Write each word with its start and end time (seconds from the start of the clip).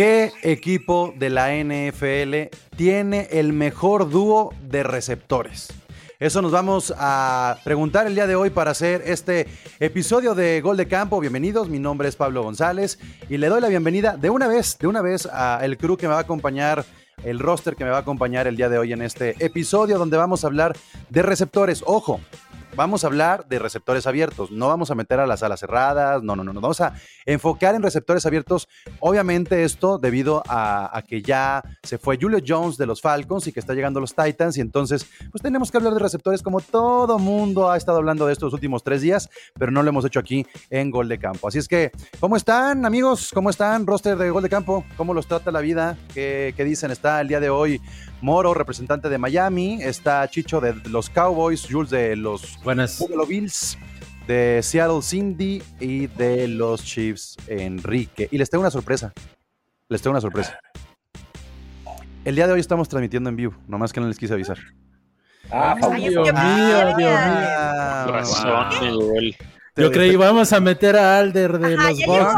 ¿Qué 0.00 0.32
equipo 0.40 1.12
de 1.18 1.28
la 1.28 1.52
NFL 1.52 2.56
tiene 2.74 3.28
el 3.32 3.52
mejor 3.52 4.08
dúo 4.08 4.54
de 4.62 4.82
receptores? 4.82 5.68
Eso 6.18 6.40
nos 6.40 6.52
vamos 6.52 6.94
a 6.96 7.58
preguntar 7.64 8.06
el 8.06 8.14
día 8.14 8.26
de 8.26 8.34
hoy 8.34 8.48
para 8.48 8.70
hacer 8.70 9.02
este 9.04 9.46
episodio 9.78 10.34
de 10.34 10.62
Gol 10.62 10.78
de 10.78 10.88
Campo. 10.88 11.20
Bienvenidos, 11.20 11.68
mi 11.68 11.78
nombre 11.78 12.08
es 12.08 12.16
Pablo 12.16 12.42
González 12.42 12.98
y 13.28 13.36
le 13.36 13.48
doy 13.48 13.60
la 13.60 13.68
bienvenida 13.68 14.16
de 14.16 14.30
una 14.30 14.48
vez, 14.48 14.78
de 14.78 14.86
una 14.86 15.02
vez 15.02 15.26
al 15.26 15.76
crew 15.76 15.98
que 15.98 16.06
me 16.06 16.14
va 16.14 16.20
a 16.20 16.22
acompañar, 16.22 16.82
el 17.22 17.38
roster 17.38 17.76
que 17.76 17.84
me 17.84 17.90
va 17.90 17.98
a 17.98 18.00
acompañar 18.00 18.46
el 18.46 18.56
día 18.56 18.70
de 18.70 18.78
hoy 18.78 18.94
en 18.94 19.02
este 19.02 19.36
episodio 19.44 19.98
donde 19.98 20.16
vamos 20.16 20.44
a 20.44 20.46
hablar 20.46 20.74
de 21.10 21.20
receptores. 21.20 21.84
Ojo, 21.84 22.22
vamos 22.76 23.04
a 23.04 23.08
hablar 23.08 23.46
de 23.48 23.58
receptores 23.58 24.06
abiertos, 24.06 24.50
no 24.50 24.68
vamos 24.68 24.90
a 24.90 24.94
meter 24.94 25.20
a 25.20 25.26
las 25.26 25.42
alas 25.42 25.60
cerradas, 25.60 26.22
no, 26.22 26.36
no, 26.36 26.44
no, 26.44 26.52
no, 26.52 26.60
vamos 26.60 26.80
a 26.80 26.94
enfocar 27.26 27.74
en 27.74 27.82
receptores 27.82 28.26
abiertos. 28.26 28.68
Obviamente 29.00 29.64
esto 29.64 29.98
debido 29.98 30.42
a, 30.48 31.02
que 31.06 31.22
ya 31.22 31.62
se 31.82 31.98
fue 31.98 32.18
Julio 32.20 32.38
Jones 32.46 32.76
de 32.76 32.86
los 32.86 33.00
Falcons 33.00 33.46
y 33.46 33.52
que 33.52 33.60
está 33.60 33.74
llegando 33.74 34.00
los 34.00 34.14
Titans 34.14 34.56
y 34.56 34.60
entonces 34.60 35.06
pues 35.30 35.42
tenemos 35.42 35.70
que 35.70 35.78
hablar 35.78 35.94
de 35.94 36.00
receptores 36.00 36.42
como 36.42 36.60
todo 36.60 37.18
mundo 37.18 37.70
ha 37.70 37.76
estado 37.76 37.98
hablando 37.98 38.26
de 38.26 38.32
estos 38.32 38.52
últimos 38.52 38.82
tres 38.82 39.02
días, 39.02 39.28
pero 39.58 39.70
no 39.70 39.82
lo 39.82 39.88
hemos 39.88 40.04
hecho 40.04 40.20
aquí 40.20 40.46
en 40.70 40.90
Gol 40.90 41.08
de 41.08 41.18
Campo. 41.18 41.48
Así 41.48 41.58
es 41.58 41.68
que, 41.68 41.90
¿cómo 42.18 42.36
están 42.36 42.84
amigos? 42.84 43.30
¿Cómo 43.32 43.50
están? 43.50 43.86
Roster 43.86 44.16
de 44.16 44.30
Gol 44.30 44.42
de 44.42 44.48
Campo, 44.48 44.84
¿cómo 44.96 45.14
los 45.14 45.26
trata 45.26 45.50
la 45.50 45.60
vida? 45.60 45.96
¿Qué, 46.14 46.54
qué 46.56 46.64
dicen? 46.64 46.90
Está 46.90 47.20
el 47.20 47.28
día 47.28 47.40
de 47.40 47.50
hoy 47.50 47.80
Moro, 48.20 48.52
representante 48.52 49.08
de 49.08 49.16
Miami, 49.16 49.82
está 49.82 50.28
Chicho 50.28 50.60
de 50.60 50.74
los 50.90 51.08
Cowboys, 51.08 51.66
Jules 51.68 51.88
de 51.90 52.16
los 52.16 52.62
Buenas. 52.62 53.02
Bills, 53.26 53.78
de 54.26 54.60
Seattle 54.62 55.00
Cindy 55.00 55.62
y 55.80 56.06
de 56.06 56.46
los 56.46 56.84
Chiefs 56.84 57.36
Enrique. 57.46 58.28
Y 58.30 58.36
les 58.36 58.50
tengo 58.50 58.60
una 58.60 58.70
sorpresa. 58.70 59.12
Les 59.88 60.02
tengo 60.02 60.12
una 60.12 60.20
sorpresa. 60.20 60.58
El 62.26 62.34
día 62.34 62.46
de 62.46 62.52
hoy 62.52 62.60
estamos 62.60 62.88
transmitiendo 62.90 63.30
en 63.30 63.36
vivo, 63.36 63.54
nomás 63.66 63.90
que 63.92 64.00
no 64.00 64.06
les 64.06 64.18
quise 64.18 64.34
avisar. 64.34 64.58
Ah, 65.50 65.74
Dios 65.80 65.92
mío, 65.94 66.22
Dios 66.22 66.34
mío. 68.86 69.59
Yo 69.76 69.90
creí, 69.92 70.16
vamos 70.16 70.52
a 70.52 70.60
meter 70.60 70.96
a 70.96 71.18
Alder 71.18 71.58
de 71.58 71.76
los 71.76 71.98
Bucks. 72.04 72.34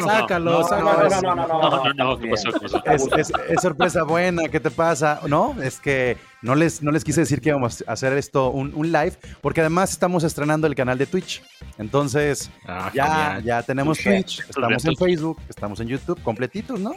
No, 0.00 0.06
sácalo, 0.06 0.64
sácalo. 0.64 1.20
No, 1.20 1.94
no, 1.94 1.94
no, 1.94 2.16
no, 2.16 2.34
Es, 2.34 3.32
sorpresa 3.60 4.04
buena, 4.04 4.48
¿qué 4.48 4.60
te 4.60 4.70
pasa? 4.70 5.20
No, 5.26 5.56
es 5.62 5.80
que 5.80 6.16
no 6.42 6.54
les, 6.54 6.82
no 6.82 6.92
les 6.92 7.02
quise 7.02 7.20
decir 7.20 7.40
que 7.40 7.48
íbamos 7.48 7.82
a 7.86 7.92
hacer 7.92 8.12
esto 8.12 8.50
un, 8.50 8.72
un 8.74 8.92
live, 8.92 9.14
porque 9.40 9.60
además 9.60 9.90
estamos 9.90 10.22
estrenando 10.22 10.66
el 10.66 10.74
canal 10.74 10.96
de 10.96 11.06
Twitch. 11.06 11.42
Entonces, 11.78 12.50
ya, 12.94 13.40
ya 13.44 13.62
tenemos 13.62 13.98
Twitch, 13.98 14.40
estamos 14.48 14.84
en 14.84 14.96
Facebook, 14.96 15.40
estamos 15.48 15.80
en 15.80 15.88
YouTube, 15.88 16.22
completitos, 16.22 16.78
¿no? 16.78 16.94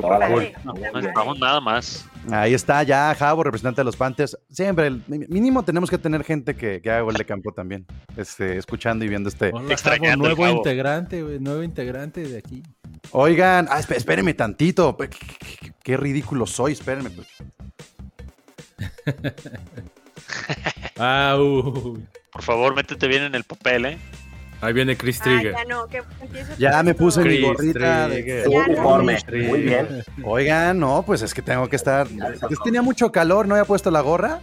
No, 0.00 0.74
necesitamos 0.74 1.38
nada 1.38 1.60
más. 1.60 2.06
Ahí 2.30 2.54
está 2.54 2.82
ya 2.82 3.14
Javo, 3.14 3.42
representante 3.44 3.80
de 3.80 3.84
los 3.84 3.96
Panthers. 3.96 4.38
Siempre, 4.50 4.90
mínimo 5.06 5.62
tenemos 5.64 5.90
que 5.90 5.98
tener 5.98 6.24
gente 6.24 6.54
que, 6.54 6.80
que 6.80 6.90
haga 6.90 7.02
gol 7.02 7.14
de 7.14 7.24
campo 7.24 7.52
también, 7.52 7.86
este, 8.16 8.56
escuchando 8.58 9.04
y 9.04 9.08
viendo 9.08 9.28
este. 9.28 9.52
nuevo 10.16 10.48
integrante, 10.48 11.22
nuevo 11.40 11.62
integrante 11.62 12.22
de 12.22 12.38
aquí. 12.38 12.62
Oigan, 13.12 13.68
ah, 13.70 13.80
espérenme 13.80 14.34
tantito. 14.34 14.96
Qué, 15.82 15.96
ridículo 15.96 16.46
soy, 16.46 16.72
espérenme. 16.72 17.10
Pues. 17.10 17.28
Por 22.32 22.42
favor, 22.42 22.74
métete 22.74 23.08
bien 23.08 23.22
en 23.22 23.34
el 23.34 23.44
papel, 23.44 23.86
¿eh? 23.86 23.98
Ahí 24.60 24.72
viene 24.72 24.96
Chris 24.96 25.20
Trigger. 25.20 25.54
ya, 26.58 26.82
me 26.82 26.94
puse 26.94 27.22
mi 27.22 27.40
gorrita 27.40 28.08
de 28.08 28.44
uniforme. 28.48 29.18
Muy 29.46 29.62
bien. 29.62 30.02
Oigan, 30.24 30.78
no, 30.78 31.02
pues 31.04 31.22
es 31.22 31.32
que 31.32 31.42
tengo 31.42 31.68
que 31.68 31.76
estar. 31.76 32.08
Pues 32.40 32.58
tenía 32.64 32.82
mucho 32.82 33.12
calor, 33.12 33.46
no 33.46 33.54
había 33.54 33.64
puesto 33.64 33.90
la 33.90 34.00
gorra. 34.00 34.40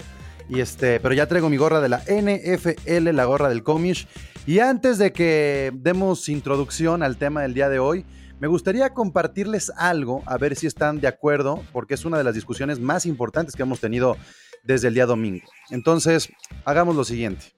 Y 0.47 0.59
este, 0.59 0.99
pero 0.99 1.13
ya 1.15 1.27
traigo 1.27 1.49
mi 1.49 1.57
gorra 1.57 1.81
de 1.81 1.89
la 1.89 2.03
NFL, 2.07 3.09
la 3.11 3.25
gorra 3.25 3.49
del 3.49 3.63
Comish. 3.63 4.07
Y 4.45 4.59
antes 4.59 4.99
de 4.99 5.11
que 5.11 5.71
demos 5.73 6.29
introducción 6.29 7.01
al 7.01 7.17
tema 7.17 7.41
del 7.41 7.55
día 7.55 7.67
de 7.67 7.79
hoy, 7.79 8.05
me 8.39 8.47
gustaría 8.47 8.91
compartirles 8.91 9.71
algo, 9.75 10.21
a 10.27 10.37
ver 10.37 10.55
si 10.55 10.67
están 10.67 10.99
de 10.99 11.07
acuerdo, 11.07 11.63
porque 11.71 11.95
es 11.95 12.05
una 12.05 12.17
de 12.17 12.23
las 12.23 12.35
discusiones 12.35 12.79
más 12.79 13.05
importantes 13.05 13.55
que 13.55 13.63
hemos 13.63 13.79
tenido 13.79 14.17
desde 14.63 14.89
el 14.89 14.93
día 14.93 15.05
domingo. 15.05 15.47
Entonces, 15.71 16.29
hagamos 16.63 16.95
lo 16.95 17.03
siguiente. 17.03 17.54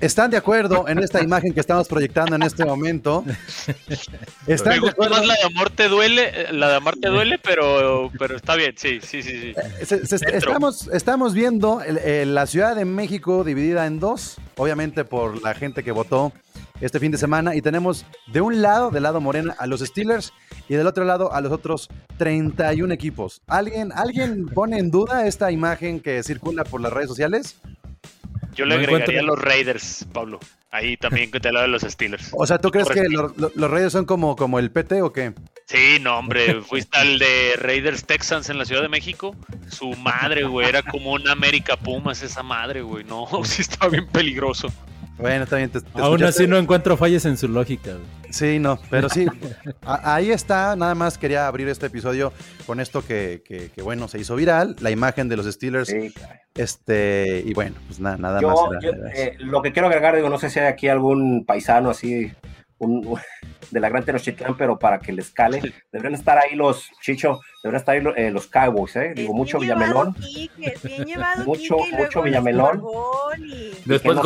¿Están 0.00 0.30
de 0.30 0.36
acuerdo 0.36 0.86
en 0.86 0.98
esta 0.98 1.22
imagen 1.22 1.52
que 1.52 1.58
estamos 1.58 1.88
proyectando 1.88 2.36
en 2.36 2.42
este 2.42 2.64
momento? 2.64 3.24
¿Están 4.46 4.74
Me 4.74 4.78
gusta 4.78 5.08
más 5.08 5.26
la 5.26 5.34
de 5.34 5.42
amor 5.42 5.70
te 5.70 5.88
duele, 5.88 6.30
eh, 6.32 6.52
la 6.52 6.68
de 6.68 6.76
amor 6.76 6.96
te 7.00 7.08
duele, 7.08 7.38
pero, 7.38 8.10
pero 8.16 8.36
está 8.36 8.54
bien, 8.54 8.74
sí, 8.76 9.00
sí, 9.02 9.22
sí. 9.22 9.32
sí. 9.40 9.54
Eh, 9.56 10.00
estamos, 10.32 10.88
estamos 10.92 11.34
viendo 11.34 11.82
la 11.84 12.46
Ciudad 12.46 12.76
de 12.76 12.84
México 12.84 13.42
dividida 13.42 13.86
en 13.86 13.98
dos, 13.98 14.36
obviamente 14.56 15.04
por 15.04 15.42
la 15.42 15.54
gente 15.54 15.82
que 15.82 15.90
votó 15.90 16.32
este 16.80 17.00
fin 17.00 17.10
de 17.10 17.18
semana, 17.18 17.56
y 17.56 17.62
tenemos 17.62 18.06
de 18.32 18.40
un 18.40 18.62
lado, 18.62 18.90
del 18.90 19.02
lado 19.02 19.20
morena, 19.20 19.56
a 19.58 19.66
los 19.66 19.80
Steelers 19.80 20.32
y 20.68 20.74
del 20.74 20.86
otro 20.86 21.04
lado 21.04 21.32
a 21.32 21.40
los 21.40 21.50
otros 21.50 21.88
31 22.18 22.94
equipos. 22.94 23.42
¿Alguien, 23.48 23.90
¿Alguien 23.92 24.46
pone 24.46 24.78
en 24.78 24.92
duda 24.92 25.26
esta 25.26 25.50
imagen 25.50 25.98
que 25.98 26.22
circula 26.22 26.62
por 26.62 26.80
las 26.80 26.92
redes 26.92 27.08
sociales? 27.08 27.56
Yo 28.54 28.64
le 28.64 28.74
agregaría 28.74 29.20
a 29.20 29.22
los 29.22 29.38
Raiders, 29.38 30.06
Pablo. 30.12 30.40
Ahí 30.70 30.98
también 30.98 31.30
que 31.30 31.40
te 31.40 31.50
lo 31.50 31.62
de 31.62 31.68
los 31.68 31.82
Steelers. 31.82 32.30
O 32.32 32.46
sea, 32.46 32.58
¿tú 32.58 32.70
crees 32.70 32.88
que 32.88 33.04
los, 33.08 33.70
Raiders 33.70 33.92
son 33.92 34.04
como, 34.04 34.36
como 34.36 34.58
el 34.58 34.70
PT 34.70 35.00
o 35.00 35.12
qué? 35.12 35.32
Sí, 35.66 35.98
no, 36.00 36.18
hombre. 36.18 36.60
Fuiste 36.62 36.98
al 36.98 37.18
de 37.18 37.54
Raiders 37.56 38.04
Texans 38.04 38.50
en 38.50 38.58
la 38.58 38.66
Ciudad 38.66 38.82
de 38.82 38.88
México. 38.88 39.34
Su 39.70 39.90
madre, 39.92 40.44
güey, 40.44 40.68
era 40.68 40.82
como 40.82 41.12
una 41.12 41.32
América 41.32 41.76
Pumas 41.76 42.22
esa 42.22 42.42
madre, 42.42 42.82
güey. 42.82 43.04
No, 43.04 43.26
sí 43.44 43.62
estaba 43.62 43.90
bien 43.90 44.06
peligroso. 44.08 44.70
Bueno, 45.18 45.46
también 45.46 45.70
te, 45.70 45.80
Aún 45.94 46.22
así 46.22 46.46
no 46.46 46.56
encuentro 46.56 46.96
fallas 46.96 47.24
en 47.24 47.36
su 47.36 47.48
lógica. 47.48 47.96
Sí, 48.30 48.58
no, 48.58 48.78
pero 48.90 49.08
sí. 49.08 49.26
ahí 49.82 50.30
está. 50.30 50.76
Nada 50.76 50.94
más 50.94 51.18
quería 51.18 51.46
abrir 51.46 51.68
este 51.68 51.86
episodio 51.86 52.32
con 52.66 52.80
esto 52.80 53.04
que, 53.04 53.42
que, 53.44 53.82
bueno, 53.82 54.08
se 54.08 54.18
hizo 54.18 54.36
viral. 54.36 54.76
La 54.80 54.90
imagen 54.90 55.28
de 55.28 55.36
los 55.36 55.46
Steelers. 55.46 55.92
este, 56.54 57.42
y 57.44 57.52
bueno, 57.54 57.76
pues 57.86 57.98
nada, 58.00 58.16
nada 58.16 58.40
más. 58.40 58.58
Eh, 59.14 59.34
lo 59.38 59.62
que 59.62 59.72
quiero 59.72 59.88
agregar, 59.88 60.14
digo, 60.14 60.28
no 60.28 60.38
sé 60.38 60.50
si 60.50 60.60
hay 60.60 60.66
aquí 60.66 60.88
algún 60.88 61.44
paisano 61.44 61.90
así 61.90 62.32
de 63.70 63.80
la 63.80 63.88
Gran 63.88 64.04
Tenochtitlán, 64.04 64.56
pero 64.56 64.78
para 64.78 64.98
que 64.98 65.12
les 65.12 65.30
cale, 65.30 65.60
deberían 65.92 66.14
estar 66.14 66.38
ahí 66.38 66.54
los, 66.54 66.90
Chicho, 67.00 67.40
deberían 67.62 67.80
estar 67.80 67.94
ahí 67.96 68.02
eh, 68.16 68.30
los 68.30 68.46
Cowboys, 68.46 68.96
¿eh? 68.96 69.12
Digo, 69.14 69.34
mucho 69.34 69.58
Villamelón. 69.58 70.14
mucho, 71.44 71.76
mucho 71.96 72.22
Villamelón. 72.22 72.82
Después 73.84 74.18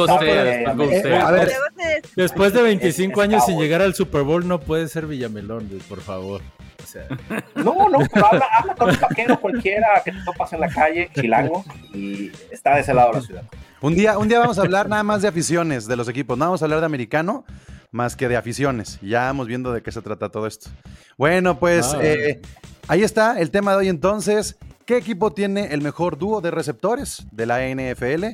después 2.17 2.53
de 2.53 2.63
25 2.63 3.21
años 3.21 3.45
sin 3.47 3.59
llegar 3.59 3.83
al 3.83 3.95
Super 3.95 4.23
Bowl 4.23 4.47
no 4.47 4.61
puede 4.61 4.89
ser 4.89 5.07
Villamelón, 5.07 5.69
por 5.89 6.01
favor. 6.01 6.43
No, 7.55 7.89
no, 7.89 7.99
pero 8.13 8.27
habla, 8.27 8.47
habla 8.59 8.75
con 8.75 8.91
un 8.91 9.01
vaquero 9.01 9.41
cualquiera 9.41 10.03
que 10.05 10.13
te 10.13 10.19
topas 10.25 10.53
en 10.53 10.61
la 10.61 10.69
calle, 10.69 11.11
chilango, 11.15 11.65
y 11.95 12.31
está 12.51 12.75
de 12.75 12.81
ese 12.81 12.95
lado 12.95 13.13
de 13.13 13.21
la 13.21 13.27
ciudad. 13.27 13.43
Un 13.81 13.95
día, 13.95 14.19
un 14.19 14.29
día 14.29 14.39
vamos 14.39 14.59
a 14.59 14.63
hablar 14.63 14.89
nada 14.89 15.03
más 15.03 15.23
de 15.23 15.29
aficiones 15.29 15.87
de 15.87 15.97
los 15.97 16.09
equipos, 16.09 16.37
no 16.39 16.47
vamos 16.47 16.63
a 16.63 16.65
hablar 16.65 16.81
de 16.81 16.87
americano, 16.87 17.45
más 17.93 18.17
que 18.17 18.29
de 18.29 18.37
aficiones. 18.37 18.99
Ya 19.01 19.21
vamos 19.21 19.47
viendo 19.47 19.73
de 19.73 19.83
qué 19.83 19.93
se 19.93 20.03
trata 20.03 20.31
todo 20.31 20.47
esto. 20.47 20.71
Bueno, 21.17 21.61
pues 21.61 21.95
ah. 21.95 22.03
eh, 22.03 22.43
ahí 22.89 23.03
está 23.03 23.39
el 23.39 23.51
tema 23.51 23.73
de 23.73 23.79
hoy 23.79 23.89
entonces. 23.89 24.57
¿Qué 24.85 24.97
equipo 24.97 25.33
tiene 25.33 25.67
el 25.73 25.81
mejor 25.81 26.19
dúo 26.19 26.41
de 26.41 26.51
receptores 26.51 27.25
de 27.31 27.47
la 27.47 27.61
NFL? 27.61 28.25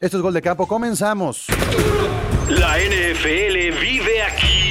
Esto 0.00 0.16
es 0.18 0.22
Gol 0.22 0.34
de 0.34 0.42
Campo, 0.42 0.66
comenzamos. 0.66 1.46
La 2.48 2.76
NFL 2.78 3.80
vive 3.80 4.22
aquí. 4.22 4.68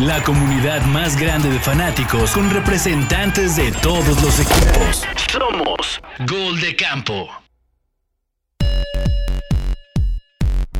La 0.00 0.22
comunidad 0.22 0.80
más 0.86 1.20
grande 1.20 1.50
de 1.50 1.58
fanáticos 1.58 2.30
con 2.30 2.48
representantes 2.50 3.56
de 3.56 3.72
todos 3.72 4.22
los 4.22 4.40
equipos. 4.40 5.04
Somos 5.30 6.00
Gol 6.26 6.60
de 6.60 6.74
Campo. 6.76 7.28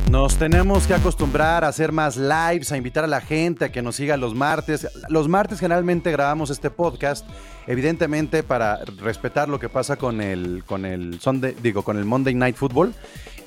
Nos 0.09 0.37
tenemos 0.37 0.87
que 0.87 0.95
acostumbrar 0.95 1.63
a 1.63 1.67
hacer 1.67 1.91
más 1.91 2.17
lives, 2.17 2.71
a 2.71 2.77
invitar 2.77 3.03
a 3.03 3.07
la 3.07 3.21
gente 3.21 3.65
a 3.65 3.71
que 3.71 3.83
nos 3.83 3.95
siga 3.95 4.17
los 4.17 4.33
martes. 4.33 4.87
Los 5.07 5.27
martes 5.27 5.59
generalmente 5.59 6.11
grabamos 6.11 6.49
este 6.49 6.71
podcast, 6.71 7.27
evidentemente 7.67 8.41
para 8.41 8.83
respetar 8.85 9.49
lo 9.49 9.59
que 9.59 9.69
pasa 9.69 9.97
con 9.97 10.19
el, 10.19 10.63
con 10.65 10.83
el 10.83 11.19
digo, 11.61 11.83
con 11.83 11.99
el 11.99 12.05
Monday 12.05 12.33
Night 12.33 12.55
Football. 12.55 12.95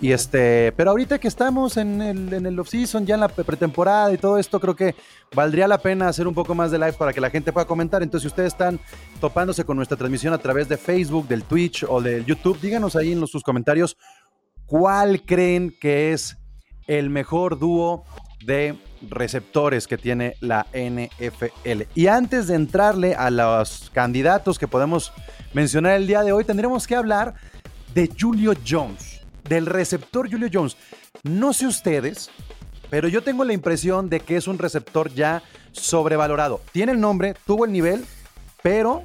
Y 0.00 0.12
este, 0.12 0.70
pero 0.76 0.90
ahorita 0.90 1.18
que 1.18 1.26
estamos 1.26 1.76
en 1.78 2.00
el, 2.00 2.32
en 2.32 2.46
el 2.46 2.60
off-season, 2.60 3.06
ya 3.06 3.16
en 3.16 3.22
la 3.22 3.28
pretemporada 3.28 4.12
y 4.12 4.18
todo 4.18 4.38
esto, 4.38 4.60
creo 4.60 4.76
que 4.76 4.94
valdría 5.34 5.66
la 5.66 5.78
pena 5.78 6.06
hacer 6.06 6.28
un 6.28 6.34
poco 6.34 6.54
más 6.54 6.70
de 6.70 6.78
live 6.78 6.92
para 6.92 7.12
que 7.12 7.20
la 7.20 7.30
gente 7.30 7.52
pueda 7.52 7.66
comentar. 7.66 8.04
Entonces, 8.04 8.22
si 8.22 8.28
ustedes 8.28 8.52
están 8.52 8.78
topándose 9.20 9.64
con 9.64 9.76
nuestra 9.76 9.98
transmisión 9.98 10.32
a 10.32 10.38
través 10.38 10.68
de 10.68 10.76
Facebook, 10.76 11.26
del 11.26 11.42
Twitch 11.42 11.84
o 11.88 12.00
del 12.00 12.24
YouTube, 12.24 12.60
díganos 12.60 12.94
ahí 12.94 13.10
en 13.10 13.20
los, 13.20 13.32
sus 13.32 13.42
comentarios 13.42 13.96
cuál 14.66 15.22
creen 15.22 15.76
que 15.80 16.12
es 16.12 16.38
el 16.86 17.10
mejor 17.10 17.58
dúo 17.58 18.04
de 18.44 18.76
receptores 19.08 19.86
que 19.86 19.98
tiene 19.98 20.36
la 20.40 20.66
NFL. 20.72 21.82
Y 21.94 22.06
antes 22.06 22.46
de 22.46 22.54
entrarle 22.54 23.14
a 23.14 23.30
los 23.30 23.90
candidatos 23.92 24.58
que 24.58 24.68
podemos 24.68 25.12
mencionar 25.52 25.94
el 25.94 26.06
día 26.06 26.22
de 26.22 26.32
hoy, 26.32 26.44
tendremos 26.44 26.86
que 26.86 26.96
hablar 26.96 27.34
de 27.94 28.10
Julio 28.18 28.54
Jones, 28.66 29.20
del 29.48 29.66
receptor 29.66 30.30
Julio 30.30 30.48
Jones. 30.52 30.76
No 31.22 31.52
sé 31.52 31.66
ustedes, 31.66 32.30
pero 32.90 33.08
yo 33.08 33.22
tengo 33.22 33.44
la 33.44 33.52
impresión 33.52 34.08
de 34.08 34.20
que 34.20 34.36
es 34.36 34.46
un 34.46 34.58
receptor 34.58 35.12
ya 35.12 35.42
sobrevalorado. 35.72 36.60
Tiene 36.72 36.92
el 36.92 37.00
nombre, 37.00 37.34
tuvo 37.46 37.64
el 37.64 37.72
nivel, 37.72 38.04
pero, 38.62 39.04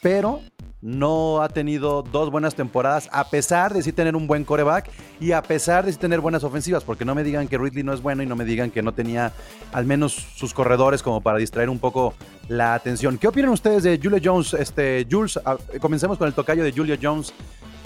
pero 0.00 0.40
no 0.84 1.40
ha 1.42 1.48
tenido 1.48 2.02
dos 2.02 2.30
buenas 2.30 2.54
temporadas, 2.54 3.08
a 3.10 3.30
pesar 3.30 3.72
de 3.72 3.82
sí 3.82 3.90
tener 3.90 4.14
un 4.14 4.26
buen 4.26 4.44
coreback 4.44 4.90
y 5.18 5.32
a 5.32 5.40
pesar 5.42 5.86
de 5.86 5.92
sí 5.92 5.98
tener 5.98 6.20
buenas 6.20 6.44
ofensivas, 6.44 6.84
porque 6.84 7.06
no 7.06 7.14
me 7.14 7.24
digan 7.24 7.48
que 7.48 7.56
Ridley 7.56 7.82
no 7.82 7.94
es 7.94 8.02
bueno 8.02 8.22
y 8.22 8.26
no 8.26 8.36
me 8.36 8.44
digan 8.44 8.70
que 8.70 8.82
no 8.82 8.92
tenía 8.92 9.32
al 9.72 9.86
menos 9.86 10.12
sus 10.12 10.52
corredores 10.52 11.02
como 11.02 11.22
para 11.22 11.38
distraer 11.38 11.70
un 11.70 11.78
poco 11.78 12.12
la 12.48 12.74
atención. 12.74 13.16
¿Qué 13.16 13.28
opinan 13.28 13.50
ustedes 13.50 13.82
de 13.82 13.98
Julio 14.00 14.18
Jones? 14.22 14.52
Este, 14.52 15.06
Jules, 15.10 15.38
a- 15.42 15.56
comencemos 15.80 16.18
con 16.18 16.28
el 16.28 16.34
tocayo 16.34 16.62
de 16.62 16.70
Julio 16.72 16.96
Jones. 17.02 17.32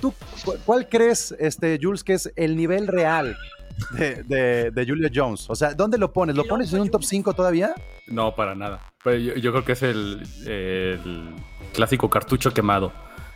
¿Tú 0.01 0.13
cu- 0.45 0.57
cuál 0.67 0.89
crees, 0.89 1.35
este, 1.39 1.79
Jules, 1.81 2.03
que 2.03 2.15
es 2.15 2.33
el 2.35 2.57
nivel 2.57 2.89
real 2.89 3.37
de, 3.99 4.23
de- 4.25 4.71
de 4.71 4.87
Julio 4.87 5.09
Jones? 5.15 5.47
O 5.49 5.55
sea, 5.55 5.75
¿dónde 5.75 5.99
lo 5.99 6.13
pones? 6.13 6.37
¿Lo 6.37 6.45
pones 6.45 6.73
en 6.73 6.81
un 6.81 6.91
top 6.91 7.03
5 7.05 7.33
todavía? 7.35 7.75
No, 8.07 8.35
para 8.35 8.55
nada. 8.55 8.81
Pero 9.05 9.17
yo, 9.19 9.35
yo 9.35 9.53
creo 9.53 9.65
que 9.65 9.73
es 9.73 9.83
el, 9.83 10.23
el 10.47 11.35
clásico 11.75 12.11
cartucho 12.11 12.53
quemado. 12.53 12.93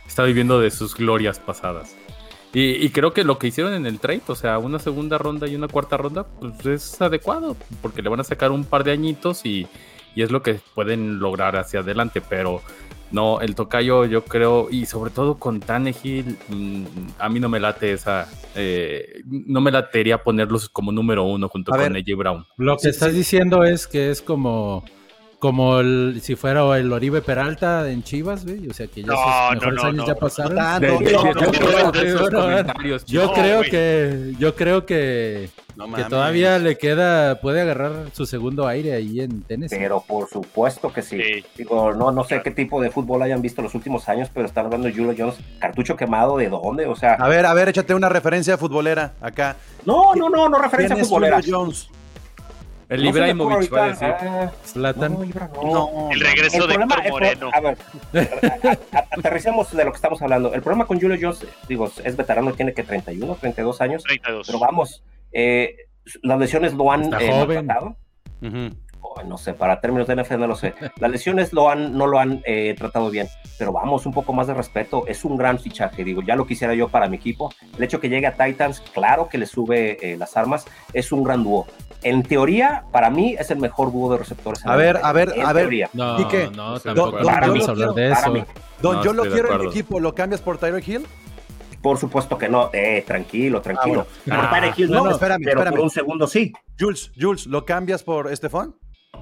Está 0.07 0.23
viviendo 0.23 0.59
de 0.59 0.69
sus 0.71 0.95
glorias 0.95 1.39
pasadas. 1.39 1.95
Y, 2.53 2.73
y 2.85 2.89
creo 2.89 3.13
que 3.13 3.23
lo 3.23 3.39
que 3.39 3.47
hicieron 3.47 3.73
en 3.73 3.85
el 3.87 3.99
trade, 3.99 4.21
o 4.27 4.35
sea, 4.35 4.59
una 4.59 4.77
segunda 4.77 5.17
ronda 5.17 5.47
y 5.47 5.55
una 5.55 5.67
cuarta 5.67 5.97
ronda, 5.97 6.25
pues 6.61 6.65
es 6.65 7.01
adecuado, 7.01 7.57
porque 7.81 8.01
le 8.03 8.09
van 8.09 8.19
a 8.19 8.23
sacar 8.23 8.51
un 8.51 8.63
par 8.63 8.83
de 8.83 8.91
añitos 8.91 9.43
y, 9.45 9.65
y 10.13 10.21
es 10.21 10.29
lo 10.29 10.43
que 10.43 10.59
pueden 10.75 11.17
lograr 11.19 11.55
hacia 11.55 11.79
adelante. 11.79 12.21
Pero 12.21 12.61
no, 13.13 13.39
el 13.39 13.55
tocayo 13.55 14.03
yo 14.05 14.25
creo, 14.25 14.67
y 14.69 14.85
sobre 14.85 15.11
todo 15.11 15.35
con 15.35 15.59
Tannehill, 15.61 16.37
mm, 16.49 16.83
a 17.19 17.29
mí 17.29 17.39
no 17.39 17.47
me 17.47 17.59
late 17.61 17.93
esa, 17.93 18.27
eh, 18.55 19.21
no 19.25 19.61
me 19.61 19.71
latería 19.71 20.21
ponerlos 20.23 20.67
como 20.67 20.91
número 20.91 21.23
uno 21.23 21.47
junto 21.47 21.73
A 21.73 21.77
con 21.77 21.93
ver. 21.93 22.03
AJ 22.03 22.17
Brown. 22.17 22.45
Lo 22.57 22.75
que 22.75 22.81
Sí, 22.83 22.89
estás 22.89 23.11
sí. 23.11 23.17
diciendo 23.17 23.63
es 23.63 23.87
que 23.87 24.09
es 24.09 24.21
como, 24.21 24.83
como 25.43 25.81
el, 25.81 26.19
si 26.21 26.37
fuera 26.37 26.61
el 26.77 26.89
Oribe 26.93 27.21
Peralta 27.21 27.91
en 27.91 28.01
Chivas, 28.01 28.45
güey. 28.45 28.69
O 28.69 28.73
sea 28.73 28.87
que 28.87 29.01
ya 29.01 29.07
No, 29.07 29.17
sus 29.17 29.55
mejores 29.55 29.83
no, 29.83 29.89
años 29.89 29.95
no. 29.97 30.07
ya 30.07 30.15
pasaron. 30.15 30.57
Yo 33.05 33.33
creo 33.33 33.57
güey. 33.57 33.69
que, 33.69 34.33
yo 34.39 34.55
creo 34.55 34.85
que, 34.85 35.49
No 35.75 35.91
que 35.93 36.05
todavía 36.05 36.59
le 36.59 36.77
queda, 36.77 37.41
puede 37.41 37.59
agarrar 37.59 37.91
su 38.13 38.25
segundo 38.25 38.65
aire 38.69 38.93
ahí 38.93 39.19
en 39.19 39.41
Tennessee. 39.41 39.75
Pero 39.77 40.01
por 40.07 40.29
supuesto 40.29 40.93
que 40.93 41.01
sí. 41.01 41.21
Sí. 41.21 41.45
Digo, 41.57 41.93
no, 41.93 42.13
no 42.13 42.23
sé 42.23 42.41
qué 42.41 42.51
tipo 42.51 42.81
de 42.81 42.89
fútbol 42.89 43.21
hayan 43.21 43.41
visto 43.41 43.61
los 43.61 43.75
últimos 43.75 44.07
años, 44.07 44.29
pero 44.33 44.45
están 44.45 44.67
hablando 44.67 44.87
de 44.87 44.93
Julio 44.93 45.13
Jones. 45.17 45.35
¿Cartucho 45.59 45.97
quemado 45.97 46.37
de 46.37 46.47
dónde? 46.47 46.85
O 46.85 46.95
sea, 46.95 47.15
A 47.15 47.27
ver, 47.27 47.45
a 47.45 47.53
ver, 47.53 47.67
échate 47.67 47.93
una 47.93 48.07
referencia 48.07 48.57
futbolera 48.57 49.11
acá. 49.19 49.57
no, 49.85 50.15
no, 50.15 50.29
no, 50.29 50.47
no 50.47 50.57
referencia 50.57 50.95
¿Quién 50.95 51.03
es 51.03 51.09
futbolera. 51.09 51.41
Julio 51.41 51.57
Jones? 51.59 51.89
El 52.89 53.03
No 53.03 53.09
Ibrahimovic 53.09 53.73
va 53.73 53.83
a 53.85 53.87
decir. 53.89 54.07
Ah, 54.07 54.51
Zlatan. 54.65 55.13
no, 55.13 55.19
no. 55.63 55.63
No. 55.63 56.11
El 56.11 56.19
regreso 56.19 56.57
El 56.63 56.67
de 56.67 56.73
problema- 56.75 56.95
Héctor 57.03 57.23
el 57.23 57.37
Moreno. 57.39 57.49
A 57.53 57.59
ver, 57.61 57.77
a- 58.93 58.97
a- 58.97 59.05
aterricemos 59.17 59.71
de 59.75 59.85
lo 59.85 59.91
que 59.91 59.95
estamos 59.95 60.21
hablando. 60.21 60.53
El 60.53 60.61
problema 60.61 60.85
con 60.85 60.99
Julio 60.99 61.17
Jones, 61.19 61.45
digo, 61.67 61.89
es 62.03 62.15
veterano, 62.17 62.53
tiene 62.53 62.73
que 62.73 62.83
31, 62.83 63.35
32 63.39 63.81
años, 63.81 64.03
32. 64.03 64.47
pero 64.47 64.59
vamos, 64.59 65.03
eh, 65.31 65.75
las 66.21 66.39
lesiones 66.39 66.73
lo 66.73 66.91
han 66.91 67.05
eh, 67.13 67.31
joven. 67.31 67.65
maltratado. 67.65 67.95
Ujú. 68.41 68.75
Oh, 69.05 69.21
no 69.23 69.37
sé, 69.37 69.53
para 69.53 69.81
términos 69.81 70.07
de 70.07 70.15
NFL 70.15 70.37
no 70.39 70.47
lo 70.47 70.55
sé. 70.55 70.73
Las 70.99 71.11
lesiones 71.11 71.51
lo 71.51 71.69
han, 71.69 71.97
no 71.97 72.07
lo 72.07 72.19
han 72.19 72.41
eh, 72.45 72.73
tratado 72.77 73.09
bien, 73.09 73.27
pero 73.59 73.71
vamos, 73.73 74.05
un 74.05 74.13
poco 74.13 74.31
más 74.33 74.47
de 74.47 74.53
respeto. 74.53 75.05
Es 75.07 75.25
un 75.25 75.35
gran 75.37 75.59
fichaje, 75.59 76.03
digo, 76.05 76.21
ya 76.21 76.35
lo 76.37 76.45
quisiera 76.47 76.73
yo 76.73 76.87
para 76.87 77.07
mi 77.09 77.17
equipo. 77.17 77.53
El 77.77 77.83
hecho 77.83 77.99
que 77.99 78.07
llegue 78.09 78.27
a 78.27 78.33
Titans, 78.33 78.79
claro 78.93 79.27
que 79.27 79.37
le 79.37 79.45
sube 79.45 79.97
eh, 80.01 80.17
las 80.17 80.37
armas, 80.37 80.65
es 80.93 81.11
un 81.11 81.23
gran 81.23 81.43
dúo. 81.43 81.67
En 82.03 82.23
teoría, 82.23 82.83
para 82.91 83.09
mí 83.09 83.35
es 83.39 83.49
el 83.51 83.59
mejor 83.59 83.91
dúo 83.91 84.11
de 84.11 84.17
receptores. 84.19 84.63
en 84.65 84.71
A 84.71 84.75
ver, 84.75 84.99
a 85.01 85.11
ver, 85.13 85.33
en 85.35 85.45
a 85.45 85.53
ver. 85.53 85.63
teoría. 85.63 85.89
No, 85.93 86.19
¿Y 86.19 86.25
qué? 86.27 86.49
no, 86.53 86.73
de 86.75 86.79
tampoco 86.81 87.11
no 87.19 87.23
podemos 87.23 87.45
Yo 87.45 87.65
lo 87.65 87.71
hablar 87.71 87.93
de 87.93 88.09
para 88.09 88.21
eso. 88.21 88.45
Don, 88.81 88.95
No, 88.97 89.03
yo 89.03 89.13
lo 89.13 89.23
de 89.23 89.29
quiero 89.31 89.53
en 89.53 89.61
mi 89.61 89.67
equipo, 89.67 89.99
¿lo 89.99 90.13
cambias 90.13 90.41
por 90.41 90.57
Tyreek 90.57 90.87
Hill? 90.87 91.07
Por 91.81 91.97
supuesto 91.97 92.37
que 92.37 92.47
no, 92.49 92.69
eh, 92.73 93.03
tranquilo, 93.07 93.61
tranquilo. 93.61 94.07
bueno. 94.25 94.41
Por 94.43 94.49
Tyreek 94.51 94.79
Hill 94.79 94.91
no, 94.91 94.99
bueno, 94.99 95.15
espérame, 95.15 95.41
pero 95.43 95.51
espérame. 95.59 95.71
por 95.75 95.79
un 95.83 95.89
segundo 95.89 96.27
sí. 96.27 96.51
Jules, 96.79 97.11
Jules, 97.19 97.45
¿lo 97.47 97.65
cambias 97.65 98.03
por 98.03 98.31
Estefan? 98.31 98.75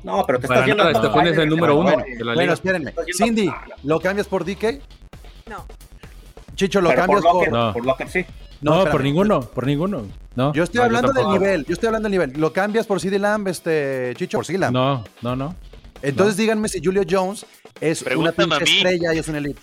No, 0.04 0.24
pero 0.26 0.40
te 0.40 0.46
estás 0.48 0.66
yendo 0.66 0.90
Estefan 0.90 1.28
es 1.28 1.38
el 1.38 1.50
número 1.50 1.76
uno 1.76 1.92
Bueno, 1.92 2.04
de 2.08 2.16
la 2.20 2.24
Bueno, 2.34 2.42
liga. 2.42 2.54
espérenme. 2.54 2.90
Estás 2.92 3.06
yendo- 3.06 3.26
Cindy, 3.26 3.48
Ah, 3.50 3.66
no. 3.68 3.76
¿lo 3.84 4.00
cambias 4.00 4.28
por 4.28 4.44
DK? 4.46 4.80
No. 5.48 5.66
Chicho, 6.56 6.82
¿lo 6.82 6.90
Pero 6.90 7.02
cambias 7.02 7.22
por 7.22 7.32
por...? 7.32 7.36
Locker, 7.48 7.52
No. 7.54 7.74
por 7.74 7.86
Locker 7.86 8.10
sí. 8.10 8.26
No, 8.62 8.74
espérame. 8.74 8.92
por 8.92 9.04
ninguno, 9.04 9.42
por 9.42 9.66
ninguno. 9.66 10.06
No, 10.36 10.54
Yo 10.54 10.64
estoy 10.64 10.78
No, 10.78 10.84
yo 10.84 10.86
hablando 10.98 11.14
del 11.14 11.28
nivel, 11.30 11.66
yo 11.66 11.74
estoy 11.74 11.88
hablando 11.88 12.06
del 12.08 12.12
nivel. 12.12 12.34
¿Lo 12.40 12.54
cambias 12.54 12.86
por 12.88 13.00
CD 13.02 13.18
Lamb, 13.20 13.48
este, 13.48 14.14
Chicho? 14.16 14.38
Por 14.38 14.46
CD 14.46 14.58
Lamb. 14.60 14.74
no, 14.74 15.04
no, 15.22 15.36
no. 15.36 15.56
Entonces 16.04 16.36
díganme 16.38 16.68
si 16.70 16.80
Julio 16.84 17.04
Jones 17.10 17.46
es 17.80 18.04
Pregúntame 18.04 18.46
una 18.46 18.58
pinche 18.58 18.76
estrella 18.78 19.14
y 19.14 19.20
es 19.20 19.28
un 19.28 19.36
elite. 19.36 19.60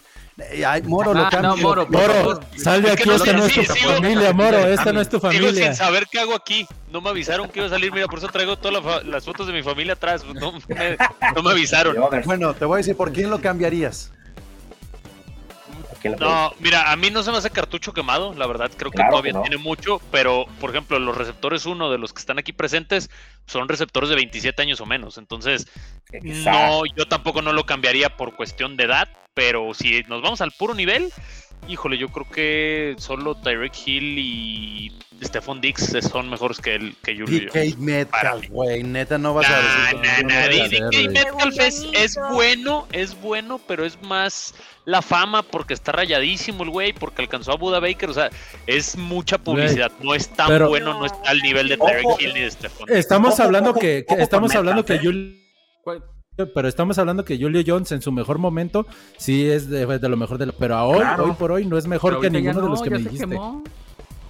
Eh, 0.53 0.65
Ay, 0.65 0.83
Moro, 0.83 1.13
lo 1.15 1.27
Ah, 1.27 1.31
cambio. 1.31 1.51
no, 1.51 1.57
Moro, 1.57 1.87
Moro, 1.89 2.41
sal 2.57 2.81
de 2.81 2.91
Es 2.91 2.95
que 2.97 3.01
aquí, 3.03 3.09
no 3.09 3.17
esta 3.17 3.33
no 3.33 3.45
es 3.47 3.53
tu 3.55 3.61
sí, 3.63 3.67
sigo- 3.67 3.95
familia, 3.95 4.33
Moro, 4.33 4.59
esta 4.59 4.93
no 4.93 5.01
es 5.01 5.09
tu 5.09 5.19
Sigo 5.19 5.33
familia. 5.33 5.65
sin 5.67 5.75
saber 5.75 6.07
qué 6.09 6.21
hago 6.21 6.35
aquí. 6.37 6.65
No 6.93 7.01
me 7.01 7.11
avisaron 7.11 7.49
que 7.49 7.59
iba 7.59 7.67
a 7.67 7.71
salir. 7.71 7.93
Mira, 7.93 8.07
por 8.07 8.19
eso 8.21 8.29
traigo 8.29 8.57
todas 8.57 8.81
la 8.85 9.03
las 9.03 9.25
fotos 9.25 9.49
de 9.49 9.53
mi 9.53 9.63
familia 9.65 9.95
atrás. 9.95 10.25
No 10.25 10.53
me, 10.53 10.97
no 11.35 11.43
me 11.43 11.51
avisaron. 11.51 11.97
Bueno, 12.25 12.55
te 12.55 12.65
voy 12.67 12.75
a 12.75 12.79
decir 12.79 12.97
por 12.97 13.11
quién 13.13 13.31
lo 13.31 13.41
cambiarías. 13.41 14.13
No, 16.21 16.53
mira, 16.61 16.91
a 16.93 16.97
mí 16.97 17.11
no 17.11 17.23
se 17.23 17.31
me 17.31 17.39
hace 17.39 17.51
cartucho 17.51 17.93
quemado, 17.93 18.35
la 18.35 18.47
verdad, 18.47 18.71
creo 18.77 18.91
que 18.91 18.97
Claro 18.97 19.11
todavía 19.13 19.33
que 19.33 19.39
no. 19.39 19.43
tiene 19.43 19.57
mucho, 19.59 20.01
pero 20.11 20.47
por 20.61 20.71
ejemplo, 20.71 20.99
los 20.99 21.17
receptores 21.17 21.67
uno 21.67 21.91
de 21.91 21.99
los 21.99 22.13
que 22.13 22.21
están 22.21 22.39
aquí 22.39 22.53
presentes 22.53 23.11
son 23.47 23.69
receptores 23.69 24.09
de 24.11 24.17
27 24.17 24.63
años 24.63 24.81
o 24.81 24.87
menos, 24.87 25.19
entonces 25.19 25.67
Exacto. 26.13 26.51
no, 26.51 26.83
yo 26.97 27.07
tampoco 27.09 27.43
no 27.43 27.53
lo 27.53 27.67
cambiaría 27.67 28.17
por 28.17 28.37
cuestión 28.37 28.77
de 28.77 28.85
edad, 28.85 29.09
pero 29.35 29.75
si 29.75 30.03
nos 30.09 30.23
vamos 30.23 30.41
al 30.41 30.53
puro 30.53 30.75
nivel, 30.75 31.13
híjole, 31.67 31.99
yo 31.99 32.09
creo 32.09 32.29
que 32.31 32.95
solo 32.99 33.35
Tyreek 33.35 33.73
Hill 33.87 34.19
y 34.19 34.93
Stephon 35.23 35.61
Dix 35.61 35.97
son 36.11 36.31
mejores 36.31 36.59
que 36.61 36.77
el 36.77 36.95
que 37.03 37.17
Julio. 37.19 37.51
DK 37.53 37.77
Metcalf, 37.79 38.49
güey, 38.51 38.83
neta 38.85 39.19
no 39.19 39.35
vas 39.35 39.47
a 39.51 39.57
decir. 39.57 40.01
nah, 40.01 40.23
nah, 40.23 40.47
no. 40.47 41.11
Metcalf 41.13 41.59
es, 41.59 41.87
es 41.93 42.19
bueno, 42.33 42.87
es 42.93 43.21
bueno, 43.21 43.61
pero 43.67 43.85
es 43.85 44.01
más 44.03 44.55
la 44.85 45.03
fama 45.03 45.43
porque 45.43 45.75
está 45.75 45.93
rayadísimo 45.93 46.63
el 46.63 46.71
güey, 46.71 46.93
porque 46.93 47.23
alcanzó 47.23 47.53
a 47.53 47.57
Buda 47.57 47.81
Baker, 47.81 48.11
o 48.11 48.15
sea, 48.15 48.31
es 48.67 48.97
mucha 48.97 49.39
publicidad, 49.39 49.91
no 50.01 50.15
es 50.15 50.29
tan 50.29 50.49
Pero- 50.49 50.69
bueno, 50.69 50.95
no 50.95 51.05
está 51.07 51.31
al 51.31 51.41
nivel 51.43 51.69
de. 51.69 51.77
Tyreek 51.77 52.21
Hill 52.21 52.35
ni 52.35 52.41
de 52.41 52.51
Stephon. 52.51 52.89
Estamos 52.91 53.35
Ojo, 53.35 53.43
hablando 53.43 53.71
ojo, 53.71 53.81
que, 53.81 54.05
que 54.07 54.15
ojo 54.15 54.23
estamos 54.23 54.55
hablando 54.55 54.85
que 54.85 54.99
Julio 54.99 55.37
pero 56.47 56.69
estamos 56.69 56.97
hablando 56.99 57.25
que 57.25 57.37
Julio 57.39 57.63
Jones 57.67 57.91
en 57.93 58.01
su 58.03 58.13
mejor 58.13 58.39
momento 58.39 58.87
sí 59.17 59.49
es 59.51 59.69
de, 59.69 59.87
de 59.99 60.09
lo 60.09 60.17
mejor 60.17 60.39
de 60.39 60.47
lo, 60.47 60.53
pero 60.53 60.77
a 60.77 60.85
hoy, 60.85 60.99
Claro. 61.01 61.25
hoy 61.25 61.33
por 61.33 61.51
hoy 61.53 61.67
no 61.67 61.77
es 61.77 61.87
mejor 61.87 62.13
Pero 62.13 62.21
que 62.21 62.27
ya 62.31 62.41
ninguno 62.53 62.63
de 62.67 62.69
los 62.71 62.83
que 62.83 62.91
ya 62.91 62.97
me 62.97 63.03
dijiste. 63.03 63.27
quemó. 63.29 63.65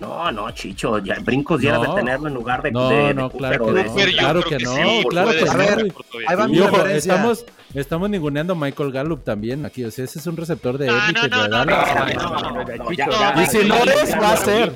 No, 0.00 0.30
no, 0.30 0.48
Chicho, 0.52 0.98
ya 0.98 1.16
brincos 1.20 1.60
dieras 1.60 1.82
No. 1.82 1.92
de 1.94 2.00
tenerlo 2.00 2.28
en 2.28 2.34
lugar 2.34 2.62
de. 2.62 2.70
No, 2.70 2.88
de- 2.88 2.96
de 3.08 3.14
no, 3.14 3.28
claro 3.30 3.66
que 3.66 3.72
no, 3.72 3.92
claro 4.16 4.42
que 4.44 4.58
no, 4.60 4.76
sí, 4.76 5.04
claro 5.08 5.30
que 5.32 5.46
ser 5.46 5.92
no. 6.38 6.48
Y 6.54 6.60
ojo, 6.60 6.86
estamos, 6.86 7.44
estamos 7.74 8.08
ninguneando 8.08 8.52
a 8.52 8.56
Michael 8.56 8.92
Gallup 8.92 9.24
también 9.24 9.66
aquí, 9.66 9.84
o 9.84 9.90
sea, 9.90 10.04
ese 10.04 10.20
es 10.20 10.26
un 10.28 10.36
receptor 10.36 10.78
de 10.78 10.86
élite 10.86 11.28
ya- 11.28 13.08
ya- 13.10 13.42
Y 13.42 13.46
si 13.46 13.68
no 13.68 13.74
es, 13.74 14.14
va 14.22 14.32
a 14.32 14.36
ser. 14.36 14.72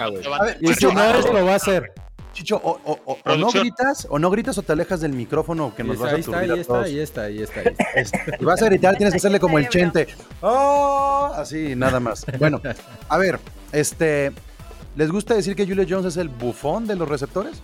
Y 0.60 0.74
si 0.74 0.86
no 0.86 1.04
es, 1.14 1.32
lo 1.32 1.44
va 1.46 1.52
a 1.52 1.56
hacer. 1.56 1.92
Chicho, 2.32 2.56
o, 2.62 2.80
o- 2.84 2.98
o- 3.04 3.18
o 3.24 3.36
no 3.36 3.50
gritas, 3.50 4.06
o 4.10 4.18
no 4.18 4.30
gritas 4.30 4.56
o 4.58 4.62
te 4.62 4.72
alejas 4.72 5.00
del 5.00 5.12
micrófono 5.12 5.74
que 5.74 5.84
nos 5.84 5.98
vas 5.98 6.12
a 6.12 6.14
ahí 6.14 6.20
está, 6.20 6.38
ahí 6.40 6.58
está, 6.60 6.80
ahí 6.82 6.98
está, 7.00 7.22
ahí 7.24 7.38
está, 7.42 7.60
ahí 7.94 8.02
está. 8.02 8.36
Y 8.40 8.44
vas 8.44 8.62
a 8.62 8.64
gritar, 8.66 8.96
tienes 8.96 9.12
que 9.12 9.18
hacerle 9.18 9.38
como 9.40 9.58
el 9.58 9.68
chente. 9.68 10.08
¡Oh! 10.40 11.30
Así, 11.34 11.74
nada 11.76 12.00
más. 12.00 12.24
Bueno, 12.38 12.60
a 13.08 13.18
ver, 13.18 13.38
este. 13.72 14.32
¿Les 14.96 15.10
gusta 15.10 15.34
decir 15.34 15.56
que 15.56 15.66
Julio 15.66 15.86
Jones 15.88 16.04
es 16.06 16.16
el 16.18 16.28
bufón 16.28 16.86
de 16.86 16.96
los 16.96 17.08
receptores? 17.08 17.62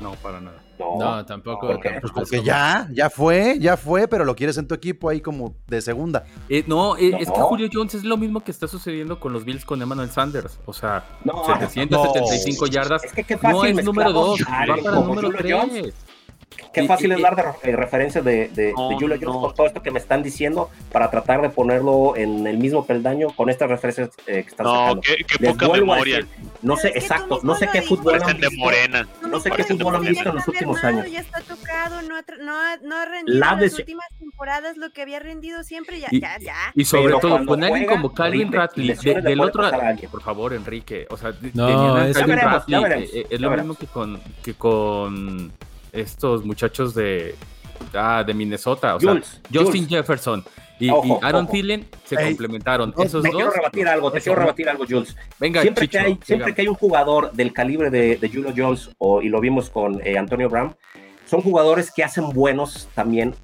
No, 0.00 0.12
para 0.16 0.40
nada. 0.40 0.61
No, 0.98 1.16
No, 1.16 1.26
tampoco, 1.26 1.66
¿por 1.68 1.80
qué? 1.80 1.90
tampoco 1.90 2.06
es 2.08 2.12
Porque 2.30 2.36
como- 2.38 2.46
ya, 2.46 2.88
ya 2.92 3.10
fue, 3.10 3.56
ya 3.60 3.76
fue, 3.76 4.08
pero 4.08 4.24
lo 4.24 4.34
quieres 4.34 4.56
en 4.58 4.66
tu 4.68 4.74
equipo 4.74 5.08
ahí 5.08 5.20
como 5.20 5.54
de 5.68 5.80
segunda. 5.80 6.24
Eh, 6.48 6.64
no, 6.66 6.96
eh, 6.96 7.10
No. 7.12 7.18
es 7.18 7.30
que 7.30 7.40
Julio 7.40 7.68
Jones 7.72 7.94
es 7.94 8.04
lo 8.04 8.16
mismo 8.16 8.40
que 8.44 8.50
está 8.50 8.66
sucediendo 8.68 9.18
con 9.20 9.32
los 9.32 9.44
Bills 9.44 9.64
con 9.64 9.80
Emmanuel 9.80 10.10
Sanders. 10.10 10.58
O 10.66 10.72
sea, 10.72 11.04
No, 11.24 11.44
775 11.44 12.66
yardas. 12.66 13.04
Es 13.04 13.12
que 13.12 13.24
qué 13.24 13.36
fácil 13.38 13.74
No 13.74 13.80
es 13.80 13.84
número 13.84 14.10
mezclamos 14.10 14.38
2, 14.38 14.48
a 14.48 14.50
va 14.60 14.66
para 14.66 14.82
como 14.96 15.06
número 15.14 15.30
Julio 15.32 15.58
Jones. 15.60 15.82
3. 15.82 15.94
Qué 16.72 16.82
Y- 16.84 16.86
fácil 16.86 17.10
y- 17.10 17.14
es 17.14 17.22
dar 17.22 17.36
de, 17.36 17.42
eh, 17.70 17.76
referencias 17.76 18.24
de, 18.24 18.48
de, 18.48 18.72
No, 18.76 18.88
de 18.90 18.94
Julio 18.94 19.08
no. 19.08 19.26
Jones 19.32 19.36
con 19.46 19.54
todo 19.54 19.66
esto 19.66 19.82
que 19.82 19.90
me 19.90 19.98
están 19.98 20.22
diciendo 20.22 20.70
para 20.90 21.10
tratar 21.10 21.42
de 21.42 21.50
ponerlo 21.50 22.16
en 22.16 22.46
el 22.46 22.58
mismo 22.58 22.86
peldaño 22.86 23.28
con 23.36 23.50
estas 23.50 23.68
referencias 23.68 24.10
eh, 24.26 24.42
que 24.42 24.48
están 24.48 24.64
No, 24.66 24.72
sacando. 24.74 25.02
qué, 25.02 25.16
qué 25.24 25.46
poca 25.46 25.68
memoria. 25.68 26.16
decir, 26.16 26.30
no 26.62 26.76
sé 26.76 26.88
exacto, 26.88 27.40
no 27.42 27.54
sé 27.54 27.68
qué 27.72 27.82
fútbol 27.82 28.22
han 28.22 28.36
visto. 28.38 28.56
morena. 28.58 29.08
No 29.28 29.40
sé 29.40 29.50
qué 29.50 29.64
fútbol 29.64 29.96
han 29.96 30.02
visto 30.02 30.28
en 30.28 30.34
los 30.34 30.48
últimos 30.48 30.82
años. 30.84 31.10
Ya 31.10 31.20
está 31.20 31.40
tocado, 31.40 32.02
no 32.02 32.16
ha, 32.16 32.22
no 32.40 32.58
ha, 32.58 32.76
no 32.78 32.96
ha 32.96 33.04
rendido 33.04 33.38
La 33.38 33.52
en 33.52 33.60
las 33.60 33.78
últimas 33.78 34.06
temporadas 34.18 34.76
lo 34.76 34.90
que 34.92 35.02
había 35.02 35.18
rendido 35.20 35.62
siempre. 35.64 36.00
Ya, 36.00 36.08
Y- 36.10 36.20
ya, 36.20 36.38
ya. 36.38 36.54
Y 36.74 36.84
sobre 36.84 37.04
Pero 37.06 37.18
todo, 37.18 37.46
con 37.46 37.62
alguien 37.64 37.86
como 37.86 38.12
Calvin 38.14 38.50
le 38.76 38.94
del 39.22 39.40
otro 39.40 39.70
por 40.10 40.22
favor, 40.22 40.52
Enrique, 40.54 41.06
o 41.10 41.16
sea, 41.16 41.32
No, 41.54 41.98
es- 41.98 42.16
eh, 43.14 43.26
eh, 43.30 43.38
lo 43.38 43.50
mismo 43.50 43.74
que 43.74 43.86
con, 43.86 44.20
que 44.42 44.54
con 44.54 45.52
estos 45.92 46.44
muchachos 46.44 46.94
de, 46.94 47.34
ah, 47.94 48.24
de 48.26 48.34
Minnesota, 48.34 48.96
o 48.96 49.00
Jules, 49.00 49.26
sea, 49.26 49.40
Justin 49.62 49.84
Jules. 49.84 49.88
Jefferson 49.88 50.44
y, 50.80 50.90
Ojo, 50.90 51.06
y 51.20 51.24
Aaron 51.24 51.44
ojo. 51.44 51.52
Thielen 51.52 51.86
se 52.04 52.16
Ey, 52.16 52.28
complementaron. 52.28 52.92
no, 52.96 53.02
Esos 53.04 53.22
Te 53.22 53.28
dos. 53.28 53.36
quiero 53.36 53.50
rebatir 53.52 53.86
algo, 53.86 54.10
te 54.10 54.20
quiero 54.20 54.38
rebatir 54.40 54.68
algo, 54.68 54.84
Jules. 54.88 55.16
Venga, 55.38 55.62
siempre, 55.62 55.86
Chicho, 55.86 55.98
que 55.98 56.04
hay, 56.04 56.18
siempre 56.24 56.54
que 56.54 56.62
hay 56.62 56.68
un 56.68 56.74
jugador 56.74 57.30
del 57.32 57.52
calibre 57.52 57.90
de, 57.90 58.16
de 58.16 58.28
Julio 58.28 58.52
Jones, 58.56 58.90
o, 58.98 59.22
y 59.22 59.28
lo 59.28 59.40
vimos 59.40 59.70
con 59.70 60.00
eh, 60.04 60.18
Antonio 60.18 60.48
Brown, 60.48 60.74
son 61.26 61.40
jugadores 61.42 61.92
que 61.94 62.02
hacen 62.02 62.30
buenos 62.30 62.88
también 62.94 63.34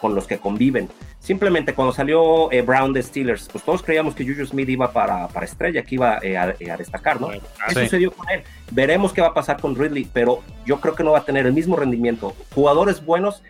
con 0.00 0.14
los 0.14 0.26
que 0.26 0.38
conviven. 0.38 0.88
Simplemente 1.22 1.72
cuando 1.72 1.92
salió 1.94 2.50
eh, 2.50 2.62
Brown 2.62 2.92
de 2.92 3.00
Steelers, 3.00 3.48
pues 3.52 3.62
todos 3.62 3.80
creíamos 3.80 4.12
que 4.12 4.26
Juju 4.26 4.44
Smith 4.44 4.68
iba 4.68 4.90
para, 4.92 5.28
para 5.28 5.46
estrella, 5.46 5.84
que 5.84 5.94
iba 5.94 6.18
eh, 6.20 6.36
a, 6.36 6.52
eh, 6.58 6.68
a 6.68 6.76
destacar, 6.76 7.20
¿no? 7.20 7.28
¿Qué 7.28 7.40
Sí. 7.68 7.80
sucedió 7.84 8.10
con 8.10 8.28
él? 8.28 8.42
Veremos 8.72 9.12
qué 9.12 9.20
va 9.20 9.28
a 9.28 9.34
pasar 9.34 9.60
con 9.60 9.76
Ridley, 9.76 10.08
pero 10.12 10.40
yo 10.66 10.80
creo 10.80 10.96
que 10.96 11.04
no 11.04 11.12
va 11.12 11.18
a 11.18 11.24
tener 11.24 11.46
el 11.46 11.52
mismo 11.52 11.76
rendimiento. 11.76 12.34
Jugadores 12.52 13.04
buenos 13.04 13.40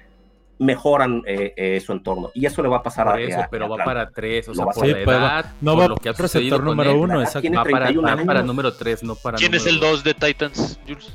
mejoran 0.58 1.22
eh, 1.26 1.54
eh, 1.56 1.80
su 1.80 1.92
entorno 1.92 2.30
y 2.34 2.44
eso 2.46 2.62
le 2.62 2.68
va 2.68 2.76
a 2.76 2.82
pasar 2.82 3.06
Por 3.06 3.16
a, 3.16 3.20
eso, 3.22 3.40
a- 3.40 3.48
pero 3.50 3.64
a 3.64 3.68
va 3.68 3.84
para 3.84 4.10
tres, 4.10 4.48
o 4.48 4.54
sea, 4.54 4.64
va 4.66 4.70
a 4.72 4.74
por 4.74 4.86
la 4.86 4.92
pues, 5.04 5.16
edad, 5.16 5.46
no 5.62 5.72
por 5.74 5.82
va 5.82 5.88
lo 5.88 5.96
que 5.96 6.08
ha 6.10 6.12
receptor 6.12 6.28
sucedido 6.28 6.56
con 6.58 6.64
número 6.66 6.90
él, 6.90 6.96
uno, 6.98 7.22
exacto. 7.22 7.48
Va 7.52 7.64
para, 7.64 7.86
31 7.86 8.02
va 8.08 8.16
para 8.26 8.38
años. 8.40 8.46
número 8.46 8.72
3, 8.74 9.02
no 9.02 9.14
para 9.16 9.38
¿Quién 9.38 9.54
es 9.54 9.66
el 9.66 9.80
2 9.80 10.04
de 10.04 10.14
Titans, 10.14 10.78
Jules? 10.86 11.10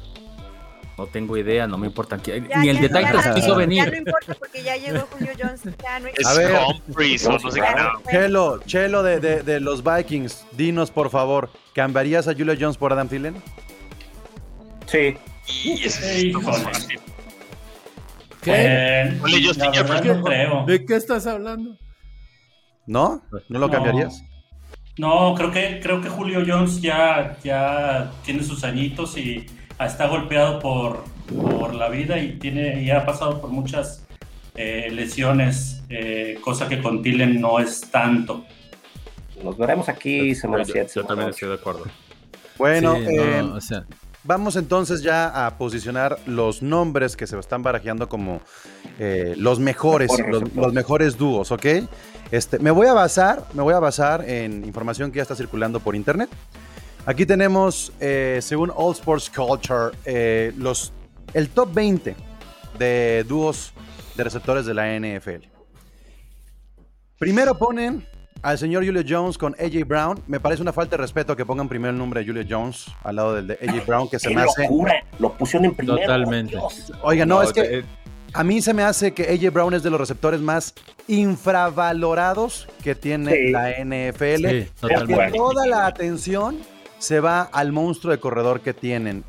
No 0.98 1.06
tengo 1.06 1.38
idea, 1.38 1.68
no 1.68 1.78
me 1.78 1.86
importa. 1.88 2.18
¿Quién- 2.18 2.48
Ya, 2.48 2.58
Ni 2.60 2.70
el 2.70 2.78
ya, 2.78 2.82
de 2.82 2.90
ya, 2.90 2.98
Titans 2.98 3.26
ya, 3.26 3.34
quiso 3.36 3.48
ya 3.48 3.54
no 3.54 3.58
venir. 3.60 3.94
importa 3.96 4.34
porque 4.34 4.64
ya 4.64 4.76
llegó 4.78 5.08
Julio 5.12 5.32
Jones. 5.40 5.62
Ya 5.84 6.00
no 6.00 6.08
Es 6.08 6.26
A 6.26 6.34
ver. 6.34 6.52
Humphries 6.88 7.26
o 7.28 7.32
no 7.34 7.52
sé 7.52 7.60
qué. 7.62 7.76
no. 7.76 8.12
Chelo, 8.12 8.60
Chelo 8.66 9.04
de, 9.04 9.20
de- 9.20 9.44
de 9.44 9.60
los 9.60 9.84
Vikings, 9.84 10.46
dinos 10.54 10.90
por 10.90 11.10
favor, 11.12 11.52
¿cambiarías 11.76 12.28
a 12.28 12.34
Julio 12.34 12.56
Jones 12.60 12.78
por 12.78 12.94
Adam 12.94 13.08
Thielen? 13.08 13.36
Sí, 14.88 15.16
Y 15.66 15.78
sí 15.78 16.34
fácil. 16.34 17.00
Eh, 18.46 19.18
Ponle 19.22 19.46
Justin 19.46 19.74
Jefferson. 19.74 20.18
no 20.20 20.24
creo. 20.24 20.66
¿De 20.66 20.86
qué 20.86 20.96
estás 20.96 21.28
hablando? 21.28 21.78
¿No? 22.86 23.22
¿No 23.50 23.60
lo 23.60 23.68
No. 23.68 23.70
cambiarías? 23.70 24.24
No, 24.98 25.36
creo 25.36 25.52
que, 25.52 25.80
creo 25.82 26.02
que 26.02 26.10
Julio 26.10 26.44
Jones 26.48 26.82
ya, 26.82 27.38
ya 27.44 28.12
tiene 28.24 28.42
sus 28.44 28.64
añitos 28.64 29.16
y 29.18 29.46
está 29.86 30.08
golpeado 30.08 30.60
por, 30.60 31.04
por 31.60 31.74
la 31.76 31.90
vida 31.90 32.18
y, 32.18 32.34
tiene, 32.40 32.82
y 32.82 32.90
ha 32.92 33.06
pasado 33.06 33.40
por 33.40 33.50
muchas 33.52 34.04
eh, 34.56 34.90
lesiones, 34.92 35.84
eh, 35.90 36.40
cosa 36.42 36.68
que 36.68 36.82
con 36.82 37.02
Tillen 37.04 37.40
no 37.40 37.60
es 37.60 37.82
tanto. 37.92 38.44
nos 39.44 39.58
veremos 39.58 39.88
aquí 39.90 40.34
semana 40.34 40.64
Yo- 40.64 40.74
7. 40.74 40.92
Yo 40.96 41.04
también 41.06 41.30
estoy 41.30 41.50
de 41.50 41.56
acuerdo. 41.56 41.86
Bueno, 42.58 42.96
Sí, 42.96 43.04
eh, 43.08 43.44
no, 43.44 43.54
o 43.56 43.62
sea, 43.62 43.86
vamos 44.24 44.56
entonces 44.56 45.04
ya 45.04 45.46
a 45.46 45.58
posicionar 45.60 46.18
los 46.26 46.64
nombres 46.64 47.16
que 47.16 47.28
se 47.28 47.38
están 47.38 47.62
barajeando 47.62 48.10
como 48.10 48.42
eh, 48.98 49.36
los 49.38 49.60
mejores, 49.60 50.10
Mejores 50.10 50.32
los, 50.32 50.42
receptores. 50.42 50.66
los 50.66 50.74
mejores 50.74 51.18
dúos, 51.18 51.52
¿ok? 51.52 51.66
Este, 52.32 52.58
me 52.58 52.72
voy 52.72 52.88
a 52.88 52.94
basar, 52.94 53.46
me 53.54 53.62
voy 53.62 53.76
a 53.76 53.80
basar 53.80 54.28
en 54.28 54.66
información 54.66 55.12
que 55.12 55.18
ya 55.18 55.22
está 55.22 55.36
circulando 55.36 55.80
por 55.80 55.96
internet. 55.96 56.30
Aquí 57.08 57.26
tenemos, 57.26 57.94
eh, 58.02 58.40
según 58.42 58.70
All 58.76 58.92
Sports 58.92 59.32
Culture, 59.34 59.96
eh, 60.04 60.52
los, 60.58 60.92
el 61.34 61.48
top 61.48 61.74
20 61.74 62.16
de 62.78 63.26
dúos 63.26 63.72
de 64.18 64.24
receptores 64.26 64.66
de 64.66 64.74
la 64.74 64.88
NFL. 65.00 65.46
Primero 67.18 67.58
ponen 67.58 68.06
al 68.42 68.58
señor 68.58 68.86
Julio 68.86 69.04
Jones 69.08 69.38
con 69.38 69.56
AJ 69.58 69.86
Brown. 69.88 70.20
Me 70.28 70.42
parece 70.42 70.62
una 70.62 70.74
falta 70.74 70.98
de 70.98 71.02
respeto 71.02 71.34
que 71.34 71.46
pongan 71.46 71.70
primero 71.70 71.92
el 71.92 71.98
nombre 71.98 72.20
de 72.20 72.28
Julio 72.28 72.44
Jones 72.48 72.88
al 73.06 73.16
lado 73.16 73.36
del 73.36 73.48
de 73.48 73.54
AJ 73.54 73.86
Brown, 73.88 74.10
que 74.10 74.20
se 74.20 74.28
¡Qué 74.28 74.36
me 74.36 74.42
hace. 74.42 74.64
locura! 74.64 75.02
Lo 75.18 75.32
pusieron 75.32 75.64
en 75.66 75.76
primero. 75.76 75.98
Totalmente. 76.02 76.58
Oiga, 77.04 77.26
no, 77.26 77.42
es 77.42 77.54
que 77.54 77.62
eh, 77.80 77.84
a 78.34 78.44
mí 78.44 78.62
se 78.62 78.74
me 78.74 78.84
hace 78.84 79.14
que 79.14 79.24
AJ 79.24 79.54
Brown 79.54 79.74
es 79.74 79.82
de 79.82 79.90
los 79.92 80.00
receptores 80.00 80.42
más 80.42 80.74
infravalorados 81.08 82.68
que 82.84 82.96
tiene 82.96 83.32
Sí. 83.32 83.52
la 83.52 83.70
NFL. 83.72 84.50
sí, 84.50 84.68
porque 84.82 84.96
totalmente. 84.96 85.38
toda 85.38 85.66
la 85.68 85.88
atención 85.88 86.58
se 87.00 87.20
va 87.20 87.42
al 87.44 87.72
monstruo 87.72 88.12
de 88.12 88.20
corredor 88.20 88.62
que 88.62 88.74
tienen 88.74 89.24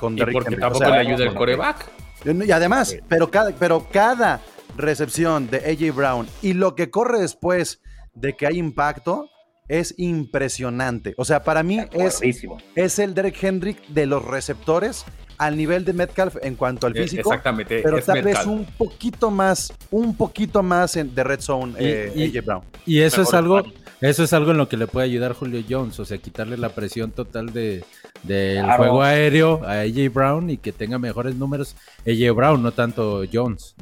con 0.00 0.14
y 0.14 0.20
Derrick 0.20 0.34
porque 0.34 0.54
Henry. 0.54 0.64
O 0.64 0.68
tampoco 0.68 0.84
sea, 0.84 0.94
le 0.94 1.08
ayuda 1.08 1.24
el 1.24 1.34
coreback. 1.34 1.90
y 2.24 2.50
además, 2.50 2.96
pero 3.08 3.30
cada, 3.30 3.52
pero 3.52 3.86
cada 3.90 4.40
recepción 4.76 5.48
de 5.48 5.58
AJ 5.58 5.94
Brown 5.94 6.26
y 6.42 6.54
lo 6.54 6.74
que 6.74 6.90
corre 6.90 7.20
después 7.20 7.80
de 8.14 8.36
que 8.36 8.46
hay 8.46 8.58
impacto 8.58 9.28
es 9.68 9.94
impresionante. 9.96 11.14
O 11.16 11.24
sea, 11.24 11.42
para 11.42 11.62
mí 11.62 11.80
es, 11.92 12.20
es 12.74 12.98
el 12.98 13.14
Derek 13.14 13.42
Hendrick 13.42 13.86
de 13.88 14.06
los 14.06 14.24
receptores 14.24 15.04
al 15.38 15.56
nivel 15.56 15.84
de 15.84 15.92
Metcalf 15.92 16.36
en 16.42 16.54
cuanto 16.56 16.86
al 16.86 16.96
Eh, 16.96 17.02
físico. 17.02 17.30
Exactamente. 17.30 17.80
Pero 17.82 17.98
es 17.98 18.06
tal 18.06 18.22
vez 18.22 18.44
un 18.46 18.64
poquito 18.64 19.30
más, 19.30 19.72
un 19.90 20.16
poquito 20.16 20.62
más 20.62 20.96
en, 20.96 21.14
de 21.14 21.24
Red 21.24 21.40
Zone, 21.40 21.72
Y- 21.78 21.84
eh, 21.84 22.12
y- 22.14 22.24
AJ 22.38 22.44
Brown. 22.44 22.62
Y 22.86 23.00
eso 23.00 23.22
es 23.22 23.32
algo, 23.34 23.62
eso 24.00 24.24
es 24.24 24.32
algo 24.32 24.50
en 24.50 24.58
lo 24.58 24.68
que 24.68 24.76
le 24.76 24.86
puede 24.86 25.06
ayudar 25.06 25.32
Julio 25.32 25.62
Jones, 25.68 25.98
o 26.00 26.04
sea, 26.04 26.18
quitarle 26.18 26.56
la 26.56 26.68
presión 26.70 27.10
total 27.10 27.52
de 27.52 27.84
del 28.22 28.64
Claro. 28.64 28.76
juego 28.82 29.02
aéreo 29.02 29.62
a 29.64 29.80
AJ 29.80 30.08
Brown 30.12 30.48
y 30.50 30.56
que 30.56 30.72
tenga 30.72 30.98
mejores 30.98 31.34
números 31.34 31.76
AJ 32.06 32.30
Brown, 32.34 32.62
no 32.62 32.72
tanto 32.72 33.22
Jones. 33.30 33.74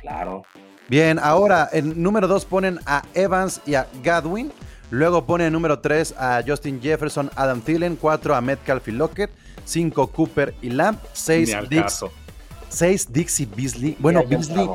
Claro. 0.00 0.44
Bien, 0.88 1.18
ahora 1.18 1.68
en 1.72 2.02
número 2.02 2.28
2 2.28 2.44
ponen 2.44 2.78
a 2.86 3.02
Evans 3.14 3.60
y 3.66 3.74
a 3.74 3.86
Gadwin. 4.02 4.52
Luego 4.90 5.24
ponen 5.24 5.46
en 5.48 5.52
número 5.54 5.78
3 5.78 6.14
a 6.18 6.42
Justin 6.46 6.80
Jefferson, 6.82 7.30
Adam 7.34 7.62
Thielen. 7.62 7.96
4 7.96 8.34
a 8.34 8.40
Metcalf 8.40 8.86
y 8.88 8.92
Lockett. 8.92 9.30
5 9.64 10.06
Cooper 10.08 10.54
y 10.62 10.70
Lamb. 10.70 10.98
6 11.12 11.48
Ni 11.48 11.54
al 11.54 11.68
Dix. 11.68 11.82
caso. 11.82 12.12
6 12.68 13.12
Dix 13.12 13.40
y 13.40 13.46
Beasley. 13.46 13.96
Bueno, 13.98 14.22
Beasley. 14.28 14.68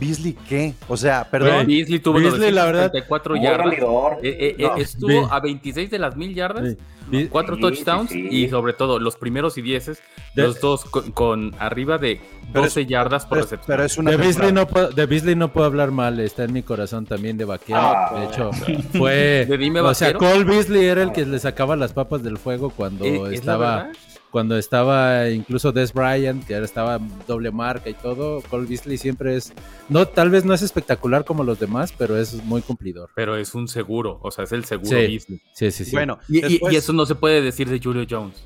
Beasley, 0.00 0.36
¿qué? 0.48 0.74
O 0.88 0.96
sea, 0.96 1.28
perdón. 1.30 1.66
Beasley 1.66 1.98
tuvo 2.00 2.18
Beasley, 2.18 2.50
la 2.50 2.64
verdad, 2.64 2.90
974 2.92 3.36
Muy 3.36 3.44
yardas. 3.44 3.74
Eh, 4.22 4.36
eh, 4.40 4.56
eh, 4.58 4.62
No, 4.64 4.76
estuvo 4.76 5.08
Be- 5.08 5.28
a 5.30 5.38
26 5.40 5.90
de 5.90 5.98
las 5.98 6.16
mil 6.16 6.34
yardas, 6.34 6.70
Sí. 6.70 6.76
Be- 7.08 7.28
cuatro 7.28 7.56
Sí, 7.56 7.60
touchdowns 7.60 8.10
sí, 8.10 8.28
sí. 8.28 8.36
y 8.36 8.48
sobre 8.48 8.72
todo 8.72 8.98
los 8.98 9.16
primeros 9.16 9.58
y 9.58 9.62
dieces, 9.62 10.00
De- 10.34 10.42
los 10.44 10.60
dos 10.60 10.84
con, 10.86 11.12
con 11.12 11.54
arriba 11.58 11.98
de 11.98 12.20
Pero 12.52 12.64
12 12.64 12.86
yardas 12.86 13.26
por 13.26 13.30
pero, 13.38 13.44
es- 13.44 13.50
recepción. 13.50 13.66
pero 13.76 13.84
es 13.84 13.98
una 13.98 14.10
De 14.12 14.16
Beasley, 14.16 14.52
no 14.52 14.66
puedo, 14.66 14.90
de 14.90 15.06
Beasley 15.06 15.36
no 15.36 15.52
puedo 15.52 15.66
hablar 15.66 15.90
mal, 15.92 16.18
está 16.20 16.44
en 16.44 16.52
mi 16.52 16.62
corazón 16.62 17.04
también 17.06 17.36
de 17.36 17.44
vaquero. 17.44 17.78
Ah. 17.80 18.14
de 18.18 18.24
hecho, 18.26 18.50
fue. 18.94 19.46
¿De 19.48 19.58
dime 19.58 19.80
o 19.80 19.94
sea? 19.94 20.14
Cole 20.14 20.44
Beasley 20.44 20.84
era 20.86 21.02
el 21.02 21.12
que 21.12 21.26
le 21.26 21.38
sacaba 21.38 21.76
las 21.76 21.92
papas 21.92 22.22
del 22.24 22.38
fuego 22.38 22.70
cuando 22.70 23.04
Eh, 23.04 23.20
¿es 23.28 23.40
estaba. 23.40 23.76
verdad? 23.84 23.92
Cuando 24.32 24.56
estaba 24.56 25.28
incluso 25.28 25.70
Des 25.72 25.92
Bryant, 25.92 26.44
que 26.46 26.54
ahora 26.54 26.64
estaba 26.64 26.98
doble 27.28 27.50
marca 27.52 27.88
y 27.90 27.94
todo, 27.94 28.40
Cole 28.50 28.66
Beasley 28.66 28.96
siempre 28.96 29.36
es. 29.36 29.52
No, 29.90 30.08
tal 30.08 30.30
vez 30.30 30.44
no 30.46 30.54
es 30.54 30.62
espectacular 30.62 31.24
como 31.26 31.44
los 31.44 31.60
demás, 31.60 31.92
pero 31.96 32.16
es 32.18 32.42
muy 32.44 32.62
cumplidor. 32.62 33.10
Pero 33.14 33.36
es 33.36 33.54
un 33.54 33.68
seguro, 33.68 34.18
o 34.22 34.30
sea, 34.30 34.44
es 34.44 34.52
el 34.52 34.64
seguro 34.64 34.88
Sí. 34.88 34.94
Beasley. 35.06 35.40
Sí, 35.52 35.70
sí, 35.70 35.84
sí. 35.84 35.90
Bueno, 35.92 36.18
Y, 36.28 36.38
y- 36.38 36.40
después- 36.40 36.72
y 36.72 36.76
eso 36.76 36.92
no 36.94 37.04
se 37.06 37.14
puede 37.14 37.42
decir 37.42 37.68
de 37.68 37.78
Julio 37.78 38.06
Jones. 38.08 38.42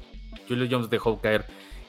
Julio 0.49 0.67
Jones 0.71 0.91
dejó 0.91 1.21
caer 1.21 1.47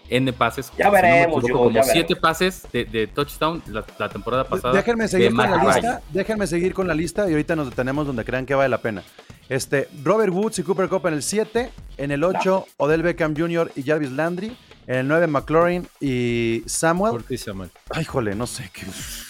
N 0.10 0.32
pases. 0.34 0.72
Ya 0.78 0.78
si 0.78 0.84
no 0.86 0.92
me 0.92 1.02
veremos, 1.02 1.44
equivoco, 1.44 1.64
como 1.66 1.72
ya 1.76 1.84
siete 1.84 2.14
veremos. 2.14 2.22
pases 2.22 2.68
de, 2.72 2.86
de 2.86 3.08
touchdown 3.08 3.62
la, 3.68 3.84
la 4.00 4.10
temporada 4.10 4.44
pasada. 4.46 4.74
Déjenme 4.74 5.08
seguir 5.08 5.34
con 5.36 5.50
la 5.52 5.64
lista. 5.74 6.02
Déjenme 6.12 6.48
seguir 6.48 6.74
con 6.74 6.88
la 6.88 6.94
lista 6.94 7.28
y 7.30 7.32
ahorita 7.32 7.56
nos 7.56 7.70
detenemos 7.70 8.08
donde 8.08 8.24
crean 8.26 8.46
que 8.46 8.56
vale 8.56 8.70
la 8.70 8.78
pena. 8.80 9.04
Este, 9.50 9.88
Robert 10.04 10.34
Woods 10.34 10.60
y 10.60 10.64
Cooper 10.64 10.90
Cup 10.90 11.08
en 11.08 11.14
el 11.14 11.24
7. 11.24 11.72
En 11.98 12.12
el 12.12 12.24
8, 12.24 12.66
Odell 12.78 13.02
Beckham 13.04 13.36
Jr. 13.38 13.72
y 13.76 13.84
Jarvis 13.84 14.12
Landry. 14.12 14.56
En 14.88 14.96
el 14.98 15.08
9, 15.08 15.28
McLaurin 15.28 15.88
y 16.00 16.64
Samuel. 16.66 17.12
Curtis 17.12 17.42
Samuel. 17.44 17.70
Ay, 17.90 18.06
jole, 18.06 18.36
no 18.36 18.48
sé 18.48 18.70
qué. 18.74 18.84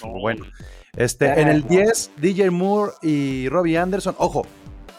No, 0.03 0.19
Bueno. 0.19 0.46
Este, 0.96 1.39
en 1.39 1.48
el 1.48 1.67
10, 1.67 2.12
DJ 2.17 2.50
Moore 2.50 2.93
y 3.03 3.48
Robbie 3.50 3.77
Anderson. 3.77 4.15
Ojo, 4.17 4.48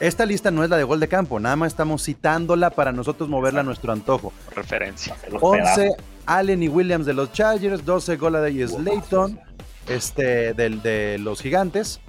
esta 0.00 0.24
lista 0.26 0.50
no 0.50 0.62
es 0.64 0.70
la 0.70 0.76
de 0.76 0.84
gol 0.84 1.00
de 1.00 1.08
campo, 1.08 1.40
nada 1.40 1.56
más 1.56 1.72
estamos 1.72 2.04
citándola 2.04 2.70
para 2.70 2.92
nosotros 2.92 3.28
moverla 3.28 3.60
a 3.60 3.64
nuestro 3.64 3.92
antojo. 3.92 4.32
Referencia. 4.54 5.16
Los 5.30 5.42
11, 5.42 5.58
pedazos. 5.62 5.86
Allen 6.26 6.62
y 6.62 6.68
Williams 6.68 7.06
de 7.06 7.14
los 7.14 7.32
Chargers. 7.32 7.84
12, 7.84 8.16
Goladay 8.16 8.62
y 8.62 8.68
Slayton 8.68 9.40
este, 9.88 10.54
del, 10.54 10.82
de 10.82 11.18
los 11.18 11.40
Gigantes. 11.42 12.00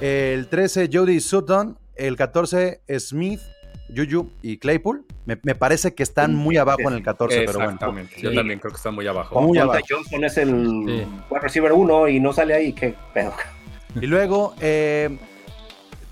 El 0.00 0.48
13, 0.48 0.90
Jody 0.92 1.20
Sutton. 1.20 1.78
El 1.94 2.16
14, 2.16 2.80
Smith, 2.98 3.40
Juju 3.94 4.30
y 4.40 4.56
Claypool, 4.56 5.04
me, 5.26 5.38
me 5.42 5.54
parece 5.54 5.94
que 5.94 6.02
están 6.02 6.34
muy 6.34 6.56
abajo 6.56 6.80
en 6.88 6.94
el 6.94 7.02
14, 7.02 7.40
pero 7.40 7.52
bueno. 7.58 7.64
Exactamente. 7.72 8.20
Yo 8.20 8.30
Sí. 8.30 8.34
también 8.36 8.58
creo 8.58 8.72
que 8.72 8.76
está 8.78 8.90
muy 8.90 9.06
abajo. 9.06 9.40
Muy 9.42 9.58
abajo. 9.58 9.80
Johnson 9.88 10.24
es 10.24 10.38
el 10.38 10.48
Sí. 10.48 11.06
wide 11.30 11.40
receiver 11.40 11.72
1 11.72 12.08
y 12.08 12.18
no 12.18 12.32
sale 12.32 12.54
ahí. 12.54 12.72
¿Qué 12.72 12.94
pedo? 13.12 13.34
Y 14.00 14.06
luego 14.06 14.54
eh, 14.60 15.18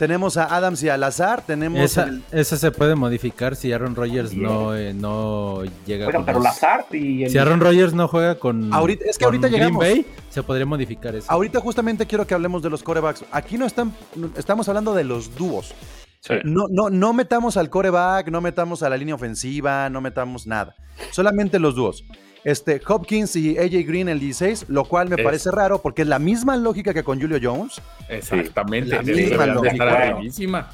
tenemos 0.00 0.38
a 0.38 0.56
Adams 0.56 0.82
y 0.82 0.88
a 0.88 0.96
Lazar, 0.96 1.42
tenemos 1.46 1.78
Esa, 1.78 2.04
el- 2.04 2.22
esa 2.32 2.56
se 2.56 2.70
puede 2.72 2.94
modificar 2.94 3.54
si 3.54 3.70
Aaron 3.70 3.94
Rodgers 3.94 4.32
no, 4.32 4.74
eh, 4.74 4.94
no 4.94 5.62
llega 5.84 6.06
Oigan, 6.06 6.20
con 6.22 6.24
pero 6.24 6.38
los- 6.38 6.44
Lazard 6.44 6.86
y 6.94 7.24
el... 7.24 7.30
Si 7.30 7.36
Aaron 7.36 7.60
Rodgers 7.60 7.92
no 7.92 8.08
juega 8.08 8.36
con, 8.38 8.72
Ahorita- 8.72 9.04
es 9.04 9.18
que 9.18 9.24
con 9.26 9.34
ahorita 9.34 9.48
Green 9.48 9.60
llegamos. 9.74 9.84
Bay, 9.84 10.06
se 10.30 10.42
podría 10.42 10.64
modificar 10.64 11.14
eso. 11.14 11.30
Ahorita 11.30 11.60
justamente 11.60 12.06
quiero 12.06 12.26
que 12.26 12.32
hablemos 12.32 12.62
de 12.62 12.70
los 12.70 12.82
corebacks. 12.82 13.26
Aquí 13.30 13.58
no 13.58 13.66
están, 13.66 13.92
estamos 14.38 14.66
hablando 14.70 14.94
de 14.94 15.04
los 15.04 15.36
dúos. 15.36 15.74
Sí. 16.20 16.34
No, 16.44 16.64
no, 16.70 16.88
no 16.88 17.12
metamos 17.12 17.58
al 17.58 17.68
coreback, 17.68 18.28
no 18.30 18.40
metamos 18.40 18.82
a 18.82 18.88
la 18.88 18.96
línea 18.96 19.14
ofensiva, 19.14 19.90
no 19.90 20.00
metamos 20.00 20.46
nada. 20.46 20.74
Solamente 21.12 21.58
los 21.58 21.74
dúos. 21.74 22.04
Este, 22.44 22.80
Hopkins 22.88 23.36
y 23.36 23.58
AJ 23.58 23.86
Green 23.86 24.08
el 24.08 24.18
16, 24.18 24.66
lo 24.68 24.84
cual 24.84 25.08
me 25.10 25.16
Es- 25.16 25.22
parece 25.22 25.50
raro 25.50 25.80
porque 25.82 26.02
es 26.02 26.08
la 26.08 26.18
misma 26.18 26.56
lógica 26.56 26.94
que 26.94 27.02
con 27.04 27.20
Julio 27.20 27.38
Jones. 27.42 27.80
Exactamente. 28.08 28.94
La 28.96 29.02
misma 29.02 29.46
lógica. 29.46 30.18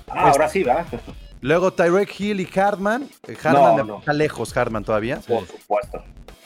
Ah, 0.08 0.30
ahora 0.30 0.49
sí, 0.49 0.62
¿verdad? 0.62 0.87
Luego 1.40 1.73
Tyreek 1.73 2.20
Hill 2.20 2.40
y 2.40 2.49
Hartman. 2.58 3.08
Eh, 3.28 3.37
Hartman 3.42 3.76
No, 3.76 3.85
me- 3.85 3.85
no. 3.92 3.99
está 3.99 4.12
lejos, 4.12 4.56
Hartman 4.56 4.85
todavía. 4.85 5.20
Por 5.26 5.46
supuesto. 5.46 6.02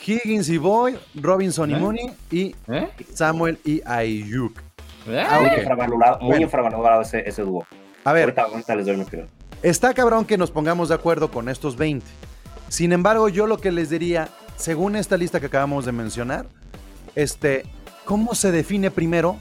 Higgins 0.06 0.48
y 0.48 0.56
Boyd, 0.58 0.96
Robinson 1.14 1.70
y 1.70 1.74
¿Eh? 1.74 1.76
Mooney 1.76 2.10
y 2.30 2.54
¿Eh? 2.68 2.88
Samuel 3.12 3.58
y 3.64 3.82
Ayuk. 3.84 4.58
¿Eh? 5.06 5.22
Ah, 5.28 5.40
Muy 5.40 5.50
infravalorado, 5.58 6.18
muy 6.20 6.26
Bueno. 6.28 6.42
infravalorado 6.44 7.02
ese, 7.02 7.28
ese 7.28 7.42
dúo. 7.42 7.66
A 8.04 8.12
ver, 8.14 8.24
Ahorita, 8.24 8.42
ahorita 8.44 8.74
les 8.76 8.86
doy 8.86 8.96
mi 8.96 9.02
opinión. 9.02 9.28
Está 9.62 9.92
cabrón 9.92 10.24
que 10.24 10.38
nos 10.38 10.50
pongamos 10.50 10.88
de 10.88 10.94
acuerdo 10.94 11.30
con 11.30 11.50
estos 11.50 11.76
20. 11.76 12.06
Sin 12.68 12.92
embargo, 12.92 13.28
yo 13.28 13.46
lo 13.46 13.58
que 13.58 13.70
les 13.70 13.90
diría, 13.90 14.28
según 14.60 14.96
esta 14.96 15.16
lista 15.16 15.40
que 15.40 15.46
acabamos 15.46 15.84
de 15.86 15.92
mencionar, 15.92 16.46
este, 17.14 17.64
¿cómo 18.04 18.34
se 18.34 18.52
define 18.52 18.90
primero 18.90 19.38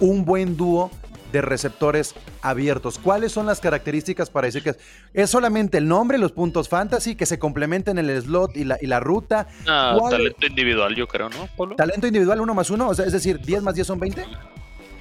un 0.00 0.24
buen 0.24 0.56
dúo 0.56 0.90
de 1.30 1.40
receptores 1.42 2.14
abiertos? 2.42 2.98
¿Cuáles 2.98 3.32
son 3.32 3.46
las 3.46 3.60
características 3.60 4.30
para 4.30 4.46
decir 4.46 4.62
que 4.62 4.70
es, 4.70 4.78
es 5.14 5.30
solamente 5.30 5.78
el 5.78 5.86
nombre, 5.88 6.18
los 6.18 6.32
puntos 6.32 6.68
fantasy, 6.68 7.14
que 7.14 7.26
se 7.26 7.38
complementen 7.38 7.98
el 7.98 8.20
slot 8.22 8.56
y 8.56 8.64
la, 8.64 8.78
y 8.80 8.86
la 8.86 9.00
ruta? 9.00 9.46
Ah, 9.68 9.94
¿Cuál- 9.98 10.10
talento 10.12 10.46
individual, 10.46 10.94
yo 10.96 11.06
creo, 11.06 11.28
¿no, 11.28 11.48
Polo? 11.56 11.76
¿Talento 11.76 12.06
individual 12.06 12.40
uno 12.40 12.54
más 12.54 12.70
uno? 12.70 12.88
O 12.88 12.94
sea, 12.94 13.06
es 13.06 13.12
decir, 13.12 13.38
10 13.40 13.62
más 13.62 13.74
10 13.74 13.86
son 13.86 14.00
20. 14.00 14.24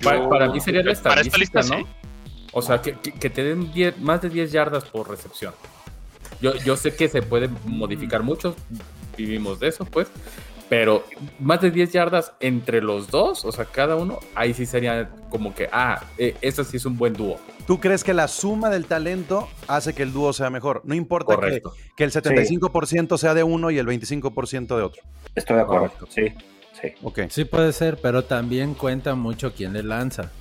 Pa- 0.03 0.29
para 0.29 0.49
mí 0.49 0.59
sería 0.59 0.83
la 0.83 0.93
Para 0.95 1.21
esta 1.21 1.37
lista, 1.37 1.61
¿no? 1.61 1.77
sí. 1.77 1.85
O 2.53 2.61
sea, 2.61 2.81
que, 2.81 2.93
que- 2.93 3.13
que 3.13 3.29
te 3.29 3.43
den 3.43 3.71
10 3.71 3.99
más 3.99 4.21
de 4.21 4.29
10 4.29 4.51
yardas 4.51 4.83
por 4.85 5.09
recepción. 5.09 5.53
Yo, 6.41 6.55
yo 6.55 6.75
sé 6.75 6.95
que 6.95 7.07
se 7.07 7.21
puede 7.21 7.49
modificar 7.65 8.23
mucho, 8.23 8.55
vivimos 9.17 9.59
de 9.59 9.67
eso, 9.69 9.85
pues. 9.85 10.07
Pero 10.69 11.03
más 11.39 11.59
de 11.59 11.69
10 11.69 11.91
yardas 11.91 12.31
entre 12.39 12.81
los 12.81 13.09
dos, 13.09 13.43
o 13.43 13.51
sea, 13.51 13.65
cada 13.65 13.97
uno, 13.97 14.19
ahí 14.35 14.53
sí 14.53 14.65
sería 14.65 15.09
como 15.29 15.53
que, 15.53 15.67
ah, 15.69 16.01
eh, 16.17 16.35
eso 16.39 16.63
sí 16.63 16.77
es 16.77 16.85
un 16.85 16.97
buen 16.97 17.13
dúo. 17.13 17.39
¿Tú 17.67 17.81
crees 17.81 18.05
que 18.05 18.13
la 18.13 18.29
suma 18.29 18.69
del 18.69 18.85
talento 18.85 19.49
hace 19.67 19.93
que 19.93 20.03
el 20.03 20.13
dúo 20.13 20.31
sea 20.31 20.49
mejor? 20.49 20.81
No 20.85 20.95
importa 20.95 21.37
que, 21.37 21.61
que 21.97 22.03
el 22.05 22.11
75% 22.11 23.17
sea 23.17 23.33
de 23.33 23.43
uno 23.43 23.69
y 23.69 23.79
el 23.79 23.85
25% 23.85 24.77
de 24.77 24.81
otro. 24.81 25.01
Estoy 25.35 25.57
de 25.57 25.61
acuerdo. 25.61 25.89
Correcto. 25.89 26.07
Sí, 26.09 26.33
sí. 26.81 26.93
Ok. 27.03 27.19
Sí 27.29 27.43
puede 27.43 27.73
ser, 27.73 27.97
pero 28.01 28.23
también 28.23 28.73
cuenta 28.73 29.13
mucho 29.15 29.53
quién 29.53 29.73
le 29.73 29.83
lanza. 29.83 30.31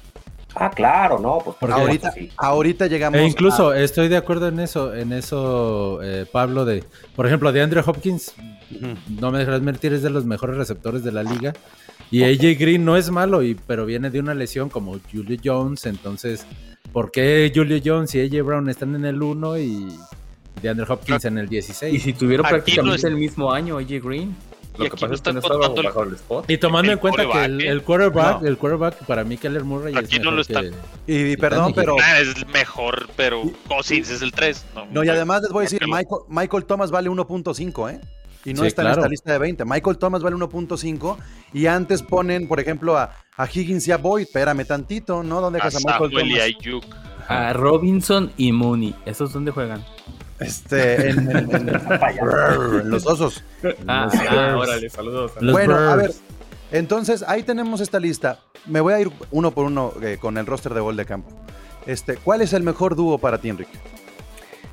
Ah, 0.55 0.71
claro, 0.71 1.19
no, 1.19 1.39
pues 1.45 1.57
por 1.57 1.69
Porque- 1.71 1.75
Ahorita, 1.83 2.13
sí. 2.13 2.31
ahorita 2.37 2.87
llegamos. 2.89 3.21
E 3.21 3.25
incluso 3.25 3.71
a- 3.71 3.81
estoy 3.81 4.09
de 4.09 4.17
acuerdo 4.17 4.49
en 4.49 4.59
eso, 4.61 4.95
en 4.95 5.13
eso, 5.13 6.01
eh, 6.03 6.27
Pablo, 6.31 6.65
de, 6.65 6.85
por 7.15 7.27
ejemplo, 7.27 7.53
de 7.53 7.63
Andrew 7.63 7.83
Hopkins, 7.87 8.35
no 9.09 9.31
me 9.31 9.39
dejarás 9.39 9.63
mentir, 9.63 9.93
es 9.93 10.03
de 10.03 10.11
los 10.11 10.25
mejores 10.25 10.57
receptores 10.57 11.05
de 11.05 11.13
la 11.13 11.23
liga. 11.23 11.53
Y 12.11 12.25
AJ 12.25 12.57
Green 12.59 12.85
no 12.85 12.97
es 12.97 13.11
malo, 13.11 13.43
y, 13.43 13.55
pero 13.55 13.87
viene 13.87 14.11
de 14.11 14.19
una 14.19 14.35
lesión 14.35 14.69
como 14.69 14.99
Julio 15.13 15.39
Jones, 15.43 15.87
entonces, 15.87 16.45
¿por 16.93 17.13
qué 17.13 17.51
Julio 17.55 17.81
Jones 17.85 18.13
y 18.17 18.21
AJ 18.21 18.43
Brown 18.45 18.69
están 18.69 18.95
en 18.97 19.05
el 19.05 19.23
1 19.23 19.57
y 19.59 19.87
de 20.61 20.69
Andrew 20.69 20.93
Hopkins 20.93 21.25
en 21.27 21.39
el 21.39 21.49
16? 21.49 21.95
Y 21.95 22.01
si 22.01 22.13
tuvieron 22.13 22.45
prácticamente 22.47 22.89
no 22.91 22.95
es- 22.97 23.05
el 23.05 23.15
mismo 23.17 23.53
año, 23.53 23.79
AJ 23.79 24.01
Green, 24.03 24.35
lo 24.81 24.87
Y 24.87 24.91
que 24.91 24.95
aquí 24.97 25.01
pasa 25.01 25.09
no 25.09 25.15
es 25.15 25.21
que 25.23 25.33
no 25.33 25.39
estaba 25.41 25.69
bajo 25.69 26.03
el 26.03 26.15
spot. 26.15 26.51
Y 26.51 26.59
tomando 26.59 26.91
El 26.91 26.99
en 26.99 27.01
cuenta 27.01 27.23
que 27.23 27.29
quarterback, 27.29 27.51
el, 27.51 27.61
¿eh? 27.61 27.69
el 27.71 27.83
quarterback, 27.83 28.41
No. 28.43 28.49
el 28.49 28.57
quarterback 28.59 29.05
para 29.07 29.25
mí 29.25 29.37
Keller 29.37 29.65
Murray 29.65 29.95
Aquí 29.97 30.17
es 30.17 30.23
no 30.23 30.31
lo 30.33 30.41
está- 30.43 30.63
que- 30.63 30.73
Y, 31.07 31.33
y 31.33 31.37
perdón, 31.37 31.73
pero. 31.75 31.97
Ah, 32.03 32.19
es 32.21 32.47
mejor, 32.49 33.09
pero 33.17 33.43
Cousins 33.69 34.11
es 34.11 34.23
el 34.23 34.33
3. 34.33 34.65
No, 34.91 35.05
y 35.05 35.09
además 35.09 35.43
les 35.43 35.51
voy 35.53 35.61
a 35.61 35.65
decir. 35.65 35.83
Michael, 35.87 36.23
Michael 36.29 36.65
Thomas 36.65 36.91
vale 36.91 37.09
1.5, 37.11 37.89
¿eh? 37.91 38.01
Y 38.45 38.55
no 38.55 38.63
Sí, 38.63 38.69
está 38.69 38.83
en 38.83 38.87
claro. 38.87 39.01
esta 39.03 39.09
lista 39.11 39.33
de 39.33 39.39
20. 39.39 39.65
Michael 39.67 39.99
Thomas 39.99 40.23
vale 40.23 40.35
1.5 40.37 41.19
y 41.53 41.67
antes 41.67 42.03
ponen, 42.03 42.49
por 42.49 42.59
ejemplo, 42.59 42.97
a, 42.97 43.15
a 43.37 43.47
Higgins 43.47 43.87
y 43.87 43.93
a 43.93 43.99
Boyd. 43.99 44.23
Espérame 44.23 44.65
tantito, 44.65 45.23
¿no? 45.23 45.43
¿Dónde 45.43 45.59
A 45.61 45.65
dejas 45.65 45.77
a 45.77 45.79
Michael 45.87 46.11
Samuel 46.11 46.27
y 46.27 46.31
Thomas? 46.31 46.45
Ayuk. 46.59 46.85
A 47.29 47.53
Robinson 47.53 48.33
y 48.39 48.51
Mooney, 48.53 48.95
¿esos 49.05 49.33
dónde 49.35 49.51
juegan? 49.51 49.85
Este, 50.41 51.11
en, 51.11 51.31
en- 51.31 51.55
en- 51.55 51.89
Vaya. 52.01 52.23
en 52.83 52.91
los 52.91 53.07
osos. 53.07 53.45
Ah, 53.87 54.09
Los 54.13 54.15
ah, 54.29 54.57
órale, 54.57 54.91
saludos. 54.91 55.33
Los 55.41 55.53
bueno, 55.53 55.75
a 55.77 55.97
ver, 55.97 56.13
entonces 56.73 57.23
ahí 57.27 57.43
tenemos 57.43 57.81
esta 57.81 58.01
lista. 58.01 58.41
Me 58.67 58.81
voy 58.81 58.95
a 58.95 59.01
ir 59.01 59.11
uno 59.31 59.51
por 59.51 59.67
uno 59.67 59.93
eh, 60.03 60.19
con 60.21 60.39
el 60.39 60.47
roster 60.47 60.75
de 60.75 60.81
gol 60.81 60.97
de 60.97 61.05
campo. 61.07 61.31
Este, 61.87 62.17
¿Cuál 62.17 62.43
es 62.43 62.53
el 62.53 62.63
mejor 62.63 62.95
dúo 62.97 63.19
para 63.19 63.39
ti, 63.39 63.49
Enrique? 63.49 63.73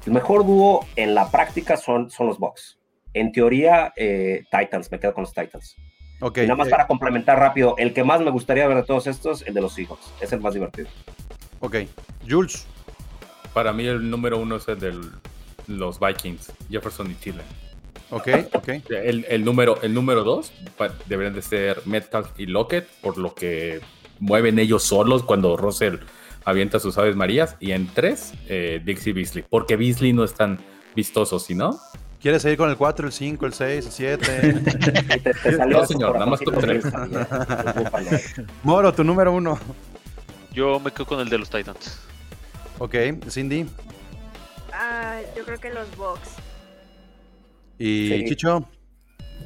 El 0.06 0.14
mejor 0.14 0.46
dúo 0.46 0.86
en 0.96 1.14
la 1.16 1.30
práctica 1.32 1.76
son, 1.78 2.10
son 2.10 2.28
los 2.28 2.38
Bucks. 2.40 2.78
En 3.14 3.32
teoría, 3.32 3.92
eh, 3.96 4.44
Titans, 4.52 4.92
me 4.92 5.00
quedo 5.00 5.14
con 5.14 5.24
los 5.24 5.34
Titans. 5.34 5.76
Ok. 6.22 6.40
y 6.40 6.42
nada 6.42 6.56
más 6.56 6.68
eh, 6.68 6.72
para 6.72 6.88
complementar 6.88 7.38
rápido, 7.38 7.76
el 7.78 7.94
que 7.94 8.04
más 8.04 8.22
me 8.22 8.32
gustaría 8.32 8.68
ver 8.68 8.78
de 8.78 8.84
todos 8.84 9.06
estos, 9.08 9.44
el 9.46 9.54
de 9.54 9.62
los 9.62 9.74
Seahawks. 9.74 10.12
Es 10.22 10.32
el 10.34 10.40
más 10.40 10.54
divertido. 10.54 10.88
ok. 11.60 11.76
Jules. 12.28 12.66
Para 13.54 13.74
mí 13.74 13.86
el 13.86 14.10
número 14.10 14.38
uno 14.38 14.56
es 14.58 14.68
el 14.68 14.80
de 14.80 14.94
los 15.68 16.00
Vikings, 16.00 16.52
Jefferson 16.70 17.12
y 17.12 17.14
Thielen. 17.16 17.46
Ok, 18.10 18.28
ok. 18.54 18.68
El, 18.90 19.26
el 19.30 19.44
número, 19.46 19.82
el 19.82 19.94
número 19.94 20.24
dos 20.24 20.52
deberían 21.08 21.34
de 21.34 21.42
ser 21.42 21.82
Metcalf 21.86 22.30
y 22.40 22.46
Lockett, 22.46 22.88
por 23.02 23.18
lo 23.18 23.36
que 23.36 23.82
mueven 24.20 24.60
ellos 24.60 24.84
solos 24.84 25.24
cuando 25.24 25.58
Russell 25.58 25.98
avienta 26.46 26.80
sus 26.80 26.98
aves 26.98 27.16
marías. 27.18 27.58
Y 27.60 27.72
en 27.74 27.88
tres, 27.88 28.34
eh, 28.48 28.82
Dixie 28.84 29.12
Beasley, 29.14 29.44
porque 29.50 29.76
Beasley 29.76 30.14
no 30.14 30.24
es 30.24 30.34
tan 30.34 30.58
vistoso, 30.96 31.38
¿sí 31.40 31.54
no? 31.54 31.78
¿Quieres 32.22 32.42
seguir 32.42 32.58
con 32.58 32.70
el 32.70 32.78
4, 32.78 33.08
el 33.08 33.14
5, 33.14 33.46
el 33.46 33.54
6, 33.54 33.86
el 33.86 33.92
7? 33.92 34.56
Y 34.56 35.20
te- 35.20 35.34
te 35.34 35.52
No, 35.68 35.86
señor, 35.86 36.14
nada 36.14 36.26
más 36.26 36.40
top 36.40 36.60
tres. 36.62 36.84
Moro, 38.64 38.94
tu 38.94 39.04
número 39.04 39.32
uno. 39.34 39.60
Yo 40.54 40.80
me 40.80 40.92
quedo 40.92 41.06
con 41.06 41.20
el 41.20 41.30
de 41.30 41.38
los 41.38 41.50
Titans. 41.50 42.00
Ok, 42.80 42.96
Cindy. 43.30 43.66
Ah, 44.80 45.20
yo 45.36 45.44
creo 45.44 45.60
que 45.60 45.70
los 45.74 45.96
Bucks. 45.98 46.30
Y 47.80 48.10
Sí. 48.10 48.26
Chicho. 48.30 48.68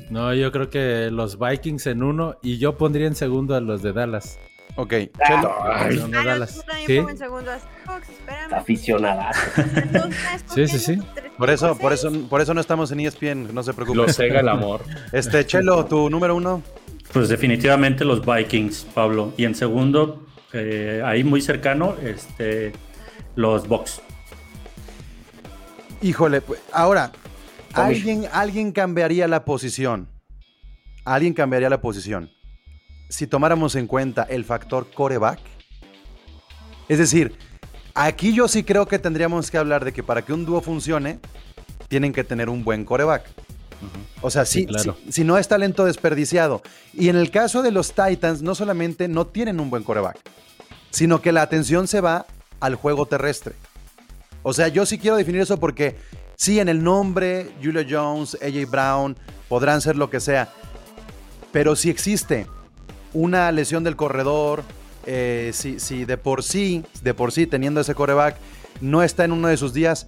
No, 0.10 0.34
yo 0.34 0.52
creo 0.52 0.70
que 0.70 1.10
los 1.12 1.38
Vikings 1.39 1.88
en 1.88 2.04
uno 2.04 2.36
y 2.41 2.58
yo 2.58 2.78
pondría 2.78 3.08
en 3.08 3.15
segundo 3.15 3.56
a 3.56 3.62
los 3.62 3.82
de 3.82 3.94
Dallas. 3.94 4.38
Ok, 4.78 4.94
Ah, 5.20 5.28
Chelo. 5.28 5.54
Ay, 5.63 5.96
de 5.98 6.04
Ah, 6.04 6.08
no, 6.08 6.24
Dallas. 6.24 6.56
yo 6.56 6.62
también 6.63 6.88
¿Sí? 6.88 6.98
pongo 6.98 7.10
en 7.10 7.17
segundo 7.17 7.52
a 7.52 7.58
Bucks, 7.94 8.10
espérame. 8.10 8.54
Aficionada. 8.54 9.32
Sí, 10.54 10.67
sí, 10.67 10.80
sí. 10.80 10.98
Por 11.38 11.50
eso, 11.50 11.78
por 11.78 11.91
eso, 11.94 12.12
por 12.30 12.41
eso 12.41 12.54
no 12.54 12.62
estamos 12.62 12.91
en 12.91 13.02
ESPN, 13.02 13.54
no 13.54 13.63
se 13.63 13.74
preocupe. 13.74 13.98
Lo 13.98 14.08
cega 14.10 14.39
el 14.41 14.50
amor. 14.50 14.82
Este, 15.12 15.46
Chelo, 15.46 15.86
tu 15.86 16.10
número 16.10 16.36
uno. 16.36 16.62
Pues 17.13 17.28
definitivamente 17.28 18.06
los 18.06 18.26
Vikings, 18.26 18.86
Pablo. 18.94 19.34
Y 19.38 19.44
en 19.44 19.56
segundo, 19.56 20.26
eh, 20.54 21.02
ahí 21.06 21.24
muy 21.26 21.41
cercano, 21.41 21.96
este, 22.02 22.72
los 23.36 23.67
Bucks. 23.67 24.02
Híjole, 26.02 26.42
pues, 26.42 26.60
ahora, 26.74 27.12
alguien, 27.74 28.28
alguien 28.32 28.72
cambiaría 28.72 29.28
la 29.28 29.46
posición. 29.46 30.08
Alguien 31.06 31.34
cambiaría 31.34 31.70
la 31.70 31.82
posición. 31.82 32.30
Si 33.10 33.28
tomáramos 33.28 33.76
en 33.76 33.88
cuenta 33.88 34.24
el 34.24 34.46
factor 34.46 34.88
coreback. 34.94 35.40
Es 36.88 36.98
decir, 36.98 37.36
aquí 37.94 38.34
yo 38.34 38.48
sí 38.48 38.64
creo 38.64 38.88
que 38.88 39.00
tendríamos 39.00 39.52
que 39.52 39.58
hablar 39.58 39.86
de 39.86 39.94
que 39.94 40.04
para 40.04 40.22
que 40.24 40.34
un 40.34 40.46
dúo 40.46 40.62
funcione, 40.62 41.20
tienen 41.88 42.14
que 42.14 42.24
tener 42.24 42.50
un 42.50 42.64
buen 42.64 42.86
coreback. 42.86 43.28
O 44.22 44.30
sea, 44.30 44.46
Sí, 44.46 44.60
si, 44.62 44.66
claro. 44.68 44.96
si- 45.06 45.12
si 45.12 45.24
no 45.24 45.38
es 45.38 45.48
talento 45.48 45.86
desperdiciado. 45.86 46.62
Y 46.94 47.10
en 47.10 47.16
el 47.16 47.32
caso 47.32 47.62
de 47.64 47.72
los 47.72 47.94
Titans, 47.94 48.42
no 48.42 48.54
solamente 48.56 49.08
no 49.08 49.26
tienen 49.28 49.60
un 49.60 49.70
buen 49.70 49.84
coreback, 49.84 50.18
sino 50.92 51.22
que 51.22 51.32
la 51.32 51.42
atención 51.42 51.88
se 51.88 52.02
va 52.02 52.26
al 52.60 52.76
juego 52.76 53.08
terrestre. 53.08 53.56
O 54.43 54.54
sea, 54.54 54.67
yo 54.67 54.86
sí 54.86 54.97
quiero 54.97 55.17
definir 55.17 55.41
eso 55.41 55.60
porque 55.60 55.97
sí, 56.36 56.60
en 56.60 56.69
el 56.69 56.84
nombre, 56.84 57.51
Julio 57.63 57.84
Jones, 57.88 58.38
AJ 58.41 58.69
Brown, 58.69 59.15
podrán 59.47 59.82
ser 59.82 59.95
lo 59.95 60.10
que 60.10 60.19
sea. 60.19 60.49
Pero 61.51 61.75
si 61.75 61.89
existe 61.89 62.47
una 63.13 63.51
lesión 63.51 63.84
del 63.84 63.95
corredor, 63.95 64.63
eh, 65.06 65.51
si, 65.54 65.80
si 65.80 66.06
de 66.06 66.17
por 66.17 66.43
sí, 66.43 66.84
de 67.04 67.13
por 67.13 67.32
sí 67.32 67.47
teniendo 67.47 67.82
ese 67.82 67.95
coreback, 67.95 68.38
no 68.80 69.04
está 69.04 69.25
en 69.25 69.32
uno 69.32 69.47
de 69.47 69.58
sus 69.58 69.73
días, 69.73 70.08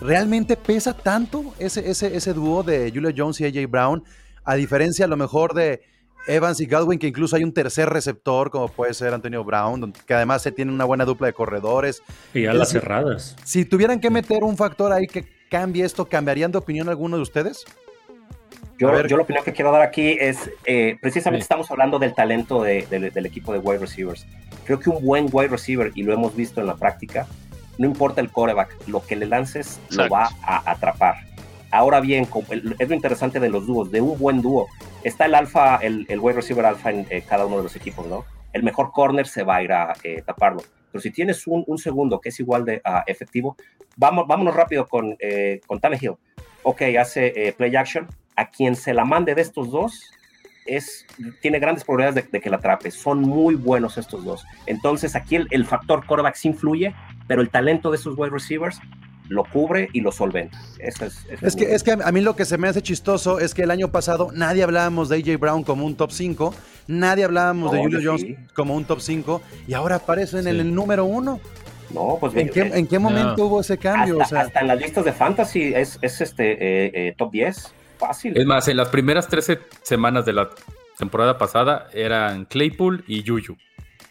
¿realmente 0.00 0.56
pesa 0.56 0.94
tanto 0.94 1.54
ese, 1.58 1.90
ese, 1.90 2.16
ese 2.16 2.32
dúo 2.32 2.62
de 2.62 2.90
Julio 2.92 3.12
Jones 3.16 3.40
y 3.40 3.44
AJ 3.46 3.70
Brown? 3.70 4.04
A 4.44 4.54
diferencia 4.54 5.04
a 5.04 5.08
lo 5.08 5.16
mejor 5.16 5.54
de 5.54 5.82
Evans 6.26 6.60
y 6.60 6.66
Godwin, 6.66 6.98
que 6.98 7.08
incluso 7.08 7.36
hay 7.36 7.44
un 7.44 7.52
tercer 7.52 7.88
receptor, 7.88 8.50
como 8.50 8.68
puede 8.68 8.94
ser 8.94 9.12
Antonio 9.12 9.42
Brown, 9.44 9.92
que 10.06 10.14
además 10.14 10.42
se 10.42 10.52
tiene 10.52 10.72
una 10.72 10.84
buena 10.84 11.04
dupla 11.04 11.26
de 11.26 11.32
corredores. 11.32 12.02
Y 12.34 12.46
a 12.46 12.52
las 12.54 12.68
Es- 12.68 12.72
cerradas. 12.80 13.36
Si 13.44 13.64
tuvieran 13.64 14.00
que 14.00 14.10
meter 14.10 14.44
un 14.44 14.56
factor 14.56 14.92
ahí 14.92 15.06
que 15.06 15.24
cambie 15.50 15.84
esto, 15.84 16.04
¿cambiarían 16.06 16.52
de 16.52 16.58
opinión 16.58 16.88
alguno 16.88 17.16
de 17.16 17.22
ustedes? 17.22 17.64
Yo, 18.78 18.90
ver. 18.90 19.06
yo 19.06 19.16
la 19.16 19.22
opinión 19.22 19.44
que 19.44 19.52
quiero 19.52 19.70
dar 19.70 19.82
aquí 19.82 20.16
es, 20.18 20.50
eh, 20.64 20.96
precisamente 21.00 21.42
Sí. 21.42 21.44
estamos 21.44 21.70
hablando 21.70 21.98
del 21.98 22.14
talento 22.14 22.62
de- 22.62 22.86
de- 22.90 23.10
del 23.10 23.26
equipo 23.26 23.52
de 23.52 23.58
wide 23.58 23.78
receivers. 23.78 24.26
Creo 24.64 24.80
que 24.80 24.90
un 24.90 25.04
buen 25.04 25.28
wide 25.30 25.48
receiver, 25.48 25.92
y 25.94 26.02
lo 26.02 26.12
hemos 26.12 26.34
visto 26.34 26.60
en 26.60 26.66
la 26.66 26.74
práctica, 26.76 27.26
no 27.78 27.86
importa 27.86 28.20
el 28.20 28.30
coreback, 28.30 28.76
lo 28.88 29.04
que 29.04 29.14
le 29.16 29.26
lances 29.26 29.78
lo 29.90 30.08
va 30.08 30.30
a 30.42 30.70
atrapar. 30.70 31.16
Ahora 31.72 32.00
bien, 32.00 32.28
es 32.78 32.88
lo 32.88 32.94
interesante 32.94 33.40
de 33.40 33.48
los 33.48 33.66
dúos, 33.66 33.90
de 33.90 34.02
un 34.02 34.18
buen 34.18 34.42
dúo. 34.42 34.68
Está 35.02 35.24
el 35.24 35.34
alfa, 35.34 35.76
el, 35.76 36.04
el 36.10 36.20
wide 36.20 36.36
receiver 36.36 36.66
alfa 36.66 36.90
en 36.90 37.06
eh, 37.08 37.24
cada 37.26 37.46
uno 37.46 37.56
de 37.56 37.62
los 37.62 37.74
equipos, 37.74 38.06
¿no? 38.06 38.26
El 38.52 38.62
mejor 38.62 38.92
corner 38.92 39.26
se 39.26 39.42
va 39.42 39.56
a 39.56 39.62
ir 39.62 39.72
a 39.72 39.94
eh, 40.04 40.20
taparlo. 40.20 40.62
Pero 40.92 41.00
si 41.00 41.10
tienes 41.10 41.46
un, 41.46 41.64
un 41.66 41.78
segundo 41.78 42.20
que 42.20 42.28
es 42.28 42.38
igual 42.38 42.66
de 42.66 42.82
ah, 42.84 43.02
efectivo, 43.06 43.56
vamos, 43.96 44.26
vámonos 44.28 44.54
rápido 44.54 44.86
con, 44.86 45.16
eh, 45.18 45.62
con 45.66 45.80
Tannehill. 45.80 46.16
Ok, 46.62 46.82
hace 47.00 47.32
eh, 47.34 47.54
play 47.54 47.74
action. 47.74 48.06
A 48.36 48.50
quien 48.50 48.76
se 48.76 48.92
la 48.92 49.06
mande 49.06 49.34
de 49.34 49.40
estos 49.40 49.70
dos 49.70 50.10
es, 50.66 51.06
tiene 51.40 51.58
grandes 51.58 51.84
probabilidades 51.84 52.30
de, 52.30 52.40
que 52.40 52.50
la 52.50 52.56
atrape. 52.58 52.90
Son 52.90 53.22
muy 53.22 53.54
buenos 53.54 53.96
estos 53.96 54.22
dos. 54.26 54.44
Entonces 54.66 55.16
aquí 55.16 55.36
el, 55.36 55.48
el 55.50 55.64
factor 55.64 56.04
quarterback 56.04 56.34
sí 56.34 56.48
influye, 56.48 56.94
pero 57.26 57.40
el 57.40 57.48
talento 57.48 57.90
de 57.90 57.96
esos 57.96 58.18
wide 58.18 58.30
receivers 58.30 58.78
lo 59.28 59.44
cubre 59.44 59.88
y 59.92 60.00
lo 60.00 60.12
solventa. 60.12 60.58
Eso 60.78 61.04
es, 61.06 61.24
eso 61.30 61.46
Es 61.46 61.56
muy 61.56 61.64
que, 61.66 61.74
es 61.74 61.82
que 61.82 61.92
a 61.92 62.12
mí 62.12 62.20
lo 62.20 62.36
que 62.36 62.44
se 62.44 62.58
me 62.58 62.68
hace 62.68 62.82
chistoso 62.82 63.38
es 63.40 63.54
que 63.54 63.62
el 63.62 63.70
año 63.70 63.90
pasado 63.90 64.30
nadie 64.34 64.62
hablábamos 64.62 65.08
de 65.08 65.16
AJ 65.16 65.38
Brown 65.38 65.62
como 65.64 65.86
un 65.86 65.94
top 65.96 66.10
5, 66.10 66.54
nadie 66.88 67.24
hablábamos 67.24 67.72
de 67.72 67.78
Julio 67.78 68.00
Jones 68.04 68.24
como 68.54 68.74
un 68.76 68.84
top 68.84 69.00
5 69.00 69.40
y 69.66 69.74
ahora 69.74 69.96
aparece 69.96 70.38
en 70.38 70.44
Sí. 70.44 70.50
el, 70.50 70.74
número 70.74 71.04
1. 71.04 71.40
No, 71.94 72.16
pues 72.20 72.34
¿En 72.36 72.48
qué, 72.48 72.60
eh, 72.62 72.70
en 72.74 72.86
qué 72.86 72.98
momento 72.98 73.46
hubo 73.46 73.60
ese 73.60 73.76
cambio? 73.78 74.20
hasta, 74.22 74.24
O 74.24 74.38
sea, 74.38 74.46
hasta 74.46 74.60
en 74.60 74.68
las 74.68 74.78
listas 74.80 75.04
de 75.04 75.12
fantasy 75.12 75.72
es, 75.74 75.98
es 76.00 76.20
este 76.22 76.52
eh, 76.52 76.90
eh, 76.94 77.14
top 77.16 77.30
10. 77.32 77.74
Fácil. 77.98 78.36
Es 78.36 78.46
más, 78.46 78.66
en 78.68 78.78
las 78.78 78.88
primeras 78.88 79.28
13 79.28 79.58
semanas 79.82 80.24
de 80.24 80.32
la 80.32 80.48
temporada 80.98 81.36
pasada 81.38 81.88
eran 81.92 82.46
Claypool 82.46 83.04
y 83.06 83.22
Juju, 83.26 83.56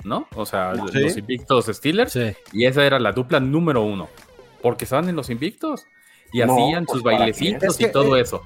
¿no? 0.03 0.27
O 0.35 0.45
sea, 0.45 0.73
Sí. 0.91 0.99
los 0.99 1.17
invictos 1.17 1.65
Steelers. 1.65 2.13
Sí. 2.13 2.33
Y 2.53 2.65
esa 2.65 2.85
era 2.85 2.99
la 2.99 3.11
dupla 3.11 3.39
número 3.39 3.81
uno. 3.83 4.09
Porque 4.61 4.85
estaban 4.85 5.09
en 5.09 5.15
los 5.15 5.29
invictos. 5.29 5.85
Y 6.33 6.39
No, 6.39 6.53
hacían 6.53 6.85
pues, 6.85 6.95
sus 6.97 7.03
bailecitos 7.03 7.77
que, 7.77 7.85
y 7.85 7.91
todo 7.91 8.15
eh, 8.15 8.21
eso. 8.21 8.41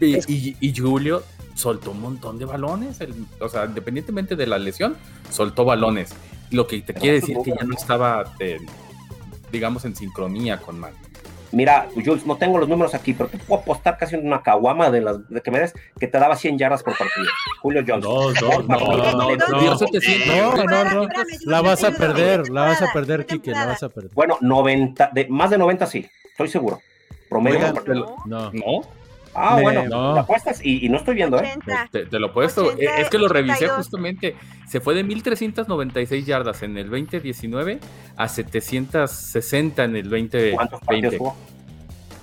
Y, 0.00 0.14
es- 0.14 0.28
y- 0.30 0.56
y 0.60 0.74
Julio 0.76 1.22
soltó 1.54 1.90
un 1.90 2.00
montón 2.00 2.38
de 2.38 2.44
balones. 2.44 3.00
el- 3.00 3.14
o 3.40 3.48
sea, 3.48 3.64
independientemente 3.66 4.36
de 4.36 4.46
la 4.46 4.58
lesión, 4.58 4.96
soltó 5.30 5.64
balones. 5.64 6.10
Lo 6.50 6.66
que 6.66 6.80
te 6.82 6.94
quiere 6.94 7.20
decir 7.20 7.36
que 7.44 7.50
ya 7.50 7.64
no 7.64 7.74
estaba, 7.74 8.34
eh, 8.38 8.58
digamos, 9.52 9.84
en 9.84 9.94
sincronía 9.96 10.58
con 10.58 10.78
Matt. 10.80 10.94
Mira, 11.52 11.88
Jules, 11.94 12.26
no 12.26 12.36
tengo 12.36 12.58
los 12.58 12.68
números 12.68 12.94
aquí, 12.94 13.12
pero 13.12 13.28
te 13.28 13.38
puedo 13.38 13.60
apostar 13.62 13.96
casi 13.98 14.16
una 14.16 14.42
caguama 14.42 14.90
de 14.90 15.00
las 15.00 15.28
de 15.28 15.40
que 15.40 15.50
me 15.50 15.58
des 15.58 15.74
que 15.98 16.06
te 16.06 16.18
daba 16.18 16.36
100 16.36 16.58
yardas 16.58 16.82
por 16.82 16.96
partido. 16.96 17.26
Julio 17.60 17.82
Jones. 17.86 18.04
No, 18.04 18.62
no, 18.62 19.12
no, 19.12 19.36
no. 19.36 19.60
Dio 19.60 19.76
700. 19.76 20.26
No, 20.26 21.08
La 21.46 21.56
no 21.58 21.62
vas 21.62 21.82
a 21.84 21.90
perder, 21.90 22.48
la 22.50 22.62
vas 22.62 22.82
a 22.82 22.92
perder, 22.92 23.26
Kike, 23.26 23.50
la 23.50 23.66
vas 23.66 23.82
a 23.82 23.88
perder. 23.88 24.10
Bueno, 24.14 24.38
90, 24.40 25.10
de, 25.12 25.26
más 25.28 25.50
de 25.50 25.58
90 25.58 25.86
sí, 25.86 26.08
estoy 26.30 26.48
seguro. 26.48 26.80
Promedio. 27.28 27.72
No, 28.26 28.50
No. 28.52 28.99
Ah, 29.34 29.56
Me- 29.56 29.62
bueno, 29.62 29.84
no. 29.86 30.14
la 30.14 30.20
apuestas 30.22 30.60
y, 30.64 30.84
y 30.84 30.88
no 30.88 30.96
estoy 30.98 31.14
viendo, 31.14 31.36
¿eh? 31.38 31.52
80. 31.56 31.88
Te, 31.92 32.06
te 32.06 32.18
lo 32.18 32.28
he 32.28 32.30
puesto. 32.30 32.64
80, 32.66 32.96
es 32.98 33.08
que 33.10 33.18
lo 33.18 33.28
revisé 33.28 33.64
82. 33.66 33.76
justamente. 33.76 34.36
Se 34.68 34.80
fue 34.80 34.94
de 34.94 35.04
1396 35.04 36.26
yardas 36.26 36.62
en 36.62 36.76
el 36.78 36.90
2019 36.90 37.78
a 38.16 38.28
760 38.28 39.84
en 39.84 39.96
el 39.96 40.08
¿Cuántos 40.54 40.80
partidos 40.80 41.12
2020. 41.12 41.18
jugó? 41.18 41.36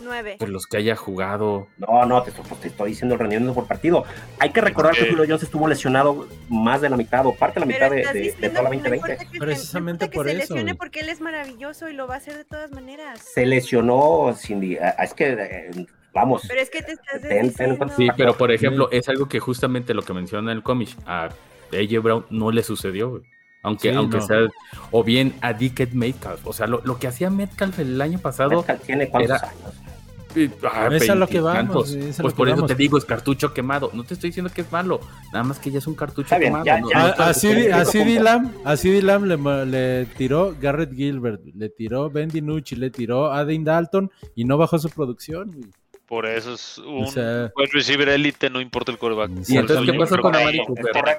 9. 0.03 0.35
Por 0.39 0.47
los 0.49 0.67
que 0.67 0.77
haya 0.77 0.95
jugado. 0.95 1.67
No, 1.77 2.05
no, 2.05 2.23
te, 2.23 2.31
pues, 2.31 2.61
te 2.61 2.67
estoy 2.69 2.91
diciendo 2.91 3.15
el 3.15 3.19
rendimiento 3.19 3.53
por 3.53 3.67
partido. 3.67 4.05
Hay 4.39 4.51
que 4.51 4.61
recordar 4.61 4.93
que. 4.95 5.09
Julio 5.09 5.25
Jones 5.27 5.43
estuvo 5.43 5.67
lesionado 5.67 6.27
más 6.47 6.79
de 6.79 6.89
la 6.89 6.95
mitad 6.95 7.25
o 7.25 7.33
parte 7.35 7.59
de 7.59 7.65
la 7.65 7.65
mitad 7.65 7.89
de, 7.89 7.97
de- 8.13 8.31
de 8.39 8.49
toda 8.49 8.61
la 8.63 8.69
que 8.69 8.77
no 8.77 8.83
2020. 8.83 8.95
importa 8.95 9.25
que 9.25 9.31
se- 9.31 9.37
Precisamente 9.39 10.05
no 10.05 10.05
importa 10.05 10.09
que 10.11 10.15
por 10.15 10.25
se 10.27 10.31
eso, 10.43 10.53
lesione 10.53 10.75
porque 10.75 10.99
él 11.01 11.09
es 11.09 11.19
maravilloso 11.19 11.89
y 11.89 11.93
lo 11.93 12.07
va 12.07 12.13
a 12.13 12.17
hacer 12.17 12.37
de 12.37 12.45
todas 12.45 12.71
maneras. 12.71 13.19
Se 13.33 13.45
lesionó, 13.45 14.33
Cindy. 14.33 14.77
Ah, 14.77 14.95
Es 15.03 15.13
que, 15.13 15.33
eh, 15.33 15.85
vamos, 16.19 16.43
Pero 16.47 16.61
es 16.61 16.69
que 16.69 16.81
te 16.81 16.91
estás 16.93 17.13
Ten- 17.13 17.21
ten 17.21 17.31
en 17.31 17.43
desdiciendo. 17.43 17.77
cuenta- 17.77 17.95
Sí, 17.95 18.07
pero 18.17 18.35
por 18.37 18.51
ejemplo, 18.51 18.89
es 18.91 19.07
algo 19.09 19.27
que 19.27 19.39
justamente 19.39 19.93
lo 19.93 20.01
que 20.01 20.13
menciona 20.13 20.51
el 20.51 20.63
cómic. 20.63 20.89
A 21.05 21.29
AJ 21.71 21.99
Brown 22.01 22.25
no 22.29 22.51
le 22.51 22.63
sucedió, 22.63 23.09
güey. 23.09 23.21
Aunque, 23.63 23.89
Sí, 23.91 23.95
aunque 23.95 24.17
no. 24.17 24.25
sea. 24.25 24.37
O 24.91 25.03
bien 25.03 25.33
a 25.41 25.51
Dickett 25.53 25.91
Metcalf. 25.93 26.45
O 26.47 26.53
sea, 26.53 26.67
lo, 26.67 26.81
lo 26.85 26.97
que 26.99 27.07
hacía 27.07 27.29
Metcalf 27.29 27.79
el 27.79 27.99
año 28.01 28.19
pasado. 28.19 28.51
Metcalf 28.57 28.83
tiene 28.83 29.09
cuántos 29.09 29.37
era- 29.41 29.49
años. 29.49 29.73
ah, 30.71 30.89
Es 30.91 31.09
a 31.09 31.15
lo 31.15 31.27
que 31.27 31.39
vamos, 31.39 31.89
es 31.91 32.19
a 32.19 32.21
lo 32.21 32.25
Pues 32.27 32.33
que 32.33 32.37
por 32.37 32.47
eso 32.47 32.55
vamos. 32.57 32.67
te 32.69 32.75
digo, 32.75 32.97
es 32.97 33.05
cartucho 33.05 33.53
quemado. 33.53 33.89
No 33.93 34.03
te 34.03 34.13
estoy 34.13 34.29
diciendo 34.29 34.51
que 34.53 34.61
es 34.61 34.71
malo. 34.71 34.99
Nada 35.33 35.43
más 35.43 35.57
que 35.59 35.71
ya 35.71 35.79
es 35.79 35.87
un 35.87 35.95
cartucho 35.95 36.21
Está 36.27 36.37
bien, 36.37 36.51
quemado. 36.51 36.65
ya- 36.65 36.79
no- 36.79 36.89
ya. 36.89 36.99
no 36.99 37.05
A, 37.05 37.09
está- 37.09 37.29
a 37.29 37.33
CD 37.33 37.63
punto. 37.63 37.75
a 37.77 37.85
CD 37.85 38.19
Lamb, 38.19 38.51
a 38.63 38.77
CD 38.77 39.01
Lamb 39.01 39.25
le, 39.25 39.65
le 39.65 40.05
tiró 40.05 40.55
Garrett 40.61 40.93
Gilbert, 40.93 41.41
le 41.55 41.69
tiró 41.69 42.09
Ben 42.09 42.29
DiNucci, 42.29 42.75
le 42.75 42.89
tiró 42.91 43.31
Adin 43.33 43.63
Dalton 43.63 44.11
y 44.35 44.45
no 44.45 44.57
bajó 44.57 44.77
su 44.79 44.89
producción. 44.89 45.51
güey. 45.51 45.65
Por 46.07 46.25
eso 46.25 46.53
es 46.53 46.77
un 46.77 47.03
O 47.03 47.07
sea- 47.07 47.51
wide 47.57 47.69
receiver 47.73 48.07
élite, 48.07 48.49
no 48.49 48.61
importa 48.61 48.91
el 48.93 48.97
quarterback. 48.97 49.31
¿Y 49.47 49.57
entonces 49.57 49.91
qué 49.91 49.97
pasó 49.97 50.17
con 50.19 50.33
Amari 50.35 50.63
Cooper? 50.65 51.17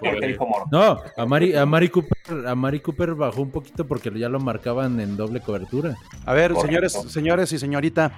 No, 0.70 0.98
a 1.16 1.26
Mari, 1.26 1.54
a 1.54 1.66
Mari 1.66 1.88
Cooper, 1.90 2.46
a 2.46 2.54
Mari 2.54 2.80
Cooper 2.80 3.14
bajó 3.14 3.42
un 3.42 3.50
poquito 3.50 3.86
porque 3.86 4.10
ya 4.18 4.28
lo 4.30 4.40
marcaban 4.40 4.98
en 5.00 5.16
doble 5.16 5.40
cobertura. 5.40 5.94
a 6.24 6.32
ver, 6.32 6.52
Correcto. 6.52 6.66
señores, 6.66 6.92
señores 7.12 7.52
y 7.52 7.58
señorita, 7.58 8.12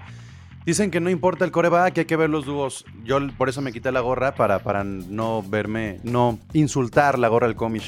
dicen 0.65 0.91
que 0.93 1.01
no 1.01 1.11
importa 1.11 1.45
el 1.45 1.51
coreback, 1.51 1.93
que 1.95 2.01
hay 2.01 2.07
que 2.07 2.17
ver 2.17 2.31
los 2.31 2.45
dúos. 2.47 2.85
Yo 3.05 3.19
por 3.37 3.49
eso 3.49 3.61
me 3.63 3.73
quité 3.73 3.91
la 3.91 4.01
gorra 4.01 4.35
para, 4.37 4.61
para 4.61 4.85
no 4.85 5.43
verme, 5.43 5.99
no 6.05 6.39
insultar 6.53 7.19
la 7.19 7.27
gorra 7.29 7.49
del 7.49 7.57
cómic. 7.57 7.83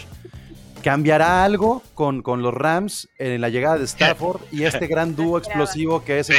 ¿Cambiará 0.82 1.44
algo 1.44 1.82
con, 1.94 2.22
con 2.22 2.42
los 2.42 2.52
Rams 2.52 3.08
en 3.18 3.40
la 3.40 3.48
llegada 3.48 3.78
de 3.78 3.84
Stafford 3.86 4.40
y 4.50 4.64
este 4.64 4.86
gran 4.88 5.14
dúo 5.14 5.38
explosivo 5.38 6.02
que 6.04 6.18
es? 6.20 6.30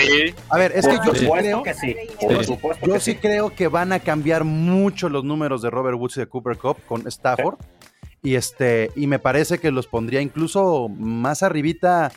A 0.49 0.57
ver, 0.57 0.71
es 0.75 0.85
que 0.87 0.97
yo 1.05 1.15
sí 1.15 1.27
creo, 1.29 1.63
que 1.63 1.73
sí. 1.73 1.95
Yo 2.85 2.99
sí 2.99 3.15
creo 3.15 3.49
que 3.51 3.67
van 3.67 3.93
a 3.93 3.99
cambiar 3.99 4.43
mucho 4.43 5.07
los 5.09 5.23
números 5.23 5.61
de 5.61 5.69
Robert 5.69 5.97
Woods 5.97 6.17
y 6.17 6.19
de 6.21 6.27
Cooper 6.27 6.57
Cup 6.57 6.77
con 6.87 7.07
Stafford. 7.07 7.55
Y 8.21 8.35
este, 8.35 8.89
y 8.95 9.07
me 9.07 9.19
parece 9.19 9.57
que 9.59 9.69
los 9.71 9.87
pondría 9.87 10.21
incluso 10.21 10.87
más 10.89 11.43
arribita. 11.43 12.11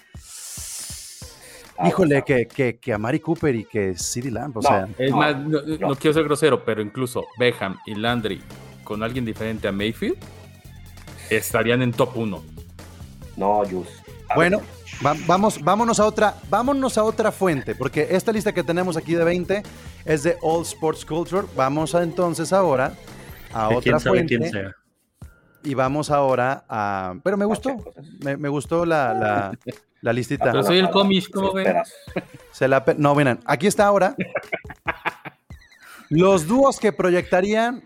Ah, 1.79 1.89
Híjole, 1.89 2.15
sea, 2.17 2.23
que, 2.23 2.47
que, 2.47 2.79
que 2.79 2.93
a 2.93 2.99
Mari 2.99 3.21
Cooper 3.21 3.55
y 3.55 3.65
que 3.65 3.95
CeeDee 3.97 4.31
Lamb. 4.31 4.57
O 4.57 4.62
No. 4.62 4.69
sea, 4.69 4.89
Es 4.99 5.11
No, 5.11 5.17
más, 5.19 5.37
no, 5.37 5.61
no 5.62 5.89
no. 5.89 5.95
quiero 5.97 6.15
ser 6.15 6.25
grosero, 6.25 6.65
pero 6.65 6.81
incluso 6.81 7.25
Beckham 7.39 7.77
y 7.87 7.95
Landry 7.97 8.41
con 8.85 9.03
alguien 9.03 9.25
diferente 9.25 9.69
a 9.69 9.73
Mayfield 9.73 10.17
estarían 11.31 11.83
en 11.83 11.93
top 11.93 12.17
1. 12.17 12.43
No, 13.37 13.61
ver, 13.61 13.85
bueno, 14.35 14.61
va- 15.05 15.15
vamos, 15.27 15.62
vámonos 15.62 16.01
a 16.01 16.07
otra, 16.07 16.35
vámonos 16.49 16.97
a 16.99 17.05
otra 17.05 17.31
fuente, 17.31 17.75
porque 17.75 18.09
esta 18.11 18.33
lista 18.33 18.53
que 18.53 18.62
tenemos 18.62 18.97
aquí 18.97 19.15
de 19.15 19.25
20 19.25 19.62
es 20.05 20.23
de 20.23 20.37
All 20.43 20.62
Sports 20.62 21.05
Culture. 21.05 21.47
Vamos 21.55 21.95
a, 21.95 22.03
entonces 22.03 22.53
ahora 22.53 22.95
a 23.53 23.69
otra 23.69 23.81
quién 23.83 24.01
sabe 24.01 24.19
fuente 24.19 24.37
quién 24.39 24.51
sea. 24.51 24.73
y 25.62 25.75
vamos 25.75 26.11
ahora 26.11 26.65
a. 26.69 27.15
Pero 27.23 27.37
me 27.37 27.45
gustó, 27.45 27.77
me, 28.25 28.37
me 28.37 28.49
gustó 28.49 28.87
la, 28.87 29.12
la, 29.15 29.59
la 30.01 30.12
listita. 30.12 30.47
Pero 30.53 30.62
soy 30.65 30.79
el 30.79 30.91
cómic, 30.91 31.31
¿cómo 31.31 31.53
ven? 31.53 31.67
Esperas. 31.67 31.93
Se 32.53 32.67
la 32.67 32.85
pe- 32.85 32.95
no, 32.97 33.15
miren, 33.15 33.39
aquí 33.45 33.67
está 33.67 33.87
ahora. 33.87 34.17
Los 36.09 36.47
dúos 36.47 36.79
que 36.79 36.93
proyectarían 36.93 37.83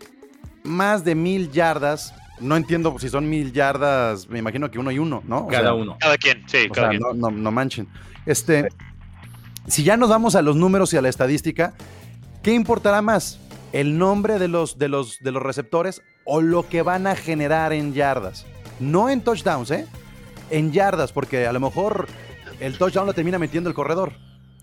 más 0.63 1.03
de 1.03 1.15
mil 1.15 1.51
yardas. 1.51 2.13
No 2.41 2.55
entiendo 2.57 2.95
si 2.99 3.07
son 3.09 3.29
mil 3.29 3.53
yardas, 3.53 4.27
me 4.27 4.39
imagino 4.39 4.69
que 4.71 4.79
uno 4.79 4.91
y 4.91 4.99
uno, 4.99 5.21
¿no? 5.25 5.39
O 5.41 5.47
Cada 5.47 5.63
sea, 5.63 5.73
uno. 5.73 5.97
cada 5.99 6.17
quien, 6.17 6.43
sí, 6.47 6.67
O 6.69 6.73
cada 6.73 6.89
sea, 6.91 6.99
quien. 6.99 7.01
no, 7.01 7.29
no, 7.29 7.31
no 7.37 7.51
manchen. 7.51 7.87
Este, 8.25 8.67
si 9.67 9.83
ya 9.83 9.95
nos 9.97 10.09
vamos 10.09 10.35
a 10.35 10.41
los 10.41 10.55
números 10.55 10.93
y 10.93 10.97
a 10.97 11.01
la 11.01 11.09
estadística, 11.09 11.73
¿qué 12.41 12.53
importará 12.53 13.01
más? 13.01 13.39
¿El 13.73 13.97
nombre 13.97 14.39
de 14.39 14.47
los, 14.47 14.77
de 14.77 14.89
los, 14.89 15.19
de 15.19 15.31
los 15.31 15.41
receptores 15.41 16.01
o 16.25 16.41
lo 16.41 16.67
que 16.67 16.81
van 16.81 17.07
a 17.07 17.15
generar 17.15 17.73
en 17.73 17.93
yardas? 17.93 18.45
No 18.79 19.09
en 19.09 19.21
touchdowns, 19.21 19.71
¿eh? 19.71 19.87
En 20.49 20.71
yardas, 20.71 21.11
porque 21.13 21.45
a 21.47 21.53
lo 21.53 21.59
mejor 21.59 22.07
el 22.59 22.77
touchdown 22.77 23.05
lo 23.05 23.13
termina 23.13 23.37
metiendo 23.39 23.69
el 23.69 23.75
corredor, 23.75 24.13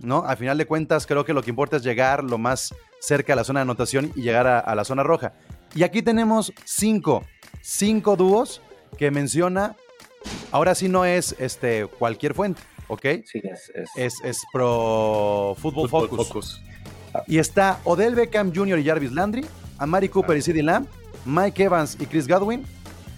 ¿no? 0.01 0.19
A 0.27 0.37
final 0.37 0.59
de 0.59 0.67
cuentas, 0.67 1.07
creo 1.07 1.25
que 1.25 1.33
lo 1.33 1.43
que 1.43 1.51
importa 1.51 1.77
es 1.77 1.83
llegar 1.85 2.25
lo 2.25 2.37
más 2.39 2.75
cerca 3.01 3.33
a 3.33 3.37
la 3.37 3.45
zona 3.45 3.61
de 3.61 3.63
anotación 3.63 4.13
y 4.17 4.23
llegar 4.23 4.47
a, 4.47 4.59
a 4.59 4.75
la 4.75 4.85
zona 4.85 5.03
roja. 5.05 5.33
Y 5.75 5.83
aquí 5.83 6.03
tenemos 6.03 6.53
cinco, 6.65 7.25
cinco 7.61 8.17
dúos 8.17 8.61
que 8.97 9.11
menciona 9.11 9.77
Ahora 10.51 10.75
sí 10.75 10.89
no 10.89 11.05
es 11.05 11.35
este, 11.39 11.87
cualquier 11.87 12.35
fuente. 12.35 12.61
¿ok? 12.89 13.03
Sí, 13.25 13.41
es, 13.45 13.71
es- 13.75 13.91
Es, 13.97 14.15
es 14.25 14.43
Pro 14.53 15.55
Football, 15.59 15.89
Football 15.89 16.09
Focus. 16.27 16.29
Focus. 16.29 16.63
Y 17.27 17.39
está 17.39 17.81
Odell 17.85 18.15
Beckham 18.15 18.53
Jr. 18.55 18.79
y 18.79 18.85
Jarvis 18.85 19.13
Landry, 19.13 19.47
Amari 19.79 20.09
Cooper 20.09 20.37
y 20.37 20.43
CeeDee 20.43 20.63
Lamb, 20.63 20.87
Mike 21.25 21.63
Evans 21.63 21.97
y 22.01 22.07
Chris 22.07 22.27
Godwin, 22.27 22.65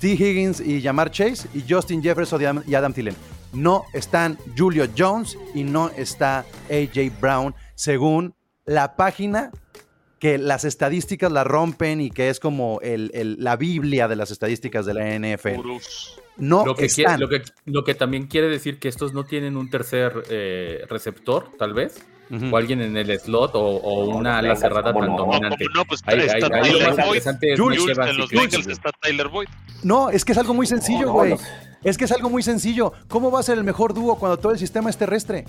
T. 0.00 0.08
Higgins 0.12 0.60
y 0.60 0.80
Jamar 0.82 1.10
Chase 1.10 1.48
y 1.54 1.64
Justin 1.68 2.02
Jefferson 2.02 2.40
y 2.40 2.44
Adam- 2.44 2.64
y 2.66 2.74
Adam 2.74 2.92
Thielen. 2.92 3.16
No 3.52 3.84
están 3.94 4.38
Julio 4.56 4.86
Jones 4.96 5.36
y 5.54 5.64
no 5.64 5.88
está 5.90 6.44
AJ 6.70 7.10
Brown, 7.20 7.54
según 7.74 8.34
la 8.66 8.94
página 8.94 9.50
que 10.20 10.38
las 10.38 10.64
estadísticas 10.64 11.32
la 11.32 11.42
rompen 11.44 12.00
y 12.00 12.10
que 12.10 12.28
es 12.28 12.38
como 12.38 12.78
el- 12.82 13.10
el- 13.14 13.36
la 13.42 13.56
Biblia 13.56 14.06
de 14.06 14.14
las 14.16 14.30
estadísticas 14.30 14.84
de 14.86 14.94
la 14.94 15.08
NFL. 15.18 15.62
No 16.36 16.64
Lo 16.64 16.74
que, 16.74 16.86
quiere- 16.88 17.10
están. 17.10 17.20
lo, 17.20 17.28
que, 17.28 17.42
lo 17.64 17.84
que 17.84 17.94
también 17.94 18.26
quiere 18.28 18.48
decir 18.48 18.78
que 18.78 18.88
estos 18.88 19.12
no 19.14 19.24
tienen 19.24 19.56
un 19.56 19.68
tercer 19.70 20.22
eh, 20.30 20.84
receptor, 20.88 21.50
tal 21.58 21.72
vez, 21.74 22.04
o 22.52 22.56
alguien 22.56 22.80
en 22.80 22.96
el 22.96 23.18
slot, 23.18 23.50
o, 23.54 24.04
una 24.06 24.38
ala 24.38 24.54
cerrada 24.56 24.92
¿cómo 24.92 25.04
tan 25.06 25.16
dominante. 25.16 25.64
no, 25.74 25.84
pues 25.84 26.00
Ahí- 26.06 26.20
está 26.20 26.34
ahí- 26.34 26.42
ahí 26.44 26.70
lo 26.72 26.78
Tyler 26.78 26.86
más 26.96 27.06
Boyd. 27.06 28.08
en 28.08 28.16
los 28.18 28.30
Bengals 28.30 28.66
está 28.68 28.90
Tyler 29.02 29.28
Boyd. 29.28 29.48
No, 29.82 30.10
es 30.10 30.24
que 30.24 30.32
es 30.32 30.38
algo 30.38 30.54
muy 30.54 30.66
sencillo, 30.66 31.06
No, 31.06 31.12
güey. 31.12 31.34
Es 31.82 31.96
que 31.98 32.04
es 32.04 32.12
algo 32.12 32.28
muy 32.30 32.42
sencillo. 32.42 32.92
¿Cómo 33.08 33.30
va 33.30 33.40
a 33.40 33.42
ser 33.42 33.56
el 33.58 33.64
mejor 33.64 33.94
dúo 33.94 34.18
cuando 34.18 34.38
todo 34.38 34.52
el 34.52 34.58
sistema 34.58 34.90
es 34.90 34.96
terrestre? 34.98 35.44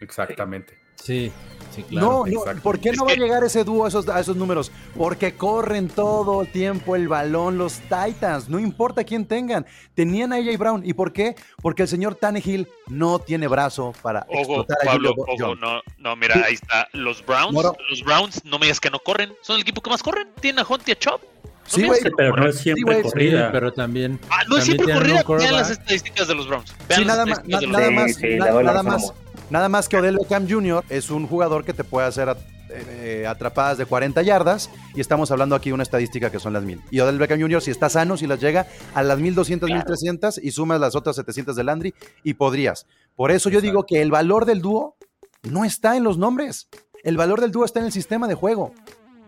Exactamente. 0.00 0.74
Sí, 1.06 1.30
sí, 1.74 1.82
claro. 1.84 2.24
no, 2.26 2.44
no. 2.54 2.60
¿por 2.62 2.78
qué 2.80 2.90
no 2.92 3.04
va 3.04 3.12
a 3.12 3.16
llegar 3.16 3.44
ese 3.44 3.62
dúo 3.64 3.84
a 3.84 3.88
esos, 3.88 4.08
a 4.08 4.18
esos 4.18 4.34
números? 4.36 4.72
Porque 4.96 5.34
corren 5.34 5.88
todo 5.88 6.42
el 6.42 6.48
tiempo 6.48 6.96
el 6.96 7.06
balón 7.06 7.58
los 7.58 7.74
Titans, 7.80 8.48
no 8.48 8.58
importa 8.58 9.04
quién 9.04 9.24
tengan. 9.26 9.66
Tenían 9.94 10.32
a 10.32 10.36
AJ 10.36 10.58
Brown, 10.58 10.82
¿y 10.84 10.94
por 10.94 11.12
qué? 11.12 11.36
Porque 11.62 11.82
el 11.82 11.88
señor 11.88 12.14
Tannehill 12.16 12.66
no 12.88 13.18
tiene 13.20 13.46
brazo 13.46 13.92
para 14.02 14.26
Ojo, 14.28 14.38
explotar 14.62 14.76
Pablo, 14.84 15.14
ojo, 15.16 15.54
no, 15.54 15.80
no, 15.98 16.16
mira, 16.16 16.42
ahí 16.44 16.54
está. 16.54 16.88
Los 16.92 17.24
Browns, 17.24 17.52
Moro. 17.52 17.76
los 17.90 18.02
Browns, 18.02 18.44
no 18.44 18.58
me 18.58 18.66
digas 18.66 18.80
que 18.80 18.90
no 18.90 18.98
corren. 18.98 19.32
Son 19.42 19.56
el 19.56 19.62
equipo 19.62 19.80
que 19.82 19.90
más 19.90 20.02
corren. 20.02 20.28
Tienen 20.40 20.64
a 20.64 20.66
Hunt 20.68 20.88
y 20.88 20.92
a 20.92 20.98
Chop. 20.98 21.20
Sí, 21.68 21.80
güey. 21.84 21.98
digas 21.98 22.04
que 22.04 22.10
Pero 22.16 22.36
no 22.36 22.48
es 22.48 22.58
siempre 22.58 22.94
sí, 22.94 23.02
Sí, 23.02 23.08
corrida. 23.10 23.50
pero 23.52 23.72
también. 23.72 24.20
Ah, 24.30 24.42
no 24.48 24.56
es 24.56 24.64
siempre 24.64 24.92
corrida. 24.94 25.24
Vean 25.26 25.56
las 25.56 25.70
estadísticas 25.70 26.28
de 26.28 26.34
los 26.36 26.46
Browns. 26.46 26.72
Vean 26.88 27.00
Sí, 27.00 27.04
las 27.04 27.16
nada 27.16 27.26
más, 27.26 27.38
estadísticas 27.38 27.60
de 27.60 27.66
na- 27.66 27.72
los 27.72 27.72
nada 27.72 27.90
Browns. 27.90 28.06
más, 28.06 28.16
Sí, 28.16 28.22
sí, 28.22 28.38
nada 28.64 28.82
más. 28.82 29.12
Nada 29.50 29.68
más 29.68 29.88
que 29.88 29.96
Odell 29.96 30.16
Beckham 30.20 30.48
Jr. 30.48 30.84
es 30.88 31.10
un 31.10 31.26
jugador 31.26 31.64
que 31.64 31.72
te 31.72 31.84
puede 31.84 32.06
hacer 32.06 32.36
eh, 32.68 33.26
atrapadas 33.28 33.78
de 33.78 33.86
40 33.86 34.20
yardas 34.22 34.70
y 34.94 35.00
estamos 35.00 35.30
hablando 35.30 35.54
aquí 35.54 35.70
de 35.70 35.74
una 35.74 35.82
estadística 35.84 36.30
que 36.30 36.40
son 36.40 36.52
las 36.52 36.62
1000. 36.64 36.80
Y 36.90 37.00
Odell 37.00 37.18
Beckham 37.18 37.40
Jr. 37.40 37.62
si 37.62 37.70
está 37.70 37.88
sano, 37.88 38.16
si 38.16 38.26
las 38.26 38.40
llega 38.40 38.66
a 38.94 39.02
las 39.02 39.18
1200, 39.18 39.66
Claro. 39.68 39.80
1300 39.84 40.38
y 40.38 40.50
sumas 40.50 40.80
las 40.80 40.94
otras 40.96 41.16
700 41.16 41.54
de 41.56 41.64
Landry 41.64 41.94
y 42.24 42.34
podrías. 42.34 42.86
Por 43.14 43.30
eso 43.30 43.48
yo 43.50 43.60
digo 43.60 43.84
que 43.86 44.02
el 44.02 44.10
valor 44.10 44.44
del 44.46 44.60
dúo 44.60 44.96
no 45.42 45.64
está 45.64 45.96
en 45.96 46.02
los 46.04 46.18
nombres. 46.18 46.68
El 47.04 47.16
valor 47.16 47.40
del 47.40 47.52
dúo 47.52 47.64
está 47.64 47.78
en 47.80 47.86
el 47.86 47.92
sistema 47.92 48.26
de 48.26 48.34
juego. 48.34 48.72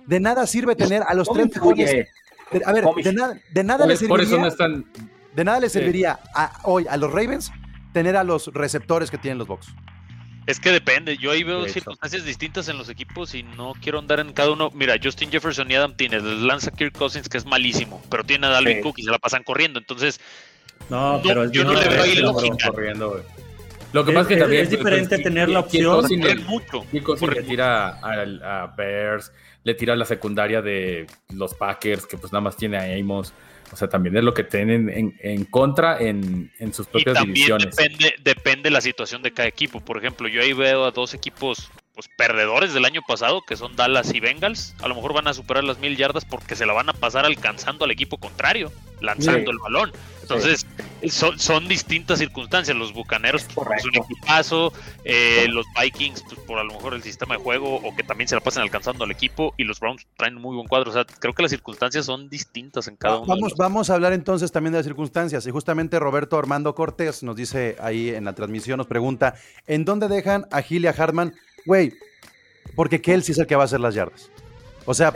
De 0.07 0.19
nada 0.21 0.47
sirve 0.47 0.75
tener 0.75 1.05
a 1.07 1.15
los 1.15 1.29
¿Cómo 1.29 1.41
tres 1.43 1.55
mejores. 1.55 2.07
A 2.65 2.73
ver, 2.73 2.85
de 3.05 3.13
nada, 3.13 3.35
de 3.53 3.63
nada 3.65 3.85
Por, 3.85 3.89
le 4.03 4.09
por 4.09 4.21
eso 4.21 4.31
serviría. 4.31 4.39
no 4.41 4.47
están. 4.49 4.85
De 5.37 5.45
nada 5.45 5.61
le 5.61 5.69
serviría 5.69 6.19
a- 6.35 6.61
hoy 6.65 6.87
a 6.89 6.97
los 6.97 7.13
Ravens 7.13 7.53
tener 7.93 8.17
a 8.17 8.25
los 8.25 8.47
receptores 8.55 9.11
que 9.11 9.19
tienen 9.19 9.39
los 9.39 9.47
Bucks. 9.47 9.69
Es 10.49 10.59
que 10.59 10.73
depende. 10.73 11.19
Yo 11.19 11.31
ahí 11.31 11.45
veo 11.45 11.63
De 11.65 11.69
circunstancias 11.71 12.25
distintas 12.25 12.69
en 12.69 12.79
los 12.79 12.89
equipos 12.89 13.35
y 13.35 13.43
no 13.43 13.75
quiero 13.83 13.99
andar 13.99 14.19
en 14.21 14.33
cada 14.33 14.51
uno. 14.51 14.71
Mira, 14.75 14.95
Justin 15.03 15.31
Jefferson 15.31 15.71
y 15.71 15.75
Adam 15.75 15.95
Thielen 15.95 16.25
les 16.25 16.43
lanza 16.43 16.71
Kirk 16.71 16.97
Cousins, 16.97 17.29
que 17.29 17.37
es 17.37 17.45
malísimo, 17.45 18.03
pero 18.11 18.25
tiene 18.25 18.47
a 18.47 18.51
Dalvin 18.51 18.79
Sí. 18.79 18.83
Cook 18.83 18.99
y 18.99 19.03
se 19.03 19.11
la 19.11 19.19
pasan 19.19 19.43
corriendo. 19.45 19.79
Entonces, 19.79 20.21
No, 20.89 21.21
pero 21.23 21.45
es 21.45 21.53
yo 21.53 21.65
no 21.65 21.75
le 21.75 21.81
diferente, 21.81 22.03
veo 22.03 22.13
ahí 22.15 22.21
lógica. 22.23 22.69
corriendo, 22.71 23.11
güey. 23.11 23.23
Lo 23.93 24.05
que 24.05 24.11
Es- 24.11 24.15
pasa 24.17 24.23
es 24.23 24.29
que 24.29 24.35
es- 24.35 24.41
también. 24.41 24.63
es 24.63 24.71
diferente 24.71 25.09
pues, 25.17 25.23
tener 25.23 25.49
la 25.51 25.61
opción. 25.61 26.05
Le- 26.09 26.35
mucho. 26.37 26.87
Kirk 26.91 27.05
Cousins 27.05 27.21
corren 27.29 27.43
le 27.45 27.49
tira 27.51 27.89
al- 28.01 28.43
a, 28.43 28.67
Bears, 28.75 29.33
le 29.65 29.75
tira 29.75 29.93
a 29.93 29.97
la 29.97 30.05
secundaria 30.07 30.63
de 30.63 31.07
los 31.35 31.53
Packers, 31.55 32.07
que 32.07 32.17
pues 32.17 32.33
nada 32.33 32.41
más 32.41 32.57
tiene 32.57 32.79
a 32.79 32.99
Amos. 32.99 33.35
O 33.73 33.77
sea, 33.77 33.89
también 33.89 34.17
es 34.17 34.25
lo 34.25 34.33
que 34.35 34.45
tienen 34.45 34.89
en, 34.89 35.15
en 35.21 35.45
contra 35.45 36.01
en, 36.01 36.51
en 36.59 36.73
sus 36.73 36.87
Y 36.87 36.91
propias 36.91 37.15
también 37.15 37.35
divisiones. 37.35 37.77
depende, 37.77 38.15
depende 38.23 38.71
la 38.71 38.81
situación 38.81 39.23
de 39.23 39.33
cada 39.33 39.49
equipo. 39.49 39.81
Por 39.81 39.99
ejemplo, 39.99 40.27
yo 40.29 40.41
ahí 40.43 40.53
veo 40.53 40.85
a 40.85 40.91
dos 40.91 41.13
equipos 41.15 41.71
pues 41.95 42.09
perdedores 42.17 42.73
del 42.75 42.85
año 42.85 43.03
pasado, 43.07 43.43
que 43.43 43.57
son 43.57 43.75
Dallas 43.75 44.15
y 44.15 44.21
Bengals. 44.21 44.75
A 44.81 44.89
lo 44.89 44.95
mejor 44.95 45.13
van 45.15 45.27
a 45.29 45.35
superar 45.35 45.65
las 45.65 45.79
mil 45.81 45.97
yardas 45.97 46.25
porque 46.25 46.55
se 46.55 46.65
la 46.65 46.73
van 46.73 46.89
a 46.89 46.93
pasar 46.93 47.27
alcanzando 47.27 47.85
al 47.85 47.91
equipo 47.91 48.19
contrario, 48.19 48.73
lanzando 49.01 49.41
Sí. 49.41 49.51
el 49.51 49.59
balón. 49.59 49.93
Entonces, 50.31 50.67
son, 51.11 51.39
son 51.39 51.69
distintas 51.69 52.19
circunstancias. 52.19 52.77
Los 52.77 52.93
Bucaneros, 52.93 53.43
Es 53.43 53.49
pues, 53.55 53.67
es 53.79 53.85
un 53.87 53.91
correcto. 53.93 54.13
equipazo. 54.15 54.73
eh, 55.05 55.47
los 55.49 55.65
Vikings, 55.81 56.23
pues 56.29 56.39
por 56.41 56.59
a 56.59 56.65
lo 56.65 56.75
mejor 56.75 56.95
el 56.95 57.03
sistema 57.03 57.37
de 57.37 57.43
juego, 57.43 57.77
o 57.77 57.97
que 57.97 58.03
también 58.03 58.29
se 58.29 58.35
la 58.35 58.41
pasen 58.41 58.63
alcanzando 58.63 59.05
al 59.05 59.11
equipo. 59.11 59.55
Y 59.57 59.65
los 59.65 59.81
Browns 59.81 60.07
traen 60.17 60.35
muy 60.35 60.55
buen 60.57 60.69
cuadro. 60.69 60.91
O 60.91 60.93
sea, 60.93 61.05
creo 61.05 61.33
que 61.35 61.43
las 61.43 61.51
circunstancias 61.51 62.05
son 62.05 62.29
distintas 62.29 62.89
en 62.89 62.97
cada 62.97 63.17
uno. 63.17 63.25
de 63.27 63.29
Vamos, 63.31 63.51
los- 63.51 63.59
vamos 63.59 63.91
a 63.91 63.95
hablar 63.95 64.13
entonces 64.13 64.53
también 64.53 64.73
de 64.73 64.79
las 64.81 64.87
circunstancias. 64.87 65.47
Y 65.47 65.51
justamente 65.51 65.99
Roberto 65.99 66.39
Armando 66.39 66.75
Cortés 66.75 67.23
nos 67.23 67.37
dice 67.37 67.77
ahí 67.81 68.11
en 68.11 68.25
la 68.25 68.35
transmisión, 68.35 68.77
nos 68.79 68.87
pregunta, 68.87 69.35
¿en 69.67 69.85
dónde 69.85 70.09
dejan 70.09 70.47
a 70.51 70.61
Gil 70.63 70.85
y 70.85 70.89
a 70.89 70.91
Hartman? 70.91 71.35
Güey, 71.65 71.93
porque 72.75 73.01
Kelsey 73.01 73.33
es 73.33 73.39
el 73.39 73.47
que 73.47 73.57
va 73.57 73.63
a 73.63 73.65
hacer 73.67 73.81
las 73.81 73.95
yardas. 73.95 74.31
O 74.85 74.95
sea, 74.95 75.13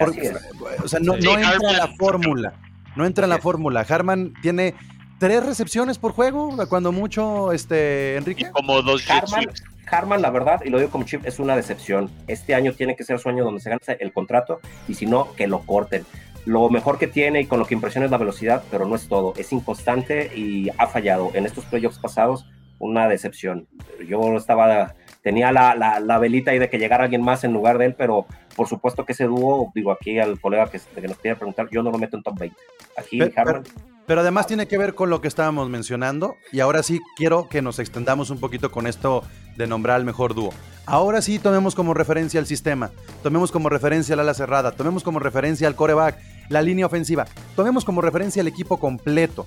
o 0.83 0.88
sea 0.88 1.01
no, 1.01 1.16
no 1.16 1.38
entra 1.38 1.72
la 1.72 1.88
fórmula. 1.98 2.55
No 2.94 3.07
entra 3.07 3.25
en 3.25 3.31
la 3.31 3.38
fórmula. 3.38 3.87
Hartman 3.88 4.35
tiene 4.42 4.75
tres 5.22 5.46
recepciones 5.46 5.98
por 5.98 6.11
juego, 6.11 6.56
cuando 6.68 6.90
mucho, 6.90 7.52
este, 7.52 8.16
Enrique. 8.16 8.50
como 8.50 8.82
dos 8.82 9.08
Harman. 9.08 9.46
Harman, 9.88 10.20
la 10.20 10.30
verdad, 10.30 10.62
y 10.64 10.68
lo 10.68 10.78
digo 10.78 10.90
como 10.90 11.04
chip, 11.04 11.24
es 11.24 11.38
una 11.38 11.54
decepción. 11.54 12.11
Este 12.26 12.56
año 12.56 12.72
tiene 12.72 12.96
que 12.96 13.04
ser 13.04 13.20
su 13.20 13.28
año 13.28 13.44
donde 13.44 13.61
se 13.61 13.70
gane 13.70 13.80
el 14.00 14.12
contrato 14.12 14.58
y 14.88 14.94
si 14.94 15.06
no, 15.06 15.32
que 15.35 15.46
lo 15.46 15.61
corten. 15.61 16.04
Lo 16.44 16.68
mejor 16.70 16.98
que 16.98 17.06
tiene 17.06 17.42
y 17.42 17.46
con 17.46 17.61
lo 17.61 17.66
que 17.66 17.74
impresiona 17.74 18.06
es 18.06 18.11
la 18.11 18.18
velocidad, 18.18 18.64
pero 18.68 18.85
no 18.85 18.96
es 18.96 19.06
todo. 19.06 19.32
Es 19.37 19.52
inconstante 19.52 20.37
y 20.37 20.70
ha 20.76 20.88
fallado. 20.88 21.30
En 21.35 21.46
estos 21.46 21.66
playoffs 21.66 22.00
pasados, 22.00 22.44
una 22.80 23.06
decepción. 23.06 23.68
Yo 24.08 24.37
estaba, 24.37 24.96
tenía 25.22 25.52
la, 25.52 25.76
la, 25.76 26.00
la 26.00 26.18
velita 26.18 26.50
ahí 26.50 26.58
de 26.58 26.68
que 26.68 26.80
llegara 26.80 27.04
alguien 27.04 27.22
más 27.22 27.44
en 27.44 27.52
lugar 27.52 27.78
de 27.78 27.87
él, 27.87 27.94
pero 27.94 28.26
por 28.56 28.66
supuesto 28.66 29.04
que 29.04 29.12
ese 29.12 29.26
dúo, 29.26 29.70
digo 29.72 29.92
aquí 29.92 30.18
al 30.18 30.40
colega 30.40 30.68
que, 30.68 30.80
que 31.00 31.06
nos 31.06 31.18
quiere 31.18 31.37
preguntar, 31.37 31.68
yo 31.70 31.85
no 31.85 31.92
lo 31.92 31.98
meto 31.98 32.16
en 32.16 32.24
top 32.24 32.40
20. 32.40 32.56
Aquí 32.96 33.20
Harman, 33.37 33.62
Pero 33.62 33.91
además 34.21 34.47
tiene 34.47 34.67
que 34.67 34.79
ver 34.79 34.95
con 34.95 35.11
lo 35.11 35.21
que 35.21 35.29
estábamos 35.29 35.69
mencionando. 35.71 36.37
Y 36.51 36.61
ahora 36.61 36.83
sí 36.83 37.01
quiero 37.17 37.49
que 37.49 37.62
nos 37.62 37.79
extendamos 37.79 38.31
un 38.31 38.38
poquito 38.38 38.71
con 38.71 38.87
esto 38.87 39.23
de 39.57 39.67
nombrar 39.67 39.97
al 39.97 40.05
mejor 40.05 40.35
dúo. 40.35 40.53
Ahora 40.87 41.23
sí 41.23 41.38
tomemos 41.38 41.75
como 41.75 41.95
referencia 41.95 42.41
el 42.41 42.47
sistema, 42.47 42.91
tomemos 43.23 43.53
como 43.53 43.69
referencia 43.69 44.17
la 44.17 44.23
ala 44.23 44.35
cerrada, 44.35 44.73
tomemos 44.73 45.05
como 45.05 45.21
referencia 45.21 45.69
al 45.69 45.77
coreback, 45.77 46.19
la 46.49 46.61
línea 46.61 46.87
ofensiva, 46.87 47.27
tomemos 47.55 47.85
como 47.85 48.01
referencia 48.01 48.41
el 48.41 48.49
equipo 48.49 48.81
completo. 48.81 49.47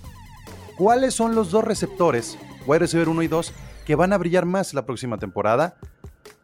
¿Cuáles 0.78 1.14
son 1.14 1.36
los 1.36 1.52
dos 1.52 1.64
receptores, 1.66 2.38
wide 2.66 2.80
receiver 2.80 3.10
1 3.10 3.22
y 3.24 3.28
2, 3.28 3.54
que 3.86 3.96
van 3.96 4.14
a 4.14 4.18
brillar 4.18 4.46
más 4.46 4.74
la 4.74 4.86
próxima 4.86 5.18
temporada? 5.18 5.76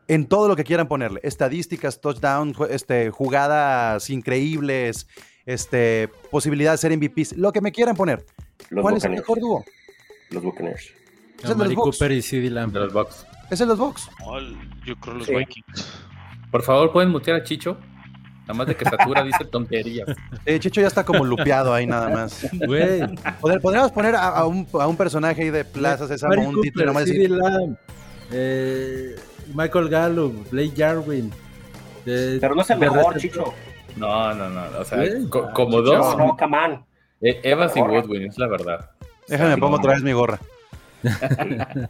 En 0.09 0.25
todo 0.27 0.49
lo 0.49 0.57
que 0.57 0.65
quieran 0.65 0.89
ponerle, 0.89 1.21
estadísticas, 1.23 2.01
touchdown, 2.01 2.53
ju- 2.53 2.67
este, 2.69 3.11
jugadas 3.11 4.09
increíbles, 4.09 5.07
este, 5.45 6.09
posibilidad 6.29 6.71
de 6.71 6.77
ser 6.77 6.95
MVPs, 6.97 7.37
lo 7.37 7.51
que 7.51 7.61
me 7.61 7.71
quieran 7.71 7.95
poner. 7.95 8.25
los 8.69 8.81
¿Cuál 8.81 8.97
es 8.97 9.03
el 9.05 9.11
mejor 9.11 9.39
dúo? 9.39 9.63
Los 10.29 10.43
Buccaneers. 10.43 10.89
Es 11.43 11.49
el 11.49 11.57
los. 11.57 11.73
Cooper 11.75 12.11
y 12.11 12.21
CD 12.21 12.49
Lamb. 12.49 12.71
de 12.73 12.79
los 12.81 12.93
Bucks. 12.93 13.25
Es 13.49 13.59
el 13.61 13.67
de 13.67 13.73
los 13.73 13.79
Bucks. 13.79 14.09
Yo 14.85 14.95
creo 14.97 15.15
los 15.15 15.25
Sí. 15.27 15.35
Vikings. 15.35 15.87
Por 16.51 16.61
favor, 16.63 16.91
pueden 16.91 17.09
mutear 17.09 17.37
a 17.37 17.43
Chicho. 17.43 17.77
Nada 18.41 18.53
más 18.55 18.67
de 18.67 18.75
que 18.75 18.83
Satura 18.85 19.23
dice 19.23 19.45
tonterías. 19.45 20.07
Eh, 20.45 20.59
Chicho 20.59 20.81
ya 20.81 20.87
está 20.87 21.03
como 21.05 21.23
lupeado 21.23 21.73
ahí 21.73 21.85
nada 21.85 22.09
más. 22.09 22.47
Güey. 22.65 23.01
Podríamos 23.61 23.91
poner 23.91 24.15
a, 24.15 24.27
a 24.29 24.45
un, 24.47 24.67
a 24.73 24.87
un 24.87 24.97
personaje 24.97 25.43
ahí 25.43 25.49
de 25.49 25.63
Plaza 25.65 26.07
Sésamo, 26.07 26.33
Amari 26.33 26.47
un 26.47 26.61
título 26.61 26.85
Cooper, 26.85 26.85
nada 26.87 26.99
más 26.99 27.03
CD 27.05 27.27
Lamb, 27.29 27.77
eh, 28.31 29.15
Michael 29.53 29.89
Gallup, 29.89 30.49
Blake 30.49 30.73
Jarwin. 30.75 31.31
eh, 32.05 32.37
Pero 32.41 32.55
no 32.55 32.61
es 32.61 32.69
el 32.71 32.79
mejor. 32.79 33.17
Chicho. 33.17 33.53
No, 33.97 34.33
no, 34.33 34.49
no. 34.49 34.79
O 34.79 34.85
sea, 34.85 35.03
co- 35.29 35.51
como 35.53 35.81
dos, 35.81 36.17
No, 36.17 36.27
no, 36.27 36.37
come 36.37 36.57
on. 36.57 36.85
eh, 37.21 37.39
Evans 37.43 37.75
y. 37.75 37.81
Woodwin, 37.81 38.23
es 38.27 38.37
la 38.37 38.47
verdad. 38.47 38.89
déjame 39.27 39.57
pongo 39.57 39.77
otra 39.77 39.93
vez 39.93 40.03
mi 40.03 40.11
gorra. 40.13 40.39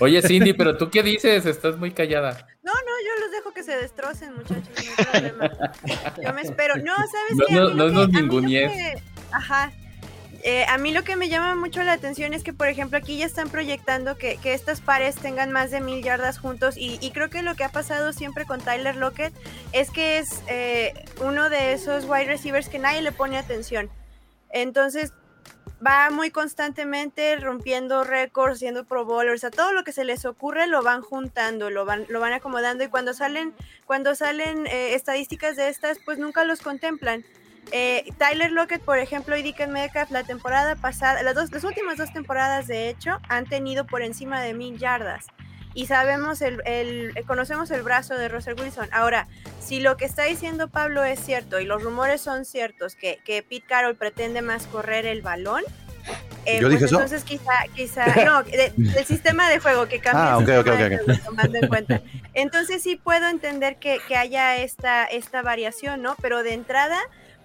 Oye, 0.00 0.20
Cindy, 0.22 0.52
pero 0.52 0.76
tú 0.76 0.90
qué 0.90 1.02
dices? 1.02 1.46
Estás 1.46 1.76
muy 1.78 1.90
callada. 1.92 2.46
No, 2.62 2.72
no, 2.72 2.80
yo 2.80 3.20
los 3.24 3.30
dejo 3.32 3.52
que 3.52 3.62
se 3.62 3.76
destrocen, 3.76 4.34
muchachos, 4.34 4.68
no 4.68 4.82
hay 4.98 5.04
problema. 5.06 5.50
Yo 6.22 6.32
me 6.34 6.42
espero. 6.42 6.76
No, 6.76 6.94
¿sabes 6.96 7.34
No, 7.36 7.44
qué? 7.46 7.54
No, 7.54 7.68
que- 7.68 7.74
lo 7.92 8.06
ningunees. 8.08 8.72
que- 8.72 9.02
Ajá. 9.32 9.72
Eh, 10.50 10.64
a 10.66 10.78
mí 10.78 10.92
lo 10.92 11.04
que 11.04 11.14
me 11.14 11.28
llama 11.28 11.54
mucho 11.54 11.82
la 11.82 11.92
atención 11.92 12.32
es 12.32 12.42
que, 12.42 12.54
por 12.54 12.68
ejemplo, 12.68 12.96
aquí 12.96 13.18
ya 13.18 13.26
están 13.26 13.50
proyectando 13.50 14.16
que, 14.16 14.38
que 14.38 14.54
estas 14.54 14.80
pares 14.80 15.14
tengan 15.16 15.52
más 15.52 15.70
de 15.70 15.82
mil 15.82 16.02
yardas 16.02 16.38
juntos 16.38 16.76
y, 16.78 16.98
creo 17.10 17.28
que 17.28 17.42
lo 17.42 17.54
que 17.54 17.64
ha 17.64 17.68
pasado 17.68 18.14
siempre 18.14 18.46
con 18.46 18.58
Tyler 18.62 18.96
Lockett 18.96 19.34
es 19.72 19.90
que 19.90 20.16
es 20.16 20.42
eh, 20.46 20.94
uno 21.20 21.50
de 21.50 21.74
esos 21.74 22.06
wide 22.06 22.24
receivers 22.24 22.70
que 22.70 22.78
nadie 22.78 23.02
le 23.02 23.12
pone 23.12 23.36
atención. 23.36 23.90
Entonces, 24.48 25.12
va 25.86 26.08
muy 26.08 26.30
constantemente 26.30 27.36
rompiendo 27.36 28.02
récords, 28.02 28.54
haciendo 28.54 28.86
pro 28.86 29.04
bowlers, 29.04 29.44
a 29.44 29.50
todo 29.50 29.74
lo 29.74 29.84
que 29.84 29.92
se 29.92 30.06
les 30.06 30.24
ocurre 30.24 30.66
lo 30.66 30.82
van 30.82 31.02
juntando, 31.02 31.68
lo 31.68 31.84
van, 31.84 32.06
lo 32.08 32.20
van 32.20 32.32
acomodando 32.32 32.84
y 32.84 32.88
cuando 32.88 33.12
salen, 33.12 33.52
cuando 33.84 34.14
salen 34.14 34.66
eh, 34.66 34.94
estadísticas 34.94 35.56
de 35.56 35.68
estas, 35.68 35.98
pues 36.06 36.18
nunca 36.18 36.44
los 36.44 36.62
contemplan. 36.62 37.22
Eh, 37.72 38.04
Tyler 38.18 38.50
Lockett, 38.52 38.82
por 38.82 38.98
ejemplo, 38.98 39.36
y 39.36 39.42
Dickens 39.42 39.70
Metcalf, 39.72 40.10
la 40.10 40.24
temporada 40.24 40.76
pasada, 40.76 41.22
las, 41.22 41.34
dos, 41.34 41.50
las 41.52 41.64
últimas 41.64 41.98
dos 41.98 42.12
temporadas, 42.12 42.66
de 42.66 42.88
hecho, 42.88 43.18
han 43.28 43.44
tenido 43.46 43.86
por 43.86 44.02
encima 44.02 44.40
de 44.40 44.54
mil 44.54 44.78
yardas. 44.78 45.26
Y 45.74 45.86
sabemos, 45.86 46.40
el, 46.40 46.62
el, 46.66 47.14
conocemos 47.26 47.70
el 47.70 47.82
brazo 47.82 48.14
de 48.16 48.28
Russell 48.28 48.58
Wilson. 48.58 48.88
Ahora, 48.90 49.28
si 49.60 49.80
lo 49.80 49.96
que 49.96 50.06
está 50.06 50.24
diciendo 50.24 50.68
Pablo 50.68 51.04
es 51.04 51.20
cierto 51.20 51.60
y 51.60 51.66
los 51.66 51.82
rumores 51.82 52.20
son 52.20 52.44
ciertos, 52.46 52.96
que, 52.96 53.20
que 53.24 53.42
Pete 53.42 53.66
Carroll 53.68 53.94
pretende 53.96 54.42
más 54.42 54.66
correr 54.66 55.04
el 55.06 55.20
balón, 55.22 55.62
eh, 56.46 56.54
¿Yo 56.60 56.68
pues 56.68 56.72
dije 56.72 56.84
eso? 56.86 56.94
entonces 56.96 57.22
quizá, 57.22 57.52
quizá, 57.76 58.06
no, 58.24 58.42
de- 58.44 58.72
del 58.76 59.04
sistema 59.04 59.48
de 59.50 59.58
juego 59.60 59.86
que 59.86 60.00
cambia. 60.00 60.34
Ah, 60.34 60.38
el 60.38 60.42
ok, 60.42 60.48
sistema 60.48 60.60
ok, 60.60 60.78
de 60.78 60.86
ok, 60.86 61.00
ok. 61.00 61.04
juego, 61.04 61.20
tomando 61.26 61.58
en 61.58 61.68
cuenta. 61.68 62.02
Entonces 62.34 62.82
sí 62.82 62.96
puedo 62.96 63.28
entender 63.28 63.76
que, 63.76 63.98
que 64.08 64.16
haya 64.16 64.56
esta, 64.56 65.04
esta 65.04 65.42
variación, 65.42 66.00
¿no? 66.02 66.16
Pero 66.22 66.42
de 66.42 66.54
entrada, 66.54 66.98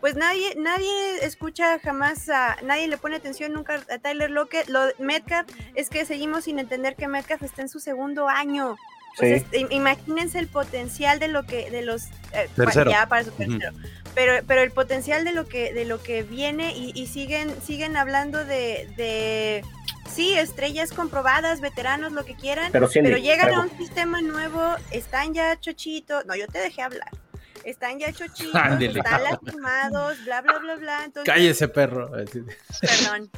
pues 0.03 0.17
nadie, 0.17 0.53
nadie 0.57 1.23
escucha 1.25 1.79
jamás 1.79 2.27
a, 2.27 2.57
nadie 2.61 2.89
le 2.89 2.97
pone 2.97 3.15
atención 3.15 3.53
nunca 3.53 3.81
a 3.89 3.99
Tyler 3.99 4.29
Lockett. 4.29 4.67
Lo, 4.67 4.81
Metcalf, 4.99 5.47
es 5.75 5.89
que 5.89 6.03
seguimos 6.03 6.43
sin 6.43 6.59
entender 6.59 6.97
que 6.97 7.07
Metcalf 7.07 7.41
está 7.41 7.61
en 7.61 7.69
su 7.69 7.79
segundo 7.79 8.27
año. 8.27 8.75
Sí. 9.17 9.27
es- 9.27 9.45
imagínense 9.69 10.39
el 10.39 10.49
potencial 10.49 11.19
de 11.19 11.29
lo 11.29 11.45
que, 11.45 11.71
de 11.71 11.83
los 11.83 12.07
eh, 12.33 12.49
Tercero. 12.53 12.91
ya 12.91 13.07
para 13.07 13.23
su 13.23 13.31
tercero. 13.31 13.71
Pero, 14.13 14.43
pero 14.45 14.59
el 14.61 14.71
potencial 14.71 15.23
de 15.23 15.31
lo 15.31 15.47
que, 15.47 15.73
de 15.73 15.85
lo 15.85 16.03
que 16.03 16.21
viene 16.23 16.75
y, 16.75 16.91
y 16.93 17.07
siguen, 17.07 17.55
siguen 17.61 17.95
hablando 17.95 18.43
de, 18.43 18.91
de 18.97 19.63
sí, 20.13 20.33
estrellas 20.33 20.91
comprobadas, 20.91 21.61
veteranos, 21.61 22.11
lo 22.11 22.25
que 22.25 22.35
quieran, 22.35 22.73
Pero 22.73 22.89
Cindy, 22.89 23.21
llegan 23.21 23.53
a 23.53 23.61
un 23.61 23.69
sistema 23.77 24.21
nuevo, 24.21 24.61
están 24.91 25.33
ya 25.33 25.57
chochitos, 25.57 26.25
no, 26.25 26.35
yo 26.35 26.45
te 26.47 26.59
dejé 26.59 26.81
hablar. 26.81 27.09
Están 27.63 27.99
ya 27.99 28.11
chochitos, 28.11 28.55
Ándele. 28.55 28.99
están 28.99 29.23
lastimados, 29.23 30.23
bla, 30.25 30.41
bla, 30.41 30.57
bla, 30.59 30.75
bla. 30.75 31.05
Entonces, 31.05 31.33
Cállese, 31.33 31.67
perro. 31.67 32.11
Perdón. 32.11 33.29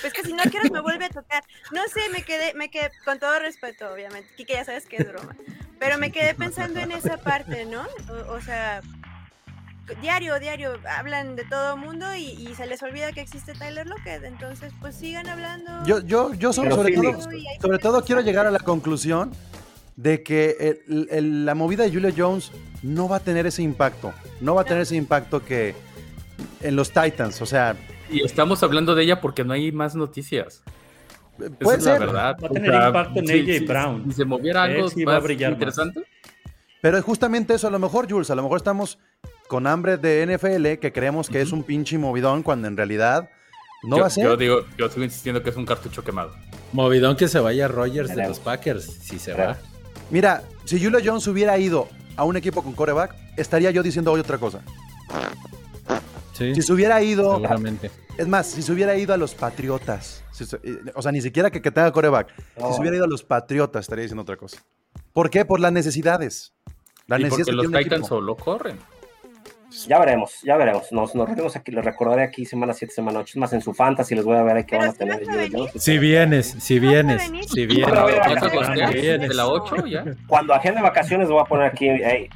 Pues 0.00 0.12
que 0.12 0.22
si 0.22 0.32
no 0.32 0.42
quieres 0.44 0.70
me 0.70 0.80
vuelve 0.80 1.06
a 1.06 1.08
tocar. 1.08 1.42
No 1.72 1.82
sé, 1.88 2.08
me 2.12 2.22
quedé, 2.22 2.54
me 2.54 2.70
quedé, 2.70 2.90
con 3.04 3.18
todo 3.18 3.38
respeto, 3.38 3.90
obviamente. 3.92 4.28
Kike, 4.36 4.52
ya 4.54 4.64
sabes 4.64 4.86
que 4.86 4.96
es 4.96 5.08
broma. 5.08 5.34
Pero 5.78 5.98
me 5.98 6.12
quedé 6.12 6.34
pensando 6.34 6.80
en 6.80 6.92
esa 6.92 7.16
parte, 7.18 7.64
¿no? 7.64 7.86
O, 8.10 8.34
o 8.34 8.40
sea, 8.40 8.82
diario, 10.02 10.38
diario, 10.38 10.78
hablan 10.88 11.36
de 11.36 11.44
todo 11.44 11.76
mundo 11.76 12.14
y, 12.14 12.24
y 12.24 12.54
se 12.54 12.66
les 12.66 12.82
olvida 12.82 13.12
que 13.12 13.20
existe 13.20 13.54
Tyler 13.54 13.86
Lockett. 13.86 14.24
Entonces, 14.24 14.72
pues 14.80 14.94
sigan 14.94 15.26
hablando. 15.28 15.84
Yo, 15.86 16.00
yo, 16.00 16.34
yo 16.34 16.52
sobre, 16.52 16.70
sobre 16.72 16.94
sí, 16.94 17.00
todo, 17.00 17.22
sobre 17.60 17.78
todo 17.78 18.04
quiero 18.04 18.20
llegar 18.20 18.46
a 18.46 18.50
la 18.50 18.58
conclusión 18.58 19.32
de 19.98 20.22
que 20.22 20.80
el- 20.88 21.08
el- 21.10 21.44
la 21.44 21.56
movida 21.56 21.82
de 21.82 21.90
Julio 21.90 22.12
Jones 22.16 22.52
no 22.84 23.08
va 23.08 23.16
a 23.16 23.20
tener 23.20 23.46
ese 23.46 23.62
impacto. 23.62 24.12
No 24.40 24.54
va 24.54 24.62
a 24.62 24.64
tener 24.64 24.82
ese 24.84 24.94
impacto 24.94 25.44
que 25.44 25.74
en 26.62 26.76
los 26.76 26.90
Titans. 26.92 27.42
O 27.42 27.46
sea, 27.46 27.74
Y 28.08 28.24
estamos 28.24 28.62
hablando 28.62 28.94
de 28.94 29.02
ella 29.02 29.20
porque 29.20 29.42
no 29.44 29.52
hay 29.54 29.72
más 29.72 29.96
noticias. 29.96 30.62
Esa 31.38 31.50
puede 31.58 31.78
es 31.78 31.84
la 31.84 31.90
ser. 31.92 32.00
verdad. 32.00 32.36
Va 32.42 32.46
a 32.46 32.50
tener 32.50 32.72
impacto 32.74 33.18
en 33.20 33.30
AJ 33.30 33.66
Brown. 33.66 34.04
Si 34.06 34.12
se 34.12 34.24
moviera 34.24 34.62
algo 34.62 34.88
sí 34.88 35.04
va 35.04 35.12
a 35.12 35.14
más 35.16 35.24
brillar 35.24 35.50
más. 35.50 35.56
interesante. 35.56 36.02
Pero 36.80 36.96
es 36.96 37.04
justamente 37.04 37.54
eso, 37.54 37.66
a 37.66 37.70
lo 37.72 37.80
mejor, 37.80 38.08
Jules, 38.08 38.30
a 38.30 38.36
lo 38.36 38.42
mejor 38.44 38.58
estamos 38.58 39.00
con 39.48 39.66
hambre 39.66 39.96
de 39.96 40.22
NFL 40.22 40.78
que 40.78 40.92
creemos 40.92 41.28
que 41.28 41.40
es 41.40 41.50
un 41.50 41.64
pinche 41.64 41.98
movidón 41.98 42.44
cuando 42.44 42.68
en 42.68 42.76
realidad 42.76 43.28
no 43.82 43.96
yo, 43.96 44.00
va 44.02 44.06
a 44.06 44.10
ser. 44.10 44.24
Yo 44.24 44.36
digo, 44.36 44.60
yo 44.76 44.88
sigo 44.88 45.02
insistiendo 45.04 45.42
que 45.42 45.50
es 45.50 45.56
un 45.56 45.66
cartucho 45.66 46.04
quemado. 46.04 46.32
Movidón 46.72 47.16
que 47.16 47.26
se 47.26 47.40
vaya 47.40 47.66
Rogers 47.66 48.14
de 48.14 48.28
los 48.28 48.38
Packers, 48.38 48.84
si 48.84 49.18
se 49.18 49.32
va. 49.34 49.58
Mira, 50.10 50.42
si 50.64 50.82
Julio 50.82 51.00
Jones 51.04 51.26
hubiera 51.26 51.58
ido 51.58 51.88
a 52.16 52.24
un 52.24 52.36
equipo 52.36 52.62
con 52.62 52.72
coreback, 52.72 53.14
estaría 53.36 53.70
yo 53.70 53.82
diciendo 53.82 54.12
hoy 54.12 54.20
otra 54.20 54.38
cosa. 54.38 54.60
Sí, 56.32 56.54
Si 56.54 56.62
se 56.62 56.72
hubiera 56.72 57.02
ido, 57.02 57.34
seguramente. 57.34 57.90
es 58.16 58.28
más, 58.28 58.46
si 58.46 58.62
se 58.62 58.72
hubiera 58.72 58.96
ido 58.96 59.12
a 59.12 59.16
los 59.16 59.34
Patriotas, 59.34 60.22
si 60.30 60.46
se- 60.46 60.60
eh, 60.62 60.78
o 60.94 61.02
sea, 61.02 61.10
ni 61.10 61.20
siquiera 61.20 61.50
que, 61.50 61.60
que 61.60 61.70
tenga 61.72 61.90
coreback, 61.92 62.28
No. 62.58 62.68
si 62.68 62.74
se 62.74 62.80
hubiera 62.80 62.96
ido 62.96 63.04
a 63.06 63.08
los 63.08 63.24
Patriotas, 63.24 63.82
estaría 63.82 64.02
diciendo 64.02 64.22
otra 64.22 64.36
cosa. 64.36 64.62
¿Por 65.12 65.30
qué? 65.30 65.44
Por 65.44 65.58
las 65.58 65.72
necesidades. 65.72 66.52
Y 67.08 67.12
necesidades 67.22 67.30
porque 67.30 67.44
que 67.44 67.52
los 67.72 67.82
Titans 67.84 68.06
solo 68.06 68.36
corren. 68.36 68.78
Ya 69.86 69.98
veremos, 69.98 70.40
ya 70.42 70.56
veremos. 70.56 70.90
Nos, 70.92 71.14
nos 71.14 71.26
reunimos 71.26 71.54
aquí, 71.56 71.70
les 71.72 71.84
recordaré 71.84 72.22
aquí 72.22 72.44
semana 72.44 72.72
7, 72.72 72.92
semana 72.92 73.20
8. 73.20 73.30
Es 73.30 73.36
más, 73.36 73.52
en 73.52 73.60
su 73.60 73.74
fantasy 73.74 74.14
les 74.14 74.24
voy 74.24 74.36
a 74.36 74.42
ver 74.42 74.56
ahí 74.56 74.64
que 74.64 74.76
Pero 74.76 74.80
van 74.80 74.88
a 74.88 74.92
si 74.92 74.98
tener. 74.98 75.22
a. 75.22 75.78
Si 75.78 75.98
vienes, 75.98 76.56
si 76.58 76.78
vienes, 76.78 77.22
si 77.52 77.66
vienes. 77.66 79.28
¿De 79.28 79.34
la 79.34 79.46
8 79.46 79.86
ya? 79.86 80.04
Cuando 80.26 80.54
agende 80.54 80.82
vacaciones 80.82 81.28
voy 81.28 81.40
a 81.40 81.44
poner 81.44 81.66
aquí, 81.66 81.88
hey, 81.88 82.28